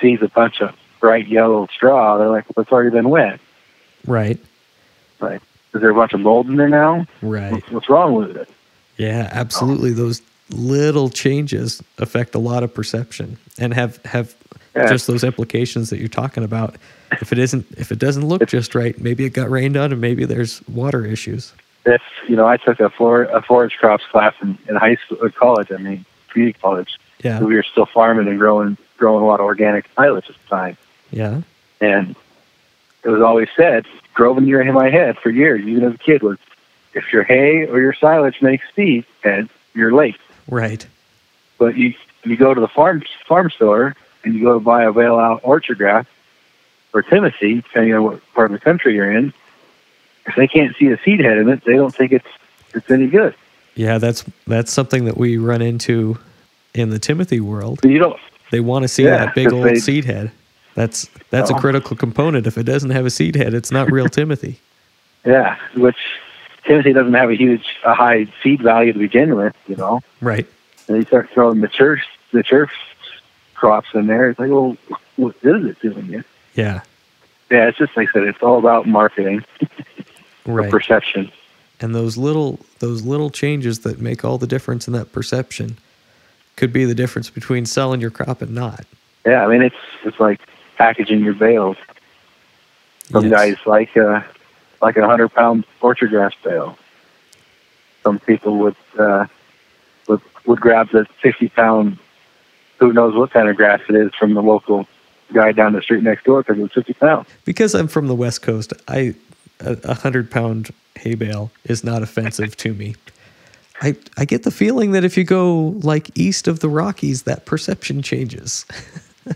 sees 0.00 0.22
a 0.22 0.28
bunch 0.28 0.60
of 0.60 0.74
bright 1.00 1.28
yellow 1.28 1.66
straw. 1.74 2.16
They're 2.18 2.28
like, 2.30 2.44
well, 2.56 2.62
it's 2.62 2.72
already 2.72 2.90
been 2.90 3.10
wet. 3.10 3.40
Right, 4.06 4.38
Like, 5.20 5.42
is 5.74 5.80
there 5.80 5.90
a 5.90 5.94
bunch 5.94 6.12
of 6.12 6.20
mold 6.20 6.46
in 6.48 6.56
there 6.56 6.68
now? 6.68 7.06
right. 7.22 7.62
What's 7.72 7.88
wrong 7.88 8.14
with 8.14 8.36
it? 8.36 8.48
Yeah, 8.96 9.28
absolutely. 9.32 9.92
Those 9.92 10.22
little 10.50 11.08
changes 11.10 11.82
affect 11.98 12.34
a 12.34 12.38
lot 12.38 12.62
of 12.62 12.72
perception 12.74 13.38
and 13.58 13.72
have 13.74 13.98
have 14.04 14.34
Yeah. 14.76 14.88
just 14.88 15.06
those 15.06 15.22
implications 15.24 15.90
that 15.90 15.98
you're 15.98 16.08
talking 16.08 16.42
about. 16.44 16.76
If 17.20 17.32
it 17.32 17.38
isn't, 17.38 17.66
if 17.78 17.92
it 17.92 17.98
doesn't 17.98 18.26
look 18.26 18.46
just 18.46 18.74
right, 18.74 18.98
maybe 19.00 19.24
it 19.24 19.30
got 19.30 19.48
rained 19.50 19.76
on, 19.76 19.92
and 19.92 20.00
maybe 20.00 20.24
there's 20.24 20.66
water 20.68 21.06
issues. 21.06 21.52
If 21.86 22.02
you 22.28 22.34
know, 22.36 22.46
I 22.46 22.56
took 22.56 22.80
a, 22.80 22.86
a 22.86 23.42
forage 23.42 23.76
crops 23.76 24.04
class 24.10 24.34
in, 24.42 24.58
in 24.68 24.74
high 24.76 24.96
school, 24.96 25.18
or 25.20 25.26
uh, 25.28 25.30
college. 25.30 25.70
I 25.70 25.76
mean, 25.76 26.04
community 26.28 26.58
college. 26.60 26.98
Yeah, 27.22 27.40
we 27.40 27.54
were 27.54 27.62
still 27.62 27.86
farming 27.86 28.26
and 28.28 28.38
growing 28.38 28.76
growing 28.96 29.22
a 29.22 29.26
lot 29.26 29.40
of 29.40 29.46
organic 29.46 29.86
silage 29.94 30.28
at 30.28 30.36
the 30.36 30.48
time. 30.48 30.76
yeah, 31.10 31.42
And 31.80 32.14
it 33.02 33.08
was 33.08 33.20
always 33.22 33.48
said, 33.56 33.86
drove 34.14 34.38
into 34.38 34.72
my 34.72 34.88
head 34.90 35.18
for 35.18 35.30
years, 35.30 35.64
even 35.66 35.84
as 35.84 35.94
a 35.94 35.98
kid, 35.98 36.22
was 36.22 36.38
if 36.94 37.12
your 37.12 37.22
hay 37.24 37.66
or 37.66 37.80
your 37.80 37.92
silage 37.94 38.40
makes 38.42 38.64
seed, 38.74 39.04
then 39.22 39.48
you're 39.74 39.92
late. 39.92 40.16
right. 40.48 40.86
But 41.58 41.76
you 41.76 41.94
you 42.24 42.36
go 42.36 42.52
to 42.54 42.60
the 42.60 42.68
farm 42.68 43.02
farm 43.26 43.50
store 43.50 43.94
and 44.24 44.34
you 44.34 44.42
go 44.42 44.54
to 44.54 44.60
buy 44.60 44.84
a 44.84 44.92
veil 44.92 45.16
out 45.16 45.40
orchard 45.44 45.78
grass 45.78 46.06
or 46.92 47.02
Timothy, 47.02 47.56
depending 47.56 47.94
on 47.94 48.02
what 48.04 48.34
part 48.34 48.50
of 48.50 48.58
the 48.58 48.64
country 48.64 48.94
you're 48.94 49.10
in. 49.12 49.32
If 50.26 50.34
they 50.36 50.48
can't 50.48 50.74
see 50.76 50.88
a 50.88 50.98
seed 51.02 51.20
head 51.20 51.38
in 51.38 51.48
it, 51.48 51.64
they 51.64 51.74
don't 51.74 51.94
think 51.94 52.12
it's 52.12 52.26
it's 52.74 52.90
any 52.90 53.06
good. 53.06 53.34
Yeah, 53.76 53.98
that's 53.98 54.24
that's 54.46 54.72
something 54.72 55.04
that 55.04 55.16
we 55.16 55.36
run 55.36 55.62
into 55.62 56.18
in 56.74 56.90
the 56.90 56.98
Timothy 56.98 57.40
world. 57.40 57.80
You 57.84 57.98
don't 57.98 58.18
They 58.50 58.60
want 58.60 58.82
to 58.82 58.88
see 58.88 59.04
Yeah, 59.04 59.26
that 59.26 59.34
big 59.34 59.52
old 59.52 59.64
they- 59.66 59.76
seed 59.76 60.04
head. 60.04 60.30
That's 60.74 61.08
that's 61.30 61.50
a 61.50 61.54
Oh. 61.54 61.58
critical 61.58 61.96
component. 61.96 62.46
If 62.48 62.58
it 62.58 62.64
doesn't 62.64 62.90
have 62.90 63.06
a 63.06 63.10
seed 63.10 63.36
head, 63.36 63.54
it's 63.54 63.70
not 63.70 63.92
real 63.92 64.08
Timothy. 64.20 64.58
Yeah, 65.24 65.56
which 65.76 65.96
Timothy 66.66 66.92
doesn't 66.92 67.14
have 67.14 67.30
a 67.30 67.34
huge, 67.36 67.76
a 67.84 67.94
high 67.94 68.26
seed 68.42 68.62
value 68.62 68.92
to 68.92 68.98
begin 68.98 69.36
with, 69.36 69.54
you 69.68 69.76
know. 69.76 70.00
Right. 70.20 70.46
And 70.88 70.96
you 70.98 71.04
start 71.04 71.30
throwing 71.30 71.60
mature, 71.60 72.00
mature 72.32 72.70
crops 73.54 73.88
in 73.94 74.06
there. 74.06 74.30
It's 74.30 74.38
like, 74.38 74.50
well, 74.50 74.76
what 75.16 75.34
is 75.42 75.64
it 75.66 75.80
doing 75.80 76.04
here? 76.06 76.24
Yeah. 76.54 76.80
Yeah, 77.50 77.68
it's 77.68 77.78
just 77.78 77.96
like 77.96 78.08
I 78.10 78.12
said. 78.12 78.22
It's 78.24 78.42
all 78.42 78.58
about 78.58 78.86
marketing, 78.88 79.44
Right. 80.46 80.70
perception. 80.70 81.30
and 81.80 81.94
those 81.94 82.16
little 82.16 82.58
those 82.78 83.02
little 83.04 83.30
changes 83.30 83.80
that 83.80 84.00
make 84.00 84.24
all 84.24 84.38
the 84.38 84.46
difference 84.46 84.86
in 84.86 84.92
that 84.94 85.12
perception 85.12 85.76
could 86.56 86.72
be 86.72 86.84
the 86.84 86.94
difference 86.94 87.30
between 87.30 87.66
selling 87.66 88.00
your 88.00 88.10
crop 88.10 88.40
and 88.42 88.54
not. 88.54 88.84
Yeah, 89.26 89.44
I 89.44 89.48
mean, 89.48 89.62
it's 89.62 89.76
it's 90.04 90.18
like 90.20 90.40
packaging 90.76 91.20
your 91.20 91.34
bales. 91.34 91.76
Some 93.10 93.24
Yes. 93.28 93.32
guys 93.32 93.56
like 93.66 93.96
uh, 93.96 94.22
like 94.84 94.98
a 94.98 95.06
hundred 95.06 95.30
pound 95.30 95.64
orchard 95.80 96.10
grass 96.10 96.34
bale. 96.44 96.76
Some 98.02 98.18
people 98.18 98.58
would 98.58 98.76
uh, 98.98 99.26
would 100.06 100.20
would 100.44 100.60
grab 100.60 100.90
the 100.90 101.06
fifty 101.22 101.48
pound, 101.48 101.98
who 102.78 102.92
knows 102.92 103.14
what 103.14 103.30
kind 103.30 103.48
of 103.48 103.56
grass 103.56 103.80
it 103.88 103.96
is 103.96 104.14
from 104.14 104.34
the 104.34 104.42
local 104.42 104.86
guy 105.32 105.52
down 105.52 105.72
the 105.72 105.80
street 105.80 106.02
next 106.02 106.24
door 106.24 106.42
because 106.42 106.62
it's 106.62 106.74
fifty 106.74 106.92
pounds. 106.92 107.26
because 107.46 107.74
I'm 107.74 107.88
from 107.88 108.08
the 108.08 108.14
West 108.14 108.42
Coast, 108.42 108.74
I 108.86 109.14
a, 109.60 109.94
hundred 109.94 110.30
pound 110.30 110.70
hay 110.96 111.14
bale 111.14 111.50
is 111.64 111.82
not 111.82 112.02
offensive 112.02 112.54
to 112.58 112.74
me. 112.74 112.94
I 113.80 113.96
I 114.18 114.26
get 114.26 114.42
the 114.42 114.50
feeling 114.50 114.92
that 114.92 115.02
if 115.02 115.16
you 115.16 115.24
go 115.24 115.74
like 115.82 116.10
east 116.14 116.46
of 116.46 116.60
the 116.60 116.68
Rockies, 116.68 117.22
that 117.22 117.46
perception 117.46 118.02
changes. 118.02 118.66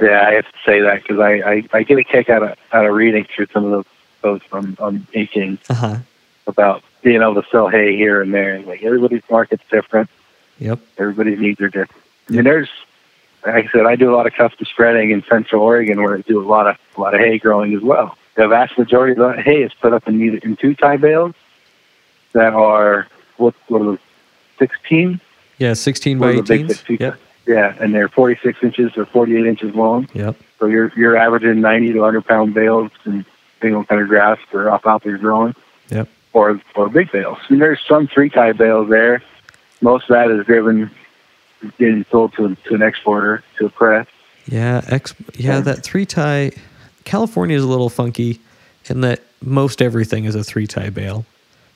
Yeah, 0.00 0.24
I 0.24 0.34
have 0.34 0.44
to 0.44 0.58
say 0.64 0.80
that 0.80 1.02
because 1.02 1.18
I, 1.18 1.32
I, 1.32 1.68
I 1.72 1.82
get 1.82 1.98
a 1.98 2.04
kick 2.04 2.30
out 2.30 2.44
of 2.44 2.56
out 2.72 2.86
of 2.86 2.94
reading 2.94 3.26
through 3.34 3.48
some 3.52 3.64
of 3.64 3.72
those 3.72 3.84
posts 4.22 4.48
on 4.52 4.76
on 4.80 5.06
Hay 5.12 5.26
King 5.26 5.58
Uh 5.70 5.74
huh. 5.74 5.96
about 6.46 6.82
being 7.02 7.22
able 7.22 7.34
to 7.40 7.48
sell 7.50 7.68
hay 7.68 7.96
here 7.96 8.20
and 8.22 8.32
there. 8.34 8.60
Like 8.60 8.82
everybody's 8.82 9.22
market's 9.30 9.62
different. 9.70 10.10
Yep. 10.58 10.80
Everybody's 10.98 11.38
needs 11.38 11.60
are 11.60 11.68
different. 11.68 12.02
I 12.28 12.32
mean, 12.32 12.44
there's, 12.44 12.68
like 13.46 13.66
I 13.66 13.68
said, 13.70 13.86
I 13.86 13.94
do 13.96 14.12
a 14.12 14.14
lot 14.16 14.26
of 14.26 14.32
custom 14.34 14.66
spreading 14.66 15.10
in 15.12 15.22
Central 15.24 15.62
Oregon 15.62 16.02
where 16.02 16.16
I 16.16 16.20
do 16.22 16.40
a 16.42 16.46
lot 16.46 16.66
of 16.66 16.76
a 16.96 17.00
lot 17.00 17.14
of 17.14 17.20
hay 17.20 17.38
growing 17.38 17.74
as 17.74 17.80
well. 17.82 18.18
The 18.34 18.48
vast 18.48 18.76
majority 18.78 19.12
of 19.12 19.36
the 19.36 19.40
hay 19.42 19.62
is 19.62 19.72
put 19.74 19.92
up 19.92 20.06
in 20.08 20.20
either 20.20 20.38
in 20.38 20.56
two 20.56 20.74
tie 20.74 20.96
bales 20.96 21.34
that 22.32 22.52
are 22.52 23.06
what 23.36 23.54
what 23.68 23.80
are 23.82 23.84
those, 23.84 23.98
sixteen? 24.58 25.20
Yeah, 25.58 25.74
sixteen 25.74 26.18
by 26.18 26.26
What 26.26 26.34
are 26.34 26.36
the 26.38 26.42
big 26.42 26.60
eighteens. 26.62 26.82
two- 26.82 26.96
Yep. 27.00 27.18
Yeah, 27.46 27.74
and 27.80 27.94
they're 27.94 28.08
forty 28.08 28.38
six 28.42 28.58
inches 28.62 28.96
or 28.98 29.06
forty 29.06 29.36
eight 29.36 29.46
inches 29.46 29.74
long. 29.74 30.08
Yep. 30.12 30.36
So 30.58 30.66
you're 30.66 30.92
you're 30.96 31.16
averaging 31.16 31.60
ninety 31.60 31.92
to 31.94 32.02
hundred 32.02 32.26
pound 32.26 32.52
bales 32.52 32.90
and 33.04 33.24
single 33.60 33.84
kind 33.84 34.00
of 34.00 34.08
grass 34.08 34.38
or 34.52 34.68
alfalfa 34.68 35.08
you're 35.08 35.18
growing, 35.18 35.54
Yep. 35.90 36.08
or 36.32 36.60
or 36.74 36.88
big 36.88 37.10
bales. 37.12 37.38
And 37.48 37.60
there's 37.60 37.80
some 37.88 38.06
three 38.06 38.30
tie 38.30 38.52
bales 38.52 38.88
there. 38.88 39.22
Most 39.80 40.04
of 40.10 40.14
that 40.14 40.30
is 40.30 40.44
driven 40.46 40.90
getting 41.78 42.04
sold 42.10 42.32
to 42.34 42.54
to 42.66 42.74
an 42.74 42.82
exporter 42.82 43.42
to 43.58 43.66
a 43.66 43.70
press. 43.70 44.06
Yeah, 44.46 44.80
ex- 44.88 45.14
yeah, 45.34 45.60
that 45.60 45.82
three 45.82 46.06
tie. 46.06 46.52
California 47.04 47.56
is 47.56 47.62
a 47.64 47.68
little 47.68 47.88
funky 47.90 48.40
in 48.86 49.00
that 49.02 49.20
most 49.42 49.80
everything 49.82 50.24
is 50.24 50.34
a 50.34 50.42
three 50.44 50.66
tie 50.66 50.90
bale, 50.90 51.24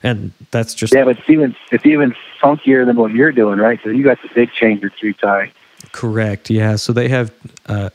and 0.02 0.32
that's 0.50 0.74
just 0.74 0.92
Yeah, 0.94 1.04
but 1.04 1.18
it's 1.18 1.28
even 1.30 1.54
it's 1.70 1.86
even 1.86 2.14
funkier 2.40 2.84
than 2.86 2.96
what 2.96 3.12
you're 3.12 3.32
doing, 3.32 3.58
right? 3.58 3.78
So 3.84 3.90
you 3.90 4.02
got 4.04 4.20
the 4.22 4.28
big 4.34 4.50
changer 4.52 4.90
three 4.98 5.14
tie, 5.14 5.52
correct. 5.92 6.50
Yeah, 6.50 6.76
so 6.76 6.92
they 6.92 7.08
have 7.08 7.30
uh, 7.66 7.90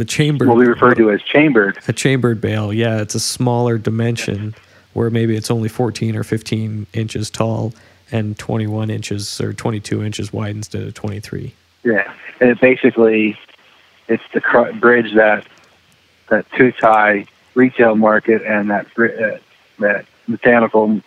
the 0.00 0.06
chambered. 0.06 0.48
what 0.48 0.56
we 0.56 0.64
refer 0.64 0.94
to 0.94 1.10
as 1.10 1.20
chambered. 1.20 1.78
a 1.86 1.92
chambered 1.92 2.40
bale. 2.40 2.72
Yeah, 2.72 3.02
it's 3.02 3.14
a 3.14 3.20
smaller 3.20 3.76
dimension 3.76 4.54
where 4.94 5.10
maybe 5.10 5.36
it's 5.36 5.50
only 5.50 5.68
14 5.68 6.16
or 6.16 6.24
15 6.24 6.86
inches 6.94 7.28
tall 7.28 7.74
and 8.10 8.38
21 8.38 8.88
inches 8.88 9.42
or 9.42 9.52
22 9.52 10.02
inches 10.02 10.32
wide 10.32 10.56
instead 10.56 10.84
of 10.84 10.94
23. 10.94 11.54
Yeah, 11.84 12.10
and 12.40 12.48
it 12.48 12.58
basically 12.62 13.38
it's 14.08 14.22
the 14.32 14.40
cr- 14.40 14.72
bridge 14.72 15.12
that 15.16 15.46
that 16.30 16.46
two 16.56 16.72
tie 16.72 17.26
retail 17.54 17.94
market 17.94 18.40
and 18.42 18.70
that 18.70 18.86
uh, 18.98 19.38
that 19.80 20.06
mechanical 20.26 21.02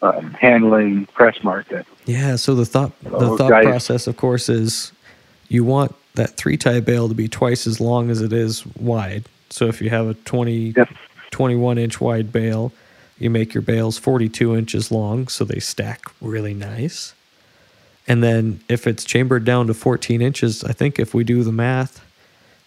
um, 0.00 0.30
handling 0.30 1.04
press 1.06 1.44
market. 1.44 1.86
Yeah, 2.06 2.36
so 2.36 2.54
the 2.54 2.64
thought 2.64 2.92
the 3.02 3.36
thought 3.36 3.50
guys. 3.50 3.66
process 3.66 4.06
of 4.06 4.16
course 4.16 4.48
is 4.48 4.92
you 5.48 5.62
want 5.62 5.94
that 6.16 6.36
three 6.36 6.56
tie 6.56 6.80
bale 6.80 7.08
to 7.08 7.14
be 7.14 7.28
twice 7.28 7.66
as 7.66 7.80
long 7.80 8.10
as 8.10 8.20
it 8.20 8.32
is 8.32 8.66
wide. 8.76 9.24
So 9.50 9.66
if 9.68 9.80
you 9.80 9.90
have 9.90 10.08
a 10.08 10.14
20 10.14 10.74
Yep. 10.76 10.88
21 11.30 11.78
inch 11.78 12.00
wide 12.00 12.32
bale, 12.32 12.72
you 13.18 13.30
make 13.30 13.54
your 13.54 13.62
bales 13.62 13.98
42 13.98 14.56
inches 14.56 14.90
long 14.90 15.28
so 15.28 15.44
they 15.44 15.60
stack 15.60 16.02
really 16.20 16.54
nice. 16.54 17.14
And 18.08 18.22
then 18.22 18.60
if 18.68 18.86
it's 18.86 19.04
chambered 19.04 19.44
down 19.44 19.66
to 19.66 19.74
14 19.74 20.22
inches, 20.22 20.62
I 20.64 20.72
think 20.72 20.98
if 20.98 21.12
we 21.14 21.24
do 21.24 21.42
the 21.42 21.52
math, 21.52 22.04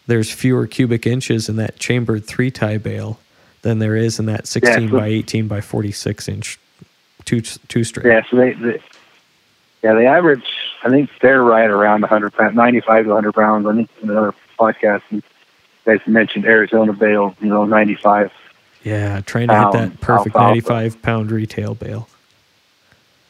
there's 0.08 0.32
fewer 0.32 0.68
cubic 0.68 1.06
inches 1.08 1.50
in 1.50 1.56
that 1.58 1.80
chambered 1.80 2.26
three 2.26 2.52
tie 2.52 2.78
bale 2.78 3.20
than 3.62 3.80
there 3.80 3.96
is 3.96 4.20
in 4.20 4.26
that 4.28 4.48
16 4.48 4.90
so- 4.90 4.98
by 4.98 5.08
18 5.08 5.48
by 5.48 5.62
46 5.62 6.28
inch 6.28 6.60
two 7.26 7.42
two 7.42 7.84
straight. 7.84 8.06
Yeah, 8.08 8.22
so 8.30 8.38
they, 8.38 8.54
they 8.54 8.82
yeah 9.84 9.94
they 9.94 10.06
average. 10.08 10.46
I 10.84 10.90
think 10.90 11.10
they're 11.22 11.44
right 11.44 11.70
around 11.70 12.02
100 12.02 12.34
pounds, 12.34 12.56
95 12.56 13.06
to 13.06 13.10
100 13.10 13.34
pounds. 13.34 13.68
I 13.68 13.76
think 13.76 13.90
in 14.02 14.10
another 14.10 14.34
podcast 14.60 15.02
you 15.10 15.22
guys 15.86 16.00
mentioned 16.08 16.46
Arizona 16.46 16.94
bale, 16.94 17.36
you 17.42 17.48
know, 17.48 17.66
95. 17.66 18.32
Yeah, 18.84 19.22
trying 19.22 19.50
to 19.50 19.60
hit 19.60 19.72
that 19.74 20.02
perfect 20.02 20.36
alfalfa. 20.36 20.48
95 20.48 21.02
pound 21.02 21.32
retail 21.32 21.76
bale. 21.76 22.08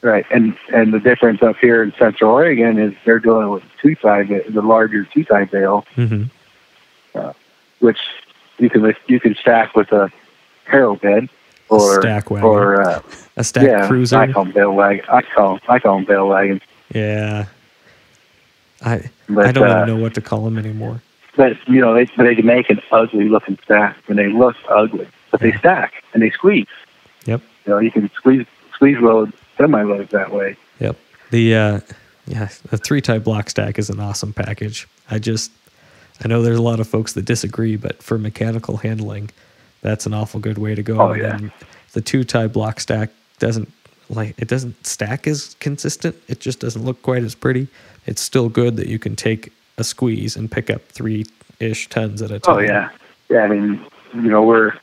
Right, 0.02 0.26
and 0.32 0.58
and 0.74 0.94
the 0.94 1.00
difference 1.00 1.44
up 1.44 1.58
here 1.58 1.84
in 1.84 1.92
Central 2.00 2.32
Oregon 2.32 2.80
is 2.80 2.94
they're 3.04 3.20
dealing 3.20 3.50
with 3.50 3.64
two 3.82 3.96
tie, 3.96 4.24
the 4.24 4.62
larger 4.62 5.04
two 5.04 5.26
tie 5.26 5.46
bale, 5.46 5.86
hmm 5.96 6.24
which 7.80 8.00
you 8.60 8.70
can 8.70 8.94
you 9.08 9.20
can 9.20 9.36
stack 9.36 9.76
with 9.76 9.92
a 9.92 10.12
Harrowbed 10.66 11.30
or 11.70 12.02
stack 12.02 12.32
wagon. 12.32 12.48
or 12.48 12.82
uh, 12.82 13.02
a 13.38 13.44
stack 13.44 13.64
yeah, 13.64 13.88
cruiser. 13.88 14.18
I 14.18 14.32
call 14.32 14.46
them 14.46 14.54
bale 14.54 14.74
wagon. 14.74 15.06
I 15.10 15.22
call 15.22 15.60
I 15.68 15.80
call 15.80 15.96
them 15.98 16.06
bale 16.06 16.28
wagons. 16.28 16.62
Yeah. 16.94 17.46
I 18.82 19.10
But, 19.28 19.46
I 19.46 19.52
don't 19.52 19.70
uh, 19.70 19.84
even 19.84 19.96
know 19.96 20.02
what 20.02 20.14
to 20.16 20.22
call 20.22 20.46
them 20.46 20.58
anymore. 20.58 21.02
But 21.36 21.58
you 21.68 21.80
know 21.80 21.94
they 21.94 22.06
they 22.18 22.42
make 22.42 22.70
an 22.70 22.82
ugly 22.92 23.30
looking 23.30 23.58
stack, 23.64 23.98
and 24.08 24.18
they 24.18 24.28
look 24.28 24.56
ugly, 24.68 25.08
but 25.32 25.40
they 25.40 25.52
stack 25.54 26.04
and 26.14 26.22
they 26.24 26.32
squeeze. 26.32 26.68
Yep. 27.26 27.42
You 27.66 27.74
know 27.74 27.80
you 27.80 27.92
can 27.92 28.10
squeeze 28.12 28.46
squeeze 28.74 28.98
load 29.00 29.32
semi 29.58 29.84
loads 29.84 30.12
that 30.12 30.32
way. 30.32 30.58
Yep. 30.80 30.98
The 31.32 31.56
uh 31.56 31.80
yeah, 32.28 32.50
the 32.70 32.78
three 32.78 33.02
type 33.02 33.24
block 33.24 33.50
stack 33.50 33.80
is 33.80 33.90
an 33.90 34.00
awesome 34.00 34.34
package. 34.34 34.88
I 35.10 35.20
just 35.20 35.52
I 36.24 36.28
know 36.28 36.42
there's 36.42 36.60
a 36.60 36.64
lot 36.64 36.80
of 36.80 36.88
folks 36.88 37.14
that 37.14 37.26
disagree, 37.26 37.76
but 37.76 38.04
for 38.04 38.18
mechanical 38.18 38.78
handling, 38.78 39.30
that's 39.82 40.06
an 40.06 40.14
awful 40.14 40.40
good 40.40 40.58
way 40.58 40.76
to 40.76 40.84
go. 40.84 41.00
Oh, 41.00 41.14
yeah. 41.14 41.38
the 41.94 42.02
two 42.02 42.24
tie 42.24 42.48
block 42.48 42.80
stack 42.80 43.10
doesn't 43.40 43.72
like 44.10 44.36
it 44.38 44.48
doesn't 44.48 44.86
stack 44.86 45.28
as 45.28 45.56
consistent. 45.60 46.16
It 46.28 46.40
just 46.40 46.60
doesn't 46.60 46.84
look 46.84 47.02
quite 47.02 47.24
as 47.24 47.36
pretty. 47.36 47.68
It's 48.06 48.22
still 48.22 48.50
good 48.50 48.76
that 48.78 48.88
you 48.88 49.00
can 49.00 49.16
take 49.16 49.52
a 49.78 49.84
squeeze 49.84 50.36
and 50.36 50.52
pick 50.52 50.70
up 50.70 50.82
three 50.90 51.26
ish 51.60 51.88
tons 51.90 52.22
at 52.22 52.32
a 52.32 52.40
time. 52.40 52.56
Oh 52.56 52.60
yeah, 52.60 52.90
yeah. 53.30 53.40
I 53.44 53.48
mean, 53.48 53.80
you 54.14 54.22
know, 54.30 54.44
we're 54.44 54.74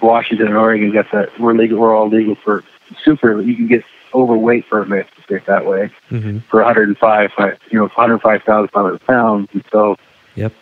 Washington 0.00 0.46
and 0.48 0.56
Oregon 0.56 0.92
got 0.92 1.10
that. 1.12 1.38
We're 1.40 1.54
legal. 1.54 1.78
We're 1.78 1.94
all 1.96 2.08
legal 2.08 2.34
for 2.36 2.62
super. 3.02 3.40
You 3.40 3.54
can 3.56 3.66
get 3.66 3.84
overweight 4.14 4.64
for 4.64 4.80
a 4.80 4.84
permits 4.84 5.10
to 5.26 5.34
it 5.34 5.44
that 5.44 5.66
way 5.66 5.90
hmm 6.08 6.38
for 6.48 6.60
105. 6.60 7.32
uh, 7.36 7.50
You 7.70 7.78
know, 7.78 7.88
105,500 7.88 9.00
pounds. 9.06 9.48
And 9.52 9.62
so 9.70 9.96
Yep. 10.36 10.52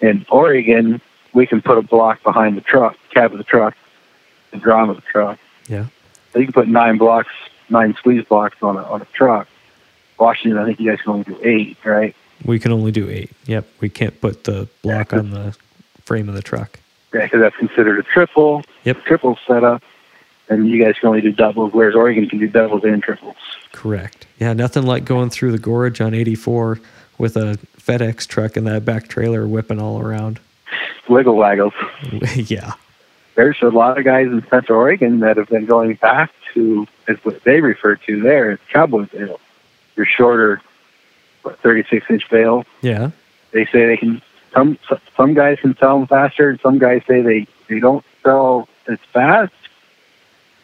in 0.00 0.26
Oregon, 0.30 1.00
we 1.32 1.46
can 1.46 1.62
put 1.62 1.78
a 1.78 1.82
block 1.82 2.22
behind 2.22 2.56
the 2.56 2.60
truck, 2.60 2.96
cab 3.12 3.32
of 3.32 3.38
the 3.38 3.44
truck, 3.44 3.76
the 4.50 4.58
drum 4.58 4.90
of 4.90 4.96
the 4.96 5.02
truck. 5.02 5.38
Yeah. 5.68 5.86
So 6.32 6.38
you 6.38 6.46
can 6.46 6.52
put 6.52 6.68
nine 6.68 6.98
blocks, 6.98 7.32
nine 7.68 7.94
squeeze 7.94 8.24
blocks 8.24 8.56
on 8.62 8.76
a 8.76 8.82
on 8.82 9.02
a 9.02 9.06
truck. 9.06 9.48
Washington, 10.18 10.58
I 10.58 10.66
think 10.66 10.80
you 10.80 10.90
guys 10.90 11.00
can 11.00 11.12
only 11.12 11.24
do 11.24 11.38
eight, 11.42 11.78
right? 11.84 12.14
We 12.44 12.58
can 12.58 12.72
only 12.72 12.92
do 12.92 13.08
eight. 13.08 13.30
Yep. 13.46 13.66
We 13.80 13.88
can't 13.88 14.20
put 14.20 14.44
the 14.44 14.68
block 14.82 15.12
on 15.12 15.30
the 15.30 15.56
frame 16.04 16.28
of 16.28 16.34
the 16.34 16.42
truck. 16.42 16.78
Yeah, 17.12 17.24
because 17.24 17.40
that's 17.40 17.56
considered 17.56 17.98
a 17.98 18.02
triple. 18.02 18.62
Yep. 18.84 19.04
Triple 19.04 19.38
setup, 19.46 19.82
and 20.48 20.68
you 20.68 20.82
guys 20.82 20.96
can 20.98 21.08
only 21.08 21.20
do 21.20 21.32
doubles, 21.32 21.72
whereas 21.72 21.94
Oregon 21.94 22.28
can 22.28 22.38
do 22.38 22.48
doubles 22.48 22.84
and 22.84 23.02
triples. 23.02 23.36
Correct. 23.72 24.26
Yeah, 24.38 24.52
nothing 24.52 24.84
like 24.84 25.04
going 25.04 25.30
through 25.30 25.52
the 25.52 25.58
gorge 25.58 26.00
on 26.00 26.14
84 26.14 26.80
with 27.18 27.36
a 27.36 27.58
FedEx 27.78 28.26
truck 28.26 28.56
and 28.56 28.66
that 28.66 28.84
back 28.84 29.08
trailer 29.08 29.46
whipping 29.46 29.80
all 29.80 30.00
around. 30.00 30.40
Wiggle 31.08 31.36
waggles. 31.36 31.74
yeah. 32.36 32.74
There's 33.34 33.60
a 33.62 33.68
lot 33.68 33.98
of 33.98 34.04
guys 34.04 34.26
in 34.26 34.46
Central 34.48 34.78
Oregon 34.78 35.20
that 35.20 35.36
have 35.36 35.48
been 35.48 35.66
going 35.66 35.94
back 35.94 36.30
to, 36.54 36.86
as 37.08 37.16
what 37.24 37.42
they 37.44 37.60
refer 37.60 37.96
to 37.96 38.20
there 38.20 38.50
as 38.50 38.58
cowboy 38.72 39.06
bale. 39.06 39.40
Your 39.96 40.06
shorter, 40.06 40.60
what, 41.42 41.58
36 41.60 42.06
inch 42.10 42.28
bale. 42.30 42.64
Yeah. 42.82 43.10
They 43.52 43.66
say 43.66 43.86
they 43.86 43.96
can. 43.96 44.22
Some 44.52 44.78
some 45.16 45.34
guys 45.34 45.60
can 45.60 45.76
sell 45.76 45.98
them 45.98 46.08
faster, 46.08 46.50
and 46.50 46.60
some 46.60 46.78
guys 46.78 47.02
say 47.06 47.22
they 47.22 47.46
they 47.68 47.78
don't 47.78 48.04
sell 48.22 48.68
as 48.88 48.98
fast, 49.12 49.52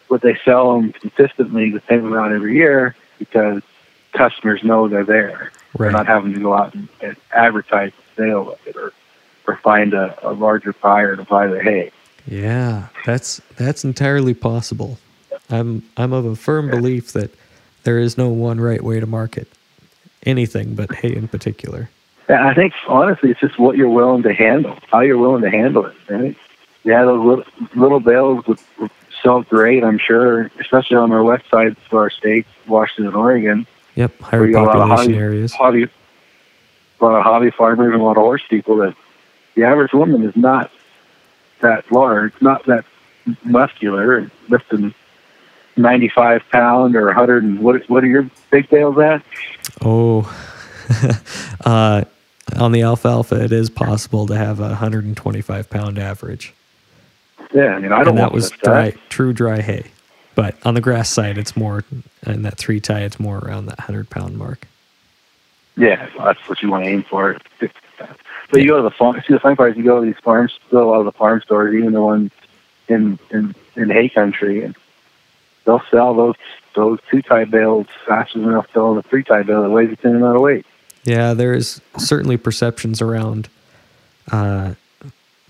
but 0.09 0.21
they 0.21 0.37
sell 0.43 0.73
them 0.73 0.91
consistently 0.91 1.71
the 1.71 1.81
same 1.87 2.05
amount 2.05 2.33
every 2.33 2.55
year 2.55 2.95
because 3.17 3.63
customers 4.13 4.63
know 4.63 4.87
they're 4.87 5.05
there. 5.05 5.51
They're 5.77 5.91
not 5.91 6.07
having 6.07 6.33
to 6.33 6.39
go 6.39 6.53
out 6.53 6.73
and, 6.73 6.87
and 7.01 7.15
advertise 7.31 7.91
the 8.15 8.23
sale 8.23 8.51
of 8.51 8.67
it 8.67 8.75
or 8.75 8.93
or 9.47 9.57
find 9.57 9.93
a, 9.93 10.17
a 10.27 10.33
larger 10.33 10.73
buyer 10.73 11.15
to 11.15 11.23
buy 11.23 11.47
the 11.47 11.61
hay. 11.61 11.91
Yeah. 12.27 12.87
That's 13.05 13.41
that's 13.55 13.83
entirely 13.83 14.33
possible. 14.33 14.99
I'm 15.49 15.83
I'm 15.95 16.13
of 16.13 16.25
a 16.25 16.35
firm 16.35 16.69
belief 16.69 17.13
that 17.13 17.31
there 17.83 17.99
is 17.99 18.17
no 18.17 18.29
one 18.29 18.59
right 18.59 18.83
way 18.83 18.99
to 18.99 19.05
market 19.05 19.47
anything 20.25 20.75
but 20.75 20.93
hay 20.93 21.15
in 21.15 21.27
particular. 21.27 21.89
I 22.29 22.53
think 22.53 22.73
honestly, 22.89 23.31
it's 23.31 23.39
just 23.39 23.57
what 23.57 23.77
you're 23.77 23.89
willing 23.89 24.23
to 24.23 24.33
handle, 24.33 24.77
how 24.91 24.99
you're 24.99 25.17
willing 25.17 25.43
to 25.43 25.49
handle 25.49 25.85
it. 25.85 25.95
Right? 26.09 26.35
Yeah, 26.83 27.05
those 27.05 27.25
little, 27.25 27.45
little 27.75 27.99
bales 28.01 28.45
would, 28.47 28.59
sell 29.21 29.41
great, 29.43 29.83
I'm 29.83 29.97
sure, 29.97 30.51
especially 30.59 30.97
on 30.97 31.11
our 31.11 31.23
west 31.23 31.49
side 31.49 31.67
of 31.67 31.93
our 31.93 32.09
state, 32.09 32.45
Washington 32.67 33.07
and 33.07 33.15
Oregon. 33.15 33.67
Yep. 33.95 34.19
Higher 34.19 34.47
you 34.47 34.57
a 34.57 34.61
lot 34.61 34.75
of 34.75 34.81
population 34.81 35.13
hobby, 35.13 35.17
areas. 35.17 35.53
hobby, 35.53 35.83
a 35.83 37.03
lot 37.03 37.17
of 37.17 37.23
hobby 37.23 37.51
farmers 37.51 37.93
and 37.93 38.01
a 38.01 38.03
lot 38.03 38.17
of 38.17 38.23
horse 38.23 38.43
people. 38.47 38.77
That 38.77 38.95
the 39.57 39.63
average 39.63 39.91
woman 39.91 40.23
is 40.23 40.35
not 40.35 40.71
that 41.61 41.91
large, 41.91 42.31
not 42.41 42.63
that 42.67 42.85
muscular, 43.43 44.29
lifting 44.49 44.93
95 45.75 46.43
pound 46.51 46.95
or 46.95 47.07
100. 47.07 47.43
And 47.43 47.59
what 47.59 47.89
what 47.89 48.03
are 48.03 48.07
your 48.07 48.29
big 48.51 48.69
bales 48.69 48.97
at? 48.99 49.23
Oh. 49.81 50.31
uh 51.65 52.03
on 52.55 52.71
the 52.71 52.81
alfalfa 52.81 53.43
it 53.43 53.51
is 53.51 53.69
possible 53.69 54.25
to 54.27 54.37
have 54.37 54.59
a 54.59 54.69
125 54.69 55.69
pound 55.69 55.99
average. 55.99 56.53
Yeah, 57.53 57.75
I 57.75 57.79
mean, 57.79 57.91
I 57.91 57.99
don't 57.99 58.09
and 58.09 58.17
that 58.19 58.31
was 58.31 58.51
that. 58.51 58.63
dry, 58.63 58.93
true 59.09 59.33
dry 59.33 59.61
hay. 59.61 59.85
But 60.35 60.55
on 60.63 60.75
the 60.75 60.81
grass 60.81 61.09
side, 61.09 61.39
it's 61.39 61.57
more, 61.57 61.83
and 62.21 62.45
that 62.45 62.59
three 62.59 62.79
tie, 62.79 63.01
it's 63.01 63.19
more 63.19 63.39
around 63.39 63.65
that 63.65 63.79
hundred 63.79 64.09
pound 64.11 64.37
mark. 64.37 64.67
Yeah, 65.75 66.09
that's 66.17 66.47
what 66.47 66.61
you 66.61 66.69
want 66.69 66.83
to 66.83 66.89
aim 66.89 67.03
for. 67.03 67.37
But 68.49 68.61
you 68.61 68.67
go 68.67 68.77
to 68.77 68.83
the 68.83 68.91
farm. 68.91 69.21
See, 69.27 69.33
the 69.33 69.39
funny 69.39 69.55
part 69.55 69.71
is 69.71 69.77
you 69.77 69.83
go 69.83 69.99
to 69.99 70.05
these 70.05 70.19
farms, 70.21 70.57
go 70.71 70.79
to 70.79 70.85
a 70.85 70.89
lot 70.89 70.99
of 70.99 71.05
the 71.05 71.11
farm 71.11 71.41
stores, 71.41 71.75
even 71.75 71.93
the 71.93 72.01
ones 72.01 72.31
in 72.87 73.19
in 73.29 73.53
in 73.75 73.89
hay 73.89 74.09
country, 74.09 74.63
and 74.63 74.75
they'll 75.65 75.83
sell 75.91 76.13
those 76.13 76.35
those 76.75 76.99
two 77.09 77.21
tie 77.21 77.45
bales 77.45 77.87
faster 78.05 78.39
than 78.39 78.51
they'll 78.51 78.65
sell 78.73 78.97
a 78.97 79.03
three 79.03 79.23
tie 79.23 79.43
bale 79.43 79.63
that 79.63 79.69
weighs 79.69 79.89
the 79.89 79.97
same 80.01 80.15
amount 80.15 80.37
of 80.37 80.41
weight. 80.41 80.65
Yeah, 81.03 81.33
there 81.33 81.53
is 81.53 81.81
certainly 81.97 82.37
perceptions 82.37 83.01
around, 83.01 83.49
uh, 84.31 84.73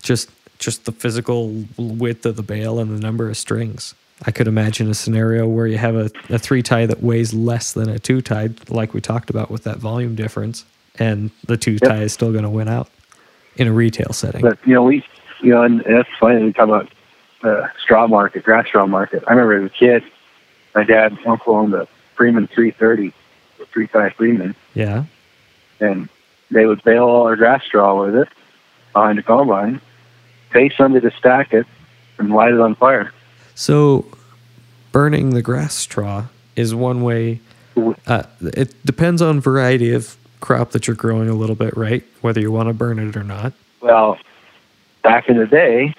just 0.02 0.30
just 0.58 0.84
the 0.84 0.92
physical 0.92 1.64
width 1.76 2.26
of 2.26 2.36
the 2.36 2.42
bale 2.42 2.80
and 2.80 2.96
the 2.96 3.00
number 3.00 3.28
of 3.28 3.36
strings. 3.36 3.94
I 4.26 4.32
could 4.32 4.48
imagine 4.48 4.90
a 4.90 4.94
scenario 4.94 5.46
where 5.46 5.68
you 5.68 5.78
have 5.78 5.94
a, 5.94 6.10
a 6.28 6.38
three 6.38 6.62
tie 6.62 6.86
that 6.86 7.02
weighs 7.02 7.32
less 7.32 7.72
than 7.72 7.88
a 7.88 7.98
two 8.00 8.20
tie, 8.20 8.50
like 8.68 8.92
we 8.92 9.00
talked 9.00 9.30
about 9.30 9.50
with 9.50 9.62
that 9.64 9.78
volume 9.78 10.16
difference, 10.16 10.64
and 10.98 11.30
the 11.46 11.56
two 11.56 11.78
tie 11.78 12.02
is 12.02 12.12
still 12.12 12.32
going 12.32 12.44
to 12.44 12.50
win 12.50 12.68
out 12.68 12.88
in 13.56 13.66
a 13.66 13.72
retail 13.72 14.12
setting. 14.12 14.40
But 14.40 14.58
you 14.66 14.74
know, 14.74 14.82
we 14.82 15.04
you 15.40 15.50
know, 15.50 15.62
and, 15.62 15.82
and 15.82 15.96
that's 15.96 16.08
funny. 16.18 16.42
We 16.44 16.52
talk 16.52 16.64
about 16.64 16.88
uh, 17.42 17.68
straw 17.82 18.06
market, 18.06 18.44
grass 18.44 18.66
straw 18.66 18.86
market. 18.86 19.22
I 19.26 19.32
remember 19.32 19.64
as 19.64 19.70
a 19.70 19.74
kid, 19.74 20.02
my 20.74 20.84
dad 20.84 21.12
and 21.12 21.26
uncle 21.26 21.54
owned 21.54 21.74
a 21.74 21.86
Freeman 22.14 22.48
330, 22.48 23.12
a 23.60 23.66
three 23.66 23.86
tie 23.86 24.10
Freeman. 24.10 24.54
yeah, 24.74 25.04
and 25.80 26.08
they 26.50 26.66
would 26.66 26.82
bale 26.82 27.04
all 27.04 27.26
our 27.26 27.36
grass 27.36 27.64
straw 27.64 28.04
with 28.04 28.16
it 28.16 28.28
behind 28.92 29.18
the 29.18 29.22
combine, 29.22 29.80
pay 30.50 30.70
somebody 30.70 31.08
to 31.08 31.16
stack 31.16 31.52
it, 31.52 31.66
and 32.18 32.30
light 32.30 32.52
it 32.52 32.60
on 32.60 32.74
fire. 32.74 33.12
So, 33.54 34.06
burning 34.92 35.30
the 35.30 35.42
grass 35.42 35.74
straw 35.74 36.26
is 36.56 36.74
one 36.74 37.02
way. 37.02 37.40
Uh, 38.06 38.24
it 38.40 38.74
depends 38.84 39.22
on 39.22 39.40
variety 39.40 39.92
of 39.92 40.16
crop 40.40 40.70
that 40.70 40.86
you're 40.86 40.96
growing 40.96 41.28
a 41.28 41.34
little 41.34 41.56
bit, 41.56 41.76
right? 41.76 42.04
Whether 42.20 42.40
you 42.40 42.52
want 42.52 42.68
to 42.68 42.72
burn 42.72 42.98
it 42.98 43.16
or 43.16 43.24
not. 43.24 43.52
Well, 43.80 44.18
back 45.02 45.28
in 45.28 45.36
the 45.36 45.46
day, 45.46 45.94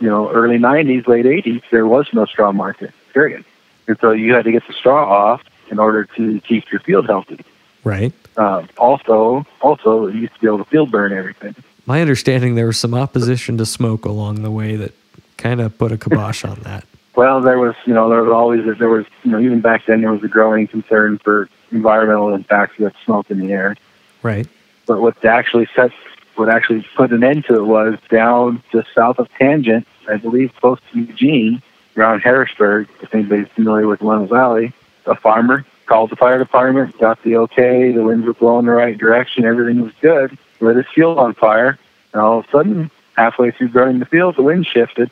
you 0.00 0.08
know, 0.08 0.30
early 0.30 0.58
90s, 0.58 1.06
late 1.06 1.24
80s, 1.24 1.62
there 1.70 1.86
was 1.86 2.06
no 2.12 2.24
straw 2.26 2.52
market, 2.52 2.92
period. 3.12 3.44
And 3.86 3.98
so 4.00 4.12
you 4.12 4.34
had 4.34 4.44
to 4.44 4.52
get 4.52 4.66
the 4.66 4.72
straw 4.72 5.08
off 5.08 5.42
in 5.70 5.78
order 5.78 6.04
to 6.16 6.40
keep 6.40 6.70
your 6.70 6.80
field 6.80 7.06
healthy. 7.06 7.44
Right. 7.84 8.12
Um, 8.36 8.68
also, 8.76 9.46
also, 9.60 10.06
you 10.08 10.20
used 10.20 10.34
to 10.34 10.40
be 10.40 10.46
able 10.46 10.58
to 10.58 10.64
field 10.64 10.90
burn 10.90 11.12
everything. 11.12 11.54
My 11.86 12.00
understanding 12.00 12.54
there 12.54 12.66
was 12.66 12.78
some 12.78 12.94
opposition 12.94 13.56
to 13.58 13.66
smoke 13.66 14.04
along 14.04 14.42
the 14.42 14.50
way 14.50 14.76
that 14.76 14.92
kind 15.36 15.60
of 15.60 15.76
put 15.78 15.92
a 15.92 15.98
kibosh 15.98 16.44
on 16.44 16.60
that. 16.60 16.84
Well, 17.16 17.40
there 17.40 17.58
was, 17.58 17.74
you 17.84 17.94
know, 17.94 18.08
there 18.08 18.22
was 18.22 18.30
always, 18.30 18.78
there 18.78 18.88
was, 18.88 19.04
you 19.24 19.32
know, 19.32 19.40
even 19.40 19.60
back 19.60 19.86
then, 19.86 20.02
there 20.02 20.12
was 20.12 20.22
a 20.22 20.28
growing 20.28 20.68
concern 20.68 21.18
for 21.18 21.48
environmental 21.72 22.34
impacts 22.34 22.78
of 22.80 22.92
smoke 23.04 23.30
in 23.30 23.38
the 23.40 23.52
air. 23.52 23.76
Right. 24.22 24.46
But 24.86 25.00
what 25.00 25.22
actually 25.24 25.68
set, 25.74 25.90
what 26.36 26.48
actually 26.48 26.86
put 26.96 27.12
an 27.12 27.22
end 27.22 27.44
to 27.46 27.56
it 27.56 27.64
was 27.64 27.98
down 28.10 28.62
just 28.72 28.88
south 28.94 29.18
of 29.18 29.28
Tangent, 29.38 29.86
I 30.08 30.16
believe, 30.16 30.54
close 30.56 30.78
to 30.92 30.98
Eugene, 30.98 31.62
around 31.96 32.20
Harrisburg. 32.20 32.88
If 33.02 33.14
anybody's 33.14 33.48
familiar 33.48 33.86
with 33.86 34.02
Leno 34.02 34.26
Valley, 34.26 34.72
a 35.06 35.14
farmer 35.14 35.66
called 35.86 36.10
the 36.10 36.16
fire 36.16 36.38
department, 36.38 36.98
got 36.98 37.22
the 37.22 37.36
okay, 37.36 37.92
the 37.92 38.02
winds 38.02 38.26
were 38.26 38.34
blowing 38.34 38.66
the 38.66 38.72
right 38.72 38.96
direction, 38.96 39.44
everything 39.44 39.82
was 39.82 39.92
good. 40.00 40.36
Lit 40.60 40.76
his 40.76 40.86
field 40.94 41.18
on 41.18 41.34
fire, 41.34 41.78
and 42.12 42.22
all 42.22 42.40
of 42.40 42.46
a 42.46 42.50
sudden, 42.50 42.90
halfway 43.16 43.50
through 43.50 43.68
burning 43.68 43.98
the 43.98 44.06
field, 44.06 44.36
the 44.36 44.42
wind 44.42 44.66
shifted 44.66 45.10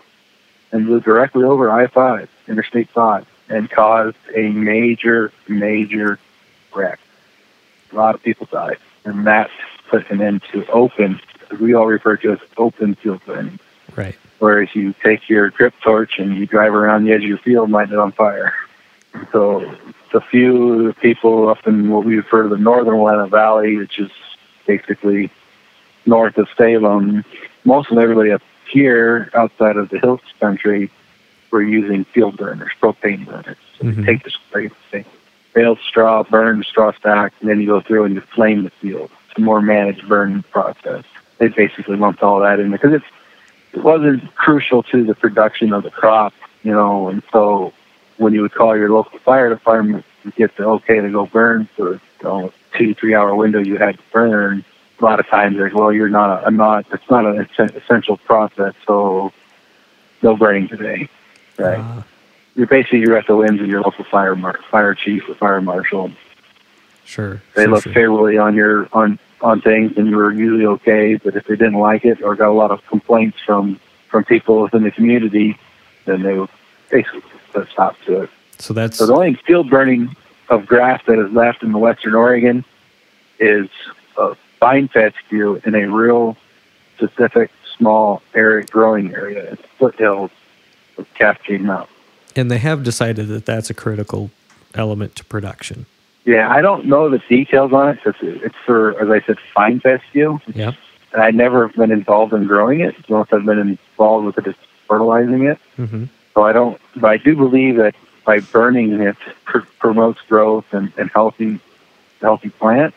and 0.73 0.87
blew 0.87 1.01
directly 1.01 1.45
over 1.45 1.71
I-5, 1.71 2.29
Interstate 2.49 2.91
5, 2.91 3.27
and 3.49 3.71
caused 3.71 4.17
a 4.35 4.49
major, 4.49 5.33
major 5.49 6.19
wreck. 6.77 7.01
A 7.93 7.97
lot 7.97 8.15
of 8.15 8.23
people 8.23 8.47
died, 8.51 8.79
and 9.05 9.27
that 9.27 9.51
put 9.89 10.09
an 10.11 10.21
end 10.21 10.43
to 10.53 10.67
open, 10.69 11.21
as 11.51 11.59
we 11.59 11.75
all 11.75 11.87
refer 11.87 12.17
to 12.19 12.33
as 12.33 12.39
open 12.57 12.95
field 12.97 13.21
burning. 13.25 13.59
Right. 13.95 14.17
Whereas 14.39 14.75
you 14.75 14.95
take 15.03 15.29
your 15.29 15.51
drip 15.51 15.75
torch 15.81 16.19
and 16.19 16.37
you 16.37 16.47
drive 16.47 16.75
around 16.75 17.05
the 17.05 17.13
edge 17.13 17.23
of 17.23 17.29
your 17.29 17.39
field, 17.39 17.71
light 17.71 17.91
it 17.91 17.99
on 17.99 18.13
fire. 18.13 18.55
So 19.33 19.75
the 20.13 20.21
few 20.21 20.93
people 21.01 21.49
up 21.49 21.67
in 21.67 21.91
what 21.91 22.05
we 22.05 22.17
refer 22.17 22.43
to 22.43 22.49
the 22.49 22.59
northern 22.59 22.99
Willamette 22.99 23.31
Valley, 23.31 23.77
which 23.77 23.99
is 23.99 24.11
basically 24.67 25.31
north 26.05 26.37
of 26.37 26.49
Salem, 26.57 27.25
most 27.65 27.91
of 27.91 27.99
everybody 27.99 28.31
up 28.31 28.43
here 28.71 29.31
outside 29.35 29.77
of 29.77 29.89
the 29.89 29.99
hills 29.99 30.21
country 30.41 30.91
were 31.51 31.63
using 31.63 32.05
field 32.05 32.37
burners, 32.37 32.73
propane 32.83 33.25
burners. 33.25 33.57
So 33.79 33.85
Mhm. 33.85 33.97
you 33.97 34.05
take 34.05 34.23
the 34.25 34.31
spray, 34.31 34.71
say, 34.91 35.05
baled 35.57 35.79
straw, 35.81 36.23
burn 36.23 36.63
straw 36.63 36.93
stack, 36.93 37.33
and 37.41 37.49
then 37.49 37.61
you 37.61 37.67
go 37.67 37.81
through 37.81 38.05
and 38.05 38.15
you 38.15 38.21
flame 38.21 38.63
the 38.63 38.71
field. 38.71 39.11
It's 39.31 39.39
a 39.39 39.41
more 39.41 39.63
managed 39.63 40.07
burn 40.07 40.43
process. 40.53 41.05
They 41.39 41.49
basically 41.49 41.97
lumped 41.97 42.23
all 42.23 42.41
that 42.41 42.61
in 42.61 42.71
because 42.71 42.93
it's 42.93 43.05
it 43.73 43.83
wasn't 43.83 44.35
crucial 44.35 44.83
to 44.85 45.05
the 45.05 45.15
production 45.15 45.73
of 45.73 45.83
the 45.83 45.91
crop, 45.91 46.35
you 46.63 46.73
know, 46.73 47.09
and 47.09 47.23
so 47.33 47.73
when 48.19 48.35
you 48.35 48.43
would 48.43 48.55
call 48.55 48.77
your 48.77 48.91
local 48.91 49.19
fire 49.19 49.49
department 49.49 50.05
to 50.23 50.31
get 50.33 50.57
the 50.57 50.65
okay 50.65 51.01
to 51.01 51.11
go 51.11 51.27
burn 51.27 51.69
for 51.75 51.95
you 51.95 52.01
know, 52.23 52.53
two, 52.77 52.95
three 52.95 53.15
hour 53.15 53.35
window 53.35 53.59
you 53.59 53.77
had 53.77 53.97
to 53.97 54.03
burn, 54.13 54.65
a 54.99 55.05
lot 55.05 55.21
of 55.21 55.27
times 55.27 55.57
they're 55.57 55.71
well, 55.75 55.93
you're 55.93 56.09
not 56.11 56.43
a, 56.43 56.47
I'm 56.47 56.57
not 56.57 56.87
it's 56.93 57.11
not 57.11 57.25
an 57.25 57.49
essential 57.59 58.19
process, 58.19 58.75
so 58.87 59.33
no 60.23 60.37
burning 60.37 60.69
today. 60.69 61.09
Right. 61.59 61.79
Uh, 61.79 62.03
You're 62.57 62.67
basically 62.67 63.01
you're 63.01 63.17
at 63.17 63.27
the 63.27 63.37
whims 63.37 63.61
of 63.61 63.67
your 63.67 63.83
local 63.83 64.05
fire 64.05 64.35
mar- 64.35 64.61
fire 64.71 64.95
chief 64.95 65.29
or 65.29 65.35
fire 65.35 65.61
marshal. 65.61 66.11
sure. 67.05 67.43
They 67.55 67.65
sure, 67.65 67.71
look 67.71 67.85
sure. 67.85 67.93
favorably 67.93 68.39
on 68.39 68.55
your 68.55 68.89
on 68.93 69.19
on 69.43 69.61
things, 69.61 69.97
and 69.97 70.09
you 70.09 70.17
were 70.17 70.33
usually 70.33 70.67
okay. 70.67 71.17
But 71.17 71.37
if 71.37 71.45
they 71.45 71.57
didn't 71.57 71.75
like 71.75 72.05
it 72.05 72.23
or 72.23 72.35
got 72.35 72.49
a 72.49 72.53
lot 72.53 72.71
of 72.71 72.85
complaints 72.87 73.39
from 73.45 73.79
from 74.09 74.25
people 74.25 74.63
within 74.63 74.83
the 74.83 74.91
community, 74.91 75.59
then 76.07 76.23
they 76.23 76.39
would 76.39 76.49
basically 76.91 77.23
put 77.53 77.69
a 77.69 77.71
stop 77.71 77.97
to 78.07 78.23
it. 78.23 78.31
So 78.59 78.73
that's 78.73 78.97
So 78.99 79.07
the 79.07 79.15
only 79.15 79.35
field 79.35 79.69
burning 79.69 80.17
of 80.49 80.67
grass 80.67 81.03
that 81.07 81.19
is 81.19 81.31
left 81.33 81.63
in 81.63 81.73
the 81.73 81.79
Western 81.79 82.15
Oregon 82.15 82.65
is 83.39 83.69
a 84.17 84.35
fine 84.59 84.89
fescue 84.89 85.61
in 85.65 85.75
a 85.75 85.87
real 85.91 86.37
specific 86.97 87.51
small 87.77 88.23
area 88.35 88.65
growing 88.65 89.15
area 89.15 89.51
in 89.51 89.57
the 89.57 89.69
foothills 89.79 90.31
of 90.97 91.07
Cascade 91.15 91.61
Mountain. 91.61 91.96
And 92.37 92.51
they 92.51 92.59
have 92.59 92.83
decided 92.83 93.29
that 93.29 93.47
that's 93.47 93.71
a 93.71 93.75
critical 93.75 94.31
element 94.75 95.17
to 95.17 95.25
production. 95.25 95.87
Yeah, 96.25 96.51
I 96.51 96.61
don't 96.61 96.87
know 96.87 97.09
the 97.09 97.19
details 97.29 97.73
on 97.73 97.91
it 97.91 98.01
because 98.03 98.21
it's 98.21 98.57
for, 98.65 99.01
as 99.01 99.11
I 99.11 99.25
said, 99.27 99.39
fine 99.55 99.81
fescue. 99.81 100.39
Yeah. 100.55 100.73
And 101.13 101.23
I 101.23 101.31
never 101.31 101.69
have 101.69 101.77
been 101.77 101.93
involved 101.93 102.33
in 102.33 102.47
growing 102.47 102.81
it. 102.81 102.95
Most 103.09 103.33
I've 103.33 103.45
been 103.45 103.59
involved 103.59 104.27
with 104.27 104.47
it 104.47 104.57
fertilizing 104.89 105.45
it. 105.45 105.59
hmm 105.77 106.05
So 106.35 106.43
I 106.43 106.53
don't, 106.53 106.81
but 106.97 107.11
I 107.11 107.17
do 107.17 107.37
believe 107.37 107.77
that 107.77 107.95
by 108.25 108.41
burning 108.41 109.01
it 109.01 109.17
pr- 109.45 109.61
promotes 109.79 110.21
growth 110.23 110.67
and, 110.73 110.93
and 110.99 111.11
healthy, 111.11 111.61
healthy 112.21 112.51
plant 112.51 112.93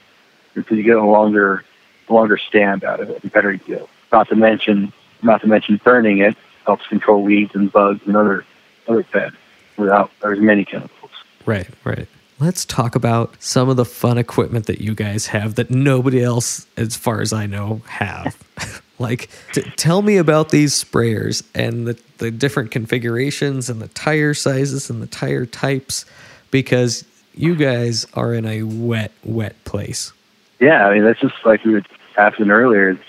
because 0.55 0.75
you 0.75 0.83
get 0.83 0.97
a 0.97 1.05
longer, 1.05 1.63
longer 2.09 2.37
stand 2.37 2.83
out 2.83 2.99
of 2.99 3.09
it 3.11 3.21
and 3.21 3.31
better 3.31 3.53
yield. 3.53 3.89
Not 4.11 4.27
to 4.29 4.35
mention, 4.35 4.91
not 5.21 5.41
to 5.41 5.47
mention 5.47 5.79
burning 5.83 6.17
it 6.17 6.35
helps 6.65 6.85
control 6.87 7.21
weeds 7.23 7.53
and 7.53 7.71
bugs 7.71 8.01
and 8.05 8.15
other, 8.15 8.43
other 8.89 9.03
pests 9.03 9.37
without 9.77 10.11
as 10.23 10.39
many 10.39 10.65
chemicals. 10.65 11.11
Right, 11.45 11.67
right. 11.83 12.07
Let's 12.39 12.63
talk 12.65 12.95
about 12.95 13.41
some 13.41 13.69
of 13.69 13.75
the 13.75 13.85
fun 13.85 14.17
equipment 14.17 14.65
that 14.67 14.79
you 14.79 14.95
guys 14.95 15.27
have 15.27 15.55
that 15.55 15.69
nobody 15.69 16.23
else, 16.23 16.65
as 16.77 16.95
far 16.95 17.21
as 17.21 17.33
I 17.33 17.45
know, 17.45 17.81
have. 17.87 18.81
like, 18.99 19.29
t- 19.51 19.61
tell 19.75 20.01
me 20.01 20.17
about 20.17 20.49
these 20.49 20.81
sprayers 20.81 21.43
and 21.53 21.85
the, 21.85 21.99
the 22.17 22.31
different 22.31 22.71
configurations 22.71 23.69
and 23.69 23.81
the 23.81 23.89
tire 23.89 24.33
sizes 24.33 24.89
and 24.89 25.01
the 25.01 25.07
tire 25.07 25.45
types 25.45 26.05
because 26.49 27.03
you 27.35 27.55
guys 27.55 28.05
are 28.13 28.33
in 28.33 28.45
a 28.45 28.63
wet, 28.63 29.11
wet 29.23 29.61
place. 29.65 30.13
Yeah, 30.59 30.87
I 30.87 30.93
mean 30.93 31.03
that's 31.03 31.19
just 31.19 31.35
like 31.45 31.63
we 31.63 31.73
were 31.73 31.83
asking 32.17 32.49
earlier. 32.51 32.99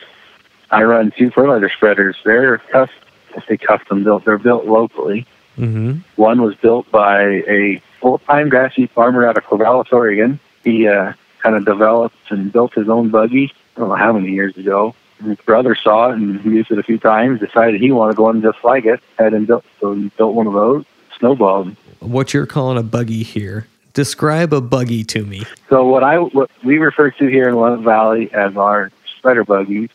I 0.71 0.85
run 0.85 1.13
two 1.17 1.31
fertilizer 1.31 1.69
spreaders. 1.69 2.17
They're 2.25 2.59
custom, 2.59 2.97
I 3.37 3.43
say 3.47 3.57
custom 3.57 4.05
built. 4.05 4.25
They're 4.25 4.39
built 4.39 4.67
locally. 4.67 5.27
Mm-hmm. 5.59 5.99
One 6.17 6.43
was 6.43 6.55
built 6.57 6.91
by 6.91 7.23
a 7.23 7.83
full-time 8.01 8.49
grassy 8.49 8.87
farmer 8.87 9.27
out 9.27 9.37
of 9.37 9.45
Corvallis, 9.45 9.93
Oregon. 9.93 10.41
He 10.65 10.89
uh, 10.89 11.13
kind 11.41 11.57
of 11.57 11.65
developed 11.65 12.17
and 12.31 12.53
built 12.53 12.75
his 12.75 12.89
own 12.89 13.11
buggy. 13.11 13.53
I 13.77 13.81
don't 13.81 13.89
know 13.89 13.95
how 13.95 14.13
many 14.13 14.33
years 14.33 14.57
ago. 14.57 14.95
And 15.19 15.29
his 15.29 15.39
brother 15.39 15.75
saw 15.75 16.11
it 16.11 16.15
and 16.15 16.43
used 16.45 16.71
it 16.71 16.79
a 16.79 16.83
few 16.83 16.99
times. 16.99 17.41
Decided 17.41 17.81
he 17.81 17.93
wanted 17.93 18.19
one 18.19 18.41
just 18.41 18.63
like 18.65 18.87
it. 18.87 19.01
Had 19.19 19.35
him 19.35 19.45
built, 19.45 19.65
so 19.81 19.95
he 19.95 20.09
built 20.17 20.35
one 20.35 20.47
of 20.47 20.55
those. 20.55 20.85
Snowballed. 21.19 21.77
What 22.01 22.33
you're 22.33 22.47
calling 22.47 22.79
a 22.79 22.83
buggy 22.83 23.23
here. 23.23 23.67
Describe 23.93 24.55
a 24.55 24.61
buggy 24.61 25.05
to 25.05 25.27
me. 25.27 25.45
So 25.69 25.85
what 25.85 26.03
I 26.03 26.19
what 26.19 26.51
we 26.65 26.79
refer 26.79 27.11
to 27.11 27.27
here 27.27 27.49
in 27.49 27.57
Willamette 27.57 27.85
Valley 27.85 28.33
as 28.33 28.57
our 28.57 28.91
spreader 29.19 29.45
buggies, 29.45 29.91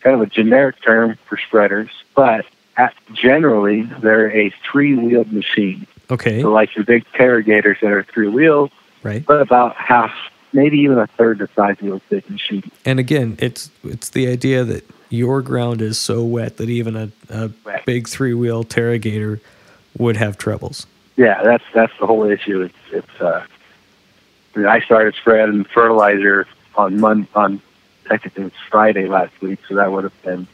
kind 0.00 0.14
of 0.14 0.22
a 0.22 0.26
generic 0.26 0.80
term 0.80 1.18
for 1.26 1.36
spreaders, 1.36 1.90
but 2.14 2.46
generally 3.12 3.82
they're 4.00 4.30
a 4.34 4.50
three-wheeled 4.70 5.32
machine. 5.32 5.86
Okay, 6.10 6.42
So 6.42 6.50
like 6.50 6.74
your 6.76 6.84
big 6.84 7.04
Terragators 7.14 7.80
that 7.80 7.90
are 7.90 8.02
three 8.02 8.28
wheels, 8.28 8.70
right. 9.02 9.24
but 9.24 9.40
about 9.40 9.74
half, 9.76 10.12
maybe 10.52 10.78
even 10.80 10.98
a 10.98 11.06
third 11.06 11.38
the 11.38 11.48
size 11.56 11.76
of 11.80 11.86
those 11.86 12.00
big 12.10 12.28
machines. 12.28 12.70
And 12.84 12.98
again, 13.00 13.36
it's 13.40 13.70
it's 13.84 14.10
the 14.10 14.28
idea 14.28 14.64
that 14.64 14.84
your 15.08 15.40
ground 15.40 15.80
is 15.80 15.98
so 15.98 16.22
wet 16.22 16.58
that 16.58 16.68
even 16.68 16.94
a, 16.96 17.10
a 17.30 17.50
Right. 17.64 17.84
big 17.86 18.06
three 18.08 18.34
wheel 18.34 18.64
Terragator 18.64 19.40
would 19.96 20.16
have 20.16 20.36
troubles. 20.36 20.86
Yeah, 21.16 21.42
that's 21.42 21.64
that's 21.72 21.92
the 21.98 22.06
whole 22.06 22.24
issue. 22.24 22.60
It's 22.62 22.74
it's. 22.92 23.20
Uh, 23.20 23.44
I, 24.54 24.58
mean, 24.58 24.66
I 24.68 24.80
started 24.80 25.14
spreading 25.14 25.64
fertilizer 25.64 26.46
on 26.76 27.00
Mon 27.00 27.26
on 27.34 27.60
I 28.10 28.18
think 28.18 28.36
it 28.36 28.42
was 28.42 28.52
Friday 28.68 29.06
last 29.06 29.40
week, 29.40 29.58
so 29.68 29.76
that 29.76 29.90
would 29.90 30.04
have 30.04 30.22
been 30.22 30.46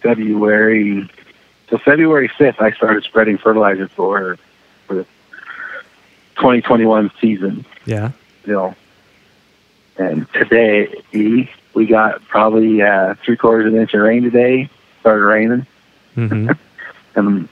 February. 0.00 1.08
So 1.72 1.78
February 1.78 2.28
fifth, 2.28 2.60
I 2.60 2.72
started 2.72 3.02
spreading 3.02 3.38
fertilizer 3.38 3.88
for 3.88 4.36
for 4.86 4.94
the 4.94 5.04
2021 6.36 7.10
season. 7.18 7.64
Yeah. 7.86 8.10
You 8.44 8.52
know, 8.52 8.74
and 9.96 10.30
today 10.34 10.94
we 11.12 11.86
got 11.88 12.22
probably 12.28 12.82
uh, 12.82 13.14
three 13.24 13.38
quarters 13.38 13.68
of 13.68 13.72
an 13.74 13.80
inch 13.80 13.94
of 13.94 14.02
rain 14.02 14.22
today. 14.22 14.68
Started 15.00 15.24
raining. 15.24 15.66
hmm 16.14 16.50
And 17.14 17.44
the 17.44 17.48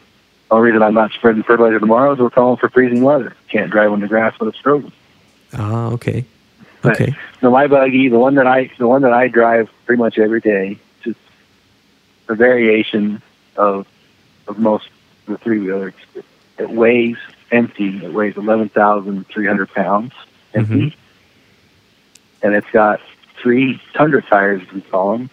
only 0.51 0.71
reason 0.71 0.83
I'm 0.83 0.93
not 0.93 1.13
spreading 1.13 1.43
fertilizer 1.43 1.81
tomorrow 1.81 2.13
is 2.13 2.19
we're 2.19 2.29
calling 2.29 2.59
for 2.59 2.69
freezing 2.69 3.03
weather. 3.03 3.35
Can't 3.49 3.71
drive 3.71 3.91
on 3.91 4.01
the 4.01 4.09
grass 4.09 4.39
when 4.39 4.51
it's 4.51 4.59
frozen. 4.59 4.93
Ah, 5.55 5.87
okay. 5.93 6.27
But 6.83 7.01
Okay. 7.01 7.15
the 7.41 7.49
my 7.49 7.69
buggy, 7.69 8.09
the 8.11 8.19
one 8.19 8.35
that 8.35 8.47
I 8.47 8.71
the 8.77 8.87
one 8.87 9.01
that 9.01 9.15
I 9.15 9.29
drive 9.29 9.71
pretty 9.87 9.99
much 9.99 10.19
every 10.19 10.43
day, 10.43 10.79
just 11.05 11.19
a 12.29 12.35
variation 12.35 13.23
of 13.57 13.87
of 14.51 14.59
most 14.59 14.87
of 15.27 15.33
the 15.35 15.39
three 15.39 15.61
wheelers. 15.61 15.95
It 16.59 16.69
weighs 16.71 17.17
empty. 17.51 18.05
It 18.05 18.13
weighs 18.13 18.37
eleven 18.37 18.69
thousand 18.69 19.27
three 19.29 19.47
hundred 19.47 19.73
pounds 19.73 20.13
empty, 20.53 20.91
mm-hmm. 20.91 22.47
and 22.47 22.55
it's 22.55 22.71
got 22.73 23.01
three 23.41 23.81
tundra 23.95 24.21
tires, 24.23 24.63
as 24.67 24.73
we 24.75 24.81
call 24.83 25.13
them. 25.17 25.31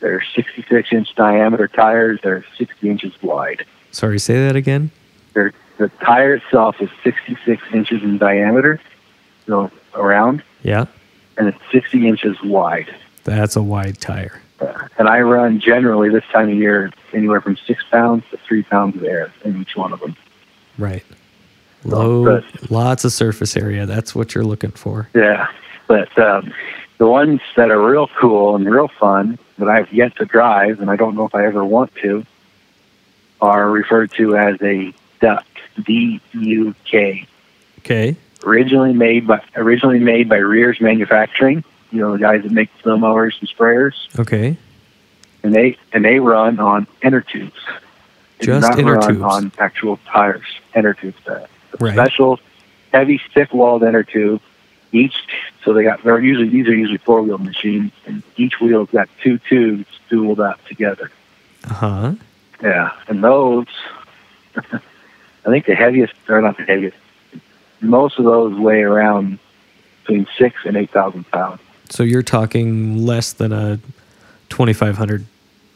They're 0.00 0.24
sixty-six 0.34 0.92
inch 0.92 1.14
diameter 1.14 1.68
tires. 1.68 2.20
They're 2.22 2.44
sixty 2.56 2.88
inches 2.88 3.12
wide. 3.22 3.66
Sorry, 3.90 4.18
say 4.18 4.34
that 4.46 4.56
again. 4.56 4.90
They're, 5.34 5.52
the 5.78 5.88
tire 5.88 6.34
itself 6.34 6.80
is 6.80 6.88
66 7.02 7.62
inches 7.72 8.02
in 8.02 8.18
diameter, 8.18 8.80
so 9.46 9.70
around, 9.94 10.42
Yeah. 10.62 10.86
and 11.36 11.48
it's 11.48 11.58
60 11.72 12.06
inches 12.08 12.40
wide. 12.42 12.94
That's 13.24 13.56
a 13.56 13.62
wide 13.62 14.00
tire. 14.00 14.40
Uh, 14.60 14.88
and 14.98 15.08
I 15.08 15.20
run 15.20 15.60
generally 15.60 16.08
this 16.08 16.24
time 16.32 16.48
of 16.48 16.54
year 16.54 16.92
anywhere 17.12 17.40
from 17.40 17.56
six 17.56 17.82
pounds 17.90 18.24
to 18.30 18.36
three 18.38 18.62
pounds 18.62 18.96
of 18.96 19.04
air 19.04 19.32
in 19.44 19.60
each 19.60 19.76
one 19.76 19.92
of 19.92 20.00
them. 20.00 20.16
Right. 20.78 21.04
Low, 21.84 22.24
but- 22.24 22.70
lots 22.70 23.04
of 23.04 23.12
surface 23.12 23.56
area. 23.56 23.84
That's 23.86 24.14
what 24.14 24.34
you're 24.34 24.44
looking 24.44 24.70
for. 24.70 25.08
Yeah, 25.14 25.48
but 25.86 26.16
um, 26.18 26.52
the 26.98 27.06
ones 27.06 27.40
that 27.56 27.70
are 27.70 27.82
real 27.82 28.08
cool 28.18 28.56
and 28.56 28.68
real 28.70 28.88
fun 28.88 29.38
that 29.58 29.68
I've 29.68 29.92
yet 29.92 30.16
to 30.16 30.24
drive, 30.24 30.80
and 30.80 30.90
I 30.90 30.96
don't 30.96 31.14
know 31.14 31.26
if 31.26 31.34
I 31.34 31.44
ever 31.44 31.64
want 31.64 31.94
to, 31.96 32.24
are 33.40 33.70
referred 33.70 34.12
to 34.12 34.36
as 34.36 34.56
a 34.62 34.94
duck. 35.20 35.44
D 35.82 36.20
U 36.32 36.72
K. 36.84 37.26
Okay. 37.80 38.16
originally 38.44 38.92
made 38.92 39.26
by 39.26 39.42
originally 39.56 39.98
made 39.98 40.28
by 40.28 40.36
Rears 40.36 40.80
Manufacturing. 40.80 41.64
You 41.94 42.00
know 42.00 42.12
the 42.12 42.18
guys 42.18 42.42
that 42.42 42.50
make 42.50 42.70
snow 42.82 42.98
mowers 42.98 43.36
and 43.40 43.48
sprayers, 43.48 43.94
Okay. 44.18 44.56
and 45.44 45.54
they 45.54 45.76
and 45.92 46.04
they 46.04 46.18
run 46.18 46.58
on 46.58 46.88
inner 47.02 47.20
tubes. 47.20 47.52
They 48.38 48.46
do 48.46 48.52
Just 48.52 48.68
not 48.68 48.78
inner 48.80 48.94
run 48.94 49.08
tubes. 49.08 49.22
on 49.22 49.52
actual 49.60 49.98
tires. 50.04 50.46
Inner 50.74 50.94
tubes. 50.94 51.16
Right. 51.78 51.92
Special, 51.92 52.40
heavy, 52.92 53.20
thick-walled 53.32 53.84
inner 53.84 54.02
tube. 54.02 54.40
Each 54.90 55.14
so 55.64 55.72
they 55.72 55.84
got 55.84 56.02
they're 56.02 56.18
usually 56.18 56.48
these 56.48 56.66
are 56.66 56.74
usually 56.74 56.98
four-wheel 56.98 57.38
machines, 57.38 57.92
and 58.06 58.24
each 58.36 58.60
wheel's 58.60 58.90
got 58.90 59.08
two 59.22 59.38
tubes 59.48 59.86
spooled 60.06 60.40
up 60.40 60.64
together. 60.66 61.12
Uh 61.70 61.74
huh. 61.74 62.12
Yeah, 62.62 62.90
and 63.08 63.22
those, 63.22 63.66
I 64.56 64.80
think 65.46 65.66
the 65.66 65.74
heaviest, 65.76 66.14
or 66.28 66.40
not 66.40 66.56
the 66.56 66.64
heaviest, 66.64 66.96
most 67.80 68.18
of 68.18 68.24
those 68.24 68.58
weigh 68.58 68.82
around 68.82 69.38
between 70.00 70.26
six 70.38 70.56
and 70.64 70.76
eight 70.76 70.90
thousand 70.90 71.30
pounds. 71.30 71.60
So 71.90 72.02
you're 72.02 72.22
talking 72.22 73.04
less 73.04 73.32
than 73.32 73.52
a 73.52 73.78
2500 74.50 75.26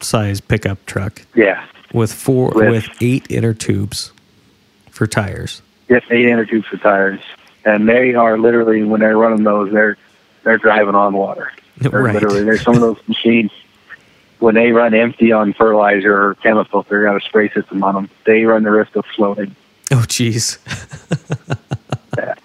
size 0.01 0.41
pickup 0.41 0.85
truck. 0.85 1.21
Yeah. 1.35 1.65
With 1.93 2.13
four 2.13 2.51
with, 2.51 2.69
with 2.69 2.89
eight 3.01 3.25
inner 3.29 3.53
tubes 3.53 4.11
for 4.91 5.07
tires. 5.07 5.61
Yes, 5.87 6.03
eight 6.11 6.25
inner 6.25 6.45
tubes 6.45 6.67
for 6.67 6.77
tires, 6.77 7.19
and 7.65 7.89
they 7.89 8.13
are 8.13 8.37
literally 8.37 8.83
when 8.83 8.99
they're 8.99 9.17
running 9.17 9.43
those, 9.43 9.71
they're 9.71 9.97
they're 10.43 10.59
driving 10.59 10.93
on 10.93 11.13
water. 11.13 11.51
They're 11.79 11.91
right. 11.91 12.13
Literally, 12.13 12.43
there's 12.43 12.61
some 12.61 12.75
of 12.75 12.81
those 12.81 12.99
machines 13.07 13.51
when 14.39 14.55
they 14.55 14.71
run 14.71 14.93
empty 14.93 15.31
on 15.31 15.53
fertilizer 15.53 16.13
or 16.13 16.35
chemical, 16.35 16.83
they're 16.83 17.03
got 17.03 17.15
a 17.15 17.21
spray 17.21 17.49
system 17.49 17.83
on 17.83 17.95
them. 17.95 18.09
They 18.25 18.45
run 18.45 18.63
the 18.63 18.71
risk 18.71 18.95
of 18.95 19.05
floating. 19.15 19.55
Oh, 19.91 20.03
jeez. 20.07 20.57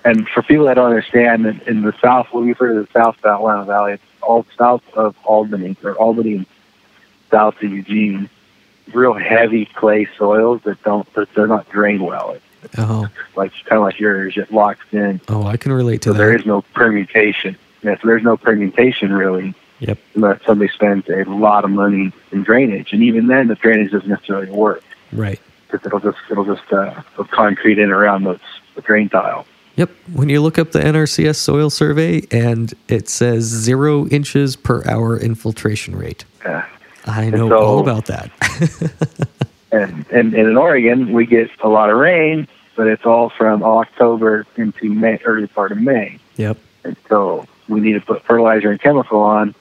and 0.04 0.28
for 0.28 0.42
people 0.42 0.66
that 0.66 0.74
don't 0.74 0.90
understand, 0.90 1.46
in, 1.46 1.60
in 1.66 1.82
the 1.82 1.94
south, 2.00 2.28
when 2.32 2.44
we 2.44 2.50
refer 2.50 2.74
to 2.74 2.80
the 2.82 2.88
south 2.92 3.24
of 3.24 3.40
Willamette 3.40 3.66
Valley, 3.66 3.92
it's 3.94 4.02
all 4.22 4.46
south 4.56 4.82
of 4.94 5.16
Albany 5.24 5.76
or 5.82 5.94
Albany, 5.94 6.34
and 6.36 6.46
south 7.30 7.56
of 7.62 7.70
Eugene. 7.70 8.28
Real 8.92 9.14
heavy 9.14 9.64
clay 9.64 10.06
soils 10.18 10.60
that 10.64 10.82
don't, 10.82 11.10
that 11.14 11.32
they're 11.34 11.46
not 11.46 11.68
drained 11.70 12.04
well. 12.04 12.36
oh, 12.78 13.08
like 13.34 13.52
kind 13.64 13.78
of 13.78 13.82
like 13.82 13.98
yours, 13.98 14.36
it 14.36 14.52
locks 14.52 14.84
in. 14.92 15.20
Oh, 15.28 15.44
I 15.46 15.56
can 15.56 15.72
relate 15.72 16.02
to 16.02 16.10
so 16.10 16.12
that. 16.12 16.18
There 16.18 16.36
is 16.36 16.44
no 16.44 16.62
permutation. 16.74 17.56
Yeah, 17.82 17.96
so 18.00 18.08
there's 18.08 18.22
no 18.22 18.36
permutation 18.36 19.12
really. 19.12 19.54
Yep. 19.80 19.98
Unless 20.14 20.44
somebody 20.44 20.70
spends 20.70 21.08
a 21.08 21.24
lot 21.24 21.64
of 21.64 21.70
money 21.70 22.12
in 22.30 22.42
drainage, 22.42 22.92
and 22.92 23.02
even 23.02 23.26
then, 23.26 23.48
the 23.48 23.54
drainage 23.54 23.90
doesn't 23.90 24.08
necessarily 24.08 24.50
work. 24.50 24.82
Right. 25.12 25.40
Because 25.70 25.86
it'll 25.86 26.00
just 26.00 26.18
it'll 26.30 26.44
just 26.44 26.72
uh, 26.72 27.02
put 27.16 27.30
concrete 27.30 27.78
in 27.78 27.90
around 27.90 28.24
the, 28.24 28.40
the 28.74 28.82
drain 28.82 29.08
tile. 29.08 29.46
Yep. 29.76 29.90
When 30.12 30.28
you 30.28 30.40
look 30.40 30.58
up 30.58 30.72
the 30.72 30.80
NRCS 30.80 31.36
soil 31.36 31.70
survey 31.70 32.26
and 32.30 32.72
it 32.88 33.08
says 33.08 33.44
zero 33.44 34.06
inches 34.08 34.56
per 34.56 34.84
hour 34.88 35.18
infiltration 35.18 35.96
rate. 35.96 36.24
Yeah. 36.44 36.66
I 37.06 37.30
know 37.30 37.48
so, 37.48 37.58
all 37.58 37.78
about 37.80 38.06
that. 38.06 38.30
and, 39.72 40.06
and, 40.10 40.34
and 40.34 40.48
in 40.48 40.56
Oregon, 40.56 41.12
we 41.12 41.26
get 41.26 41.50
a 41.60 41.68
lot 41.68 41.90
of 41.90 41.96
rain, 41.96 42.48
but 42.76 42.86
it's 42.86 43.04
all 43.04 43.30
from 43.30 43.62
October 43.62 44.46
into 44.56 44.88
May, 44.88 45.18
early 45.24 45.46
part 45.46 45.72
of 45.72 45.78
May. 45.78 46.18
Yep. 46.36 46.56
And 46.84 46.96
so 47.08 47.46
we 47.68 47.80
need 47.80 47.94
to 47.94 48.00
put 48.00 48.22
fertilizer 48.24 48.70
and 48.70 48.80
chemical 48.80 49.20
on. 49.20 49.54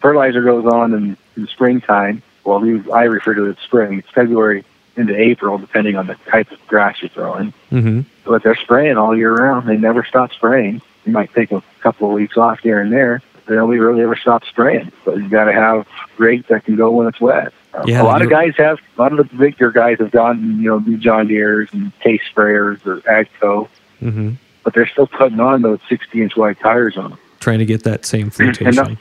Fertilizer 0.00 0.42
goes 0.42 0.64
on 0.64 0.94
in, 0.94 1.16
in 1.36 1.46
springtime. 1.48 2.22
Well, 2.44 2.62
I 2.92 3.04
refer 3.04 3.34
to 3.34 3.46
it 3.46 3.58
as 3.58 3.64
spring. 3.64 3.98
It's 3.98 4.10
February 4.10 4.64
into 4.96 5.16
April, 5.16 5.58
depending 5.58 5.96
on 5.96 6.06
the 6.06 6.14
type 6.30 6.50
of 6.50 6.66
grass 6.66 7.00
you're 7.00 7.10
throwing. 7.10 7.52
Mm-hmm. 7.70 8.00
But 8.24 8.42
they're 8.42 8.56
spraying 8.56 8.96
all 8.96 9.16
year 9.16 9.34
round. 9.34 9.68
They 9.68 9.76
never 9.76 10.04
stop 10.04 10.32
spraying. 10.32 10.82
You 11.04 11.12
might 11.12 11.32
take 11.34 11.52
a 11.52 11.62
couple 11.80 12.08
of 12.08 12.14
weeks 12.14 12.36
off 12.36 12.60
here 12.60 12.80
and 12.80 12.92
there. 12.92 13.22
They 13.46 13.54
don't 13.54 13.70
really 13.70 14.02
ever 14.02 14.16
stop 14.16 14.44
spraying. 14.44 14.90
But 15.04 15.18
you've 15.18 15.30
got 15.30 15.44
to 15.44 15.52
have 15.52 15.86
rates 16.18 16.48
that 16.48 16.64
can 16.64 16.76
go 16.76 16.90
when 16.90 17.06
it's 17.06 17.20
wet. 17.20 17.52
Yeah, 17.84 18.02
a 18.02 18.04
lot 18.04 18.22
of 18.22 18.30
guys 18.30 18.54
have. 18.56 18.78
A 18.96 19.02
lot 19.02 19.12
of 19.12 19.18
the 19.18 19.36
bigger 19.36 19.70
guys 19.70 19.98
have 19.98 20.10
gone, 20.10 20.60
you 20.60 20.70
know, 20.70 20.78
new 20.78 20.96
John 20.96 21.28
Deere's 21.28 21.68
and 21.72 21.96
Case 22.00 22.22
sprayers 22.34 22.84
or 22.86 23.00
Agco. 23.02 23.68
Mm-hmm. 24.00 24.32
But 24.64 24.74
they're 24.74 24.88
still 24.88 25.06
putting 25.06 25.40
on 25.40 25.62
those 25.62 25.78
60 25.88 26.22
inch 26.22 26.36
wide 26.36 26.58
tires 26.58 26.96
on 26.96 27.10
them. 27.10 27.18
Trying 27.40 27.58
to 27.58 27.66
get 27.66 27.84
that 27.84 28.04
same 28.04 28.30
flotation. 28.32 28.74
Not, 28.74 28.92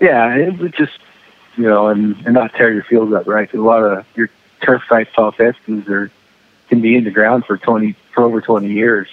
yeah, 0.00 0.34
it 0.34 0.58
would 0.58 0.74
just, 0.74 0.98
you 1.56 1.64
know, 1.64 1.88
and, 1.88 2.16
and 2.24 2.34
not 2.34 2.52
tear 2.54 2.72
your 2.72 2.82
fields 2.82 3.12
up, 3.12 3.26
right? 3.26 3.52
A 3.54 3.62
lot 3.62 3.82
of 3.82 4.04
your 4.16 4.28
turf 4.60 4.82
type 4.88 5.12
tall 5.14 5.32
fescues 5.32 5.88
are 5.88 6.10
can 6.68 6.80
be 6.80 6.96
in 6.96 7.04
the 7.04 7.10
ground 7.10 7.44
for 7.44 7.56
20 7.56 7.96
for 8.14 8.22
over 8.22 8.40
20 8.40 8.68
years. 8.68 9.08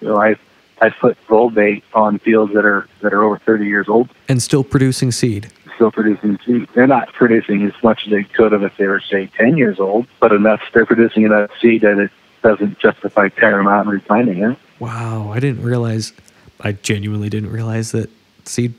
You 0.00 0.08
know, 0.08 0.16
I 0.16 0.36
I 0.80 0.90
put 0.90 1.16
gold 1.26 1.54
bait 1.54 1.84
on 1.94 2.18
fields 2.18 2.54
that 2.54 2.64
are 2.64 2.88
that 3.00 3.12
are 3.12 3.22
over 3.22 3.38
30 3.38 3.66
years 3.66 3.88
old 3.88 4.10
and 4.28 4.42
still 4.42 4.64
producing 4.64 5.12
seed. 5.12 5.50
Still 5.76 5.92
producing 5.92 6.38
seed. 6.44 6.68
They're 6.74 6.86
not 6.86 7.12
producing 7.12 7.64
as 7.64 7.82
much 7.82 8.06
as 8.06 8.12
they 8.12 8.24
could 8.24 8.52
have 8.52 8.62
if 8.62 8.76
they 8.76 8.86
were 8.86 9.00
say 9.00 9.26
10 9.38 9.56
years 9.56 9.80
old, 9.80 10.06
but 10.20 10.32
enough 10.32 10.60
they're 10.72 10.86
producing 10.86 11.24
enough 11.24 11.50
seed 11.60 11.82
that 11.82 11.98
it 11.98 12.10
doesn't 12.42 12.78
justify 12.78 13.28
tearing 13.28 13.58
them 13.58 13.68
out 13.68 13.82
and 13.86 13.90
replanting 13.90 14.42
it. 14.42 14.58
Wow, 14.80 15.30
I 15.30 15.40
didn't 15.40 15.62
realize. 15.62 16.12
I 16.60 16.72
genuinely 16.72 17.28
didn't 17.28 17.50
realize 17.50 17.92
that 17.92 18.10
seed 18.44 18.74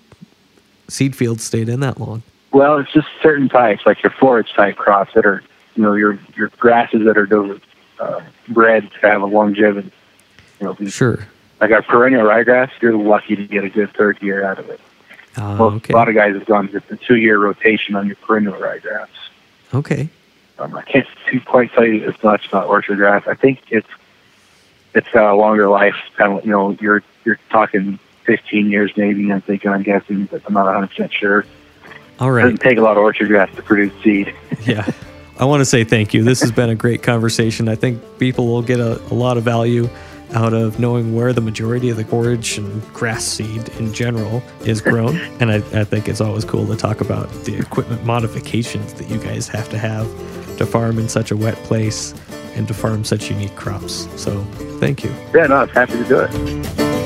seed 0.87 1.15
fields 1.15 1.43
stayed 1.43 1.69
in 1.69 1.79
that 1.81 1.99
long. 1.99 2.23
Well, 2.51 2.77
it's 2.77 2.91
just 2.91 3.07
certain 3.21 3.49
types, 3.49 3.85
like 3.85 4.03
your 4.03 4.11
forage 4.11 4.53
type 4.53 4.75
crops 4.75 5.13
that 5.15 5.25
are, 5.25 5.43
you 5.75 5.83
know, 5.83 5.93
your 5.93 6.19
your 6.35 6.49
grasses 6.59 7.05
that 7.05 7.17
are 7.17 7.59
uh, 7.99 8.21
bred 8.49 8.89
to 8.91 9.07
have 9.07 9.21
a 9.21 9.25
longevity. 9.25 9.91
You 10.59 10.67
know, 10.67 10.89
sure. 10.89 11.27
Like 11.59 11.71
our 11.71 11.81
perennial 11.81 12.25
ryegrass, 12.25 12.71
you're 12.81 12.97
lucky 12.97 13.35
to 13.35 13.47
get 13.47 13.63
a 13.63 13.69
good 13.69 13.93
third 13.93 14.21
year 14.21 14.43
out 14.43 14.59
of 14.59 14.69
it. 14.69 14.79
Uh, 15.35 15.55
Most, 15.55 15.75
okay. 15.75 15.93
A 15.93 15.95
lot 15.95 16.09
of 16.09 16.15
guys 16.15 16.35
have 16.35 16.45
gone 16.45 16.69
just 16.71 16.89
a 16.91 16.97
two 16.97 17.15
year 17.15 17.39
rotation 17.39 17.95
on 17.95 18.07
your 18.07 18.15
perennial 18.17 18.55
ryegrass. 18.55 19.07
Okay. 19.73 20.09
Um, 20.59 20.75
I 20.75 20.83
can't 20.83 21.07
quite 21.45 21.71
tell 21.73 21.85
you 21.85 22.05
as 22.07 22.21
much 22.23 22.47
about 22.47 22.67
orchard 22.67 22.97
grass. 22.97 23.23
I 23.27 23.33
think 23.33 23.61
it's 23.69 23.87
it's 24.93 25.09
got 25.09 25.31
a 25.31 25.35
longer 25.35 25.67
life. 25.69 25.95
Kind 26.15 26.37
of, 26.37 26.45
you 26.45 26.51
know, 26.51 26.77
you're 26.79 27.01
you're 27.25 27.39
talking 27.49 27.97
15 28.25 28.69
years 28.69 28.91
maybe. 28.95 29.31
I'm 29.31 29.41
thinking, 29.41 29.71
I'm 29.71 29.83
guessing, 29.83 30.25
but 30.25 30.43
I'm 30.45 30.53
not 30.53 30.65
100 30.65 30.87
percent 30.87 31.13
sure. 31.13 31.45
All 32.19 32.31
right. 32.31 32.41
It 32.41 32.51
doesn't 32.51 32.61
take 32.61 32.77
a 32.77 32.81
lot 32.81 32.97
of 32.97 33.03
orchard 33.03 33.27
grass 33.27 33.53
to 33.55 33.63
produce 33.63 33.93
seed. 34.03 34.33
yeah. 34.65 34.89
I 35.39 35.45
want 35.45 35.61
to 35.61 35.65
say 35.65 35.83
thank 35.83 36.13
you. 36.13 36.23
This 36.23 36.41
has 36.41 36.51
been 36.51 36.69
a 36.69 36.75
great 36.75 37.01
conversation. 37.01 37.67
I 37.67 37.75
think 37.75 38.01
people 38.19 38.47
will 38.47 38.61
get 38.61 38.79
a, 38.79 39.01
a 39.11 39.15
lot 39.15 39.37
of 39.37 39.43
value 39.43 39.89
out 40.33 40.53
of 40.53 40.79
knowing 40.79 41.15
where 41.15 41.33
the 41.33 41.41
majority 41.41 41.89
of 41.89 41.97
the 41.97 42.05
forage 42.05 42.57
and 42.57 42.81
grass 42.93 43.23
seed 43.23 43.69
in 43.79 43.93
general 43.93 44.43
is 44.65 44.81
grown. 44.81 45.17
and 45.39 45.51
I, 45.51 45.57
I, 45.79 45.83
think 45.83 46.07
it's 46.07 46.21
always 46.21 46.43
cool 46.45 46.65
to 46.67 46.75
talk 46.75 47.01
about 47.01 47.29
the 47.45 47.55
equipment 47.57 48.03
modifications 48.03 48.93
that 48.95 49.09
you 49.09 49.19
guys 49.19 49.47
have 49.47 49.69
to 49.69 49.77
have 49.77 50.07
to 50.57 50.65
farm 50.65 50.99
in 50.99 51.09
such 51.09 51.31
a 51.31 51.37
wet 51.37 51.55
place 51.57 52.13
and 52.55 52.67
to 52.67 52.73
farm 52.73 53.03
such 53.03 53.29
unique 53.29 53.55
crops. 53.55 54.07
So 54.21 54.43
thank 54.79 55.03
you. 55.03 55.11
Yeah, 55.33 55.47
no, 55.47 55.55
I'm 55.57 55.69
happy 55.69 55.93
to 55.93 56.03
do 56.05 56.19
it. 56.19 57.02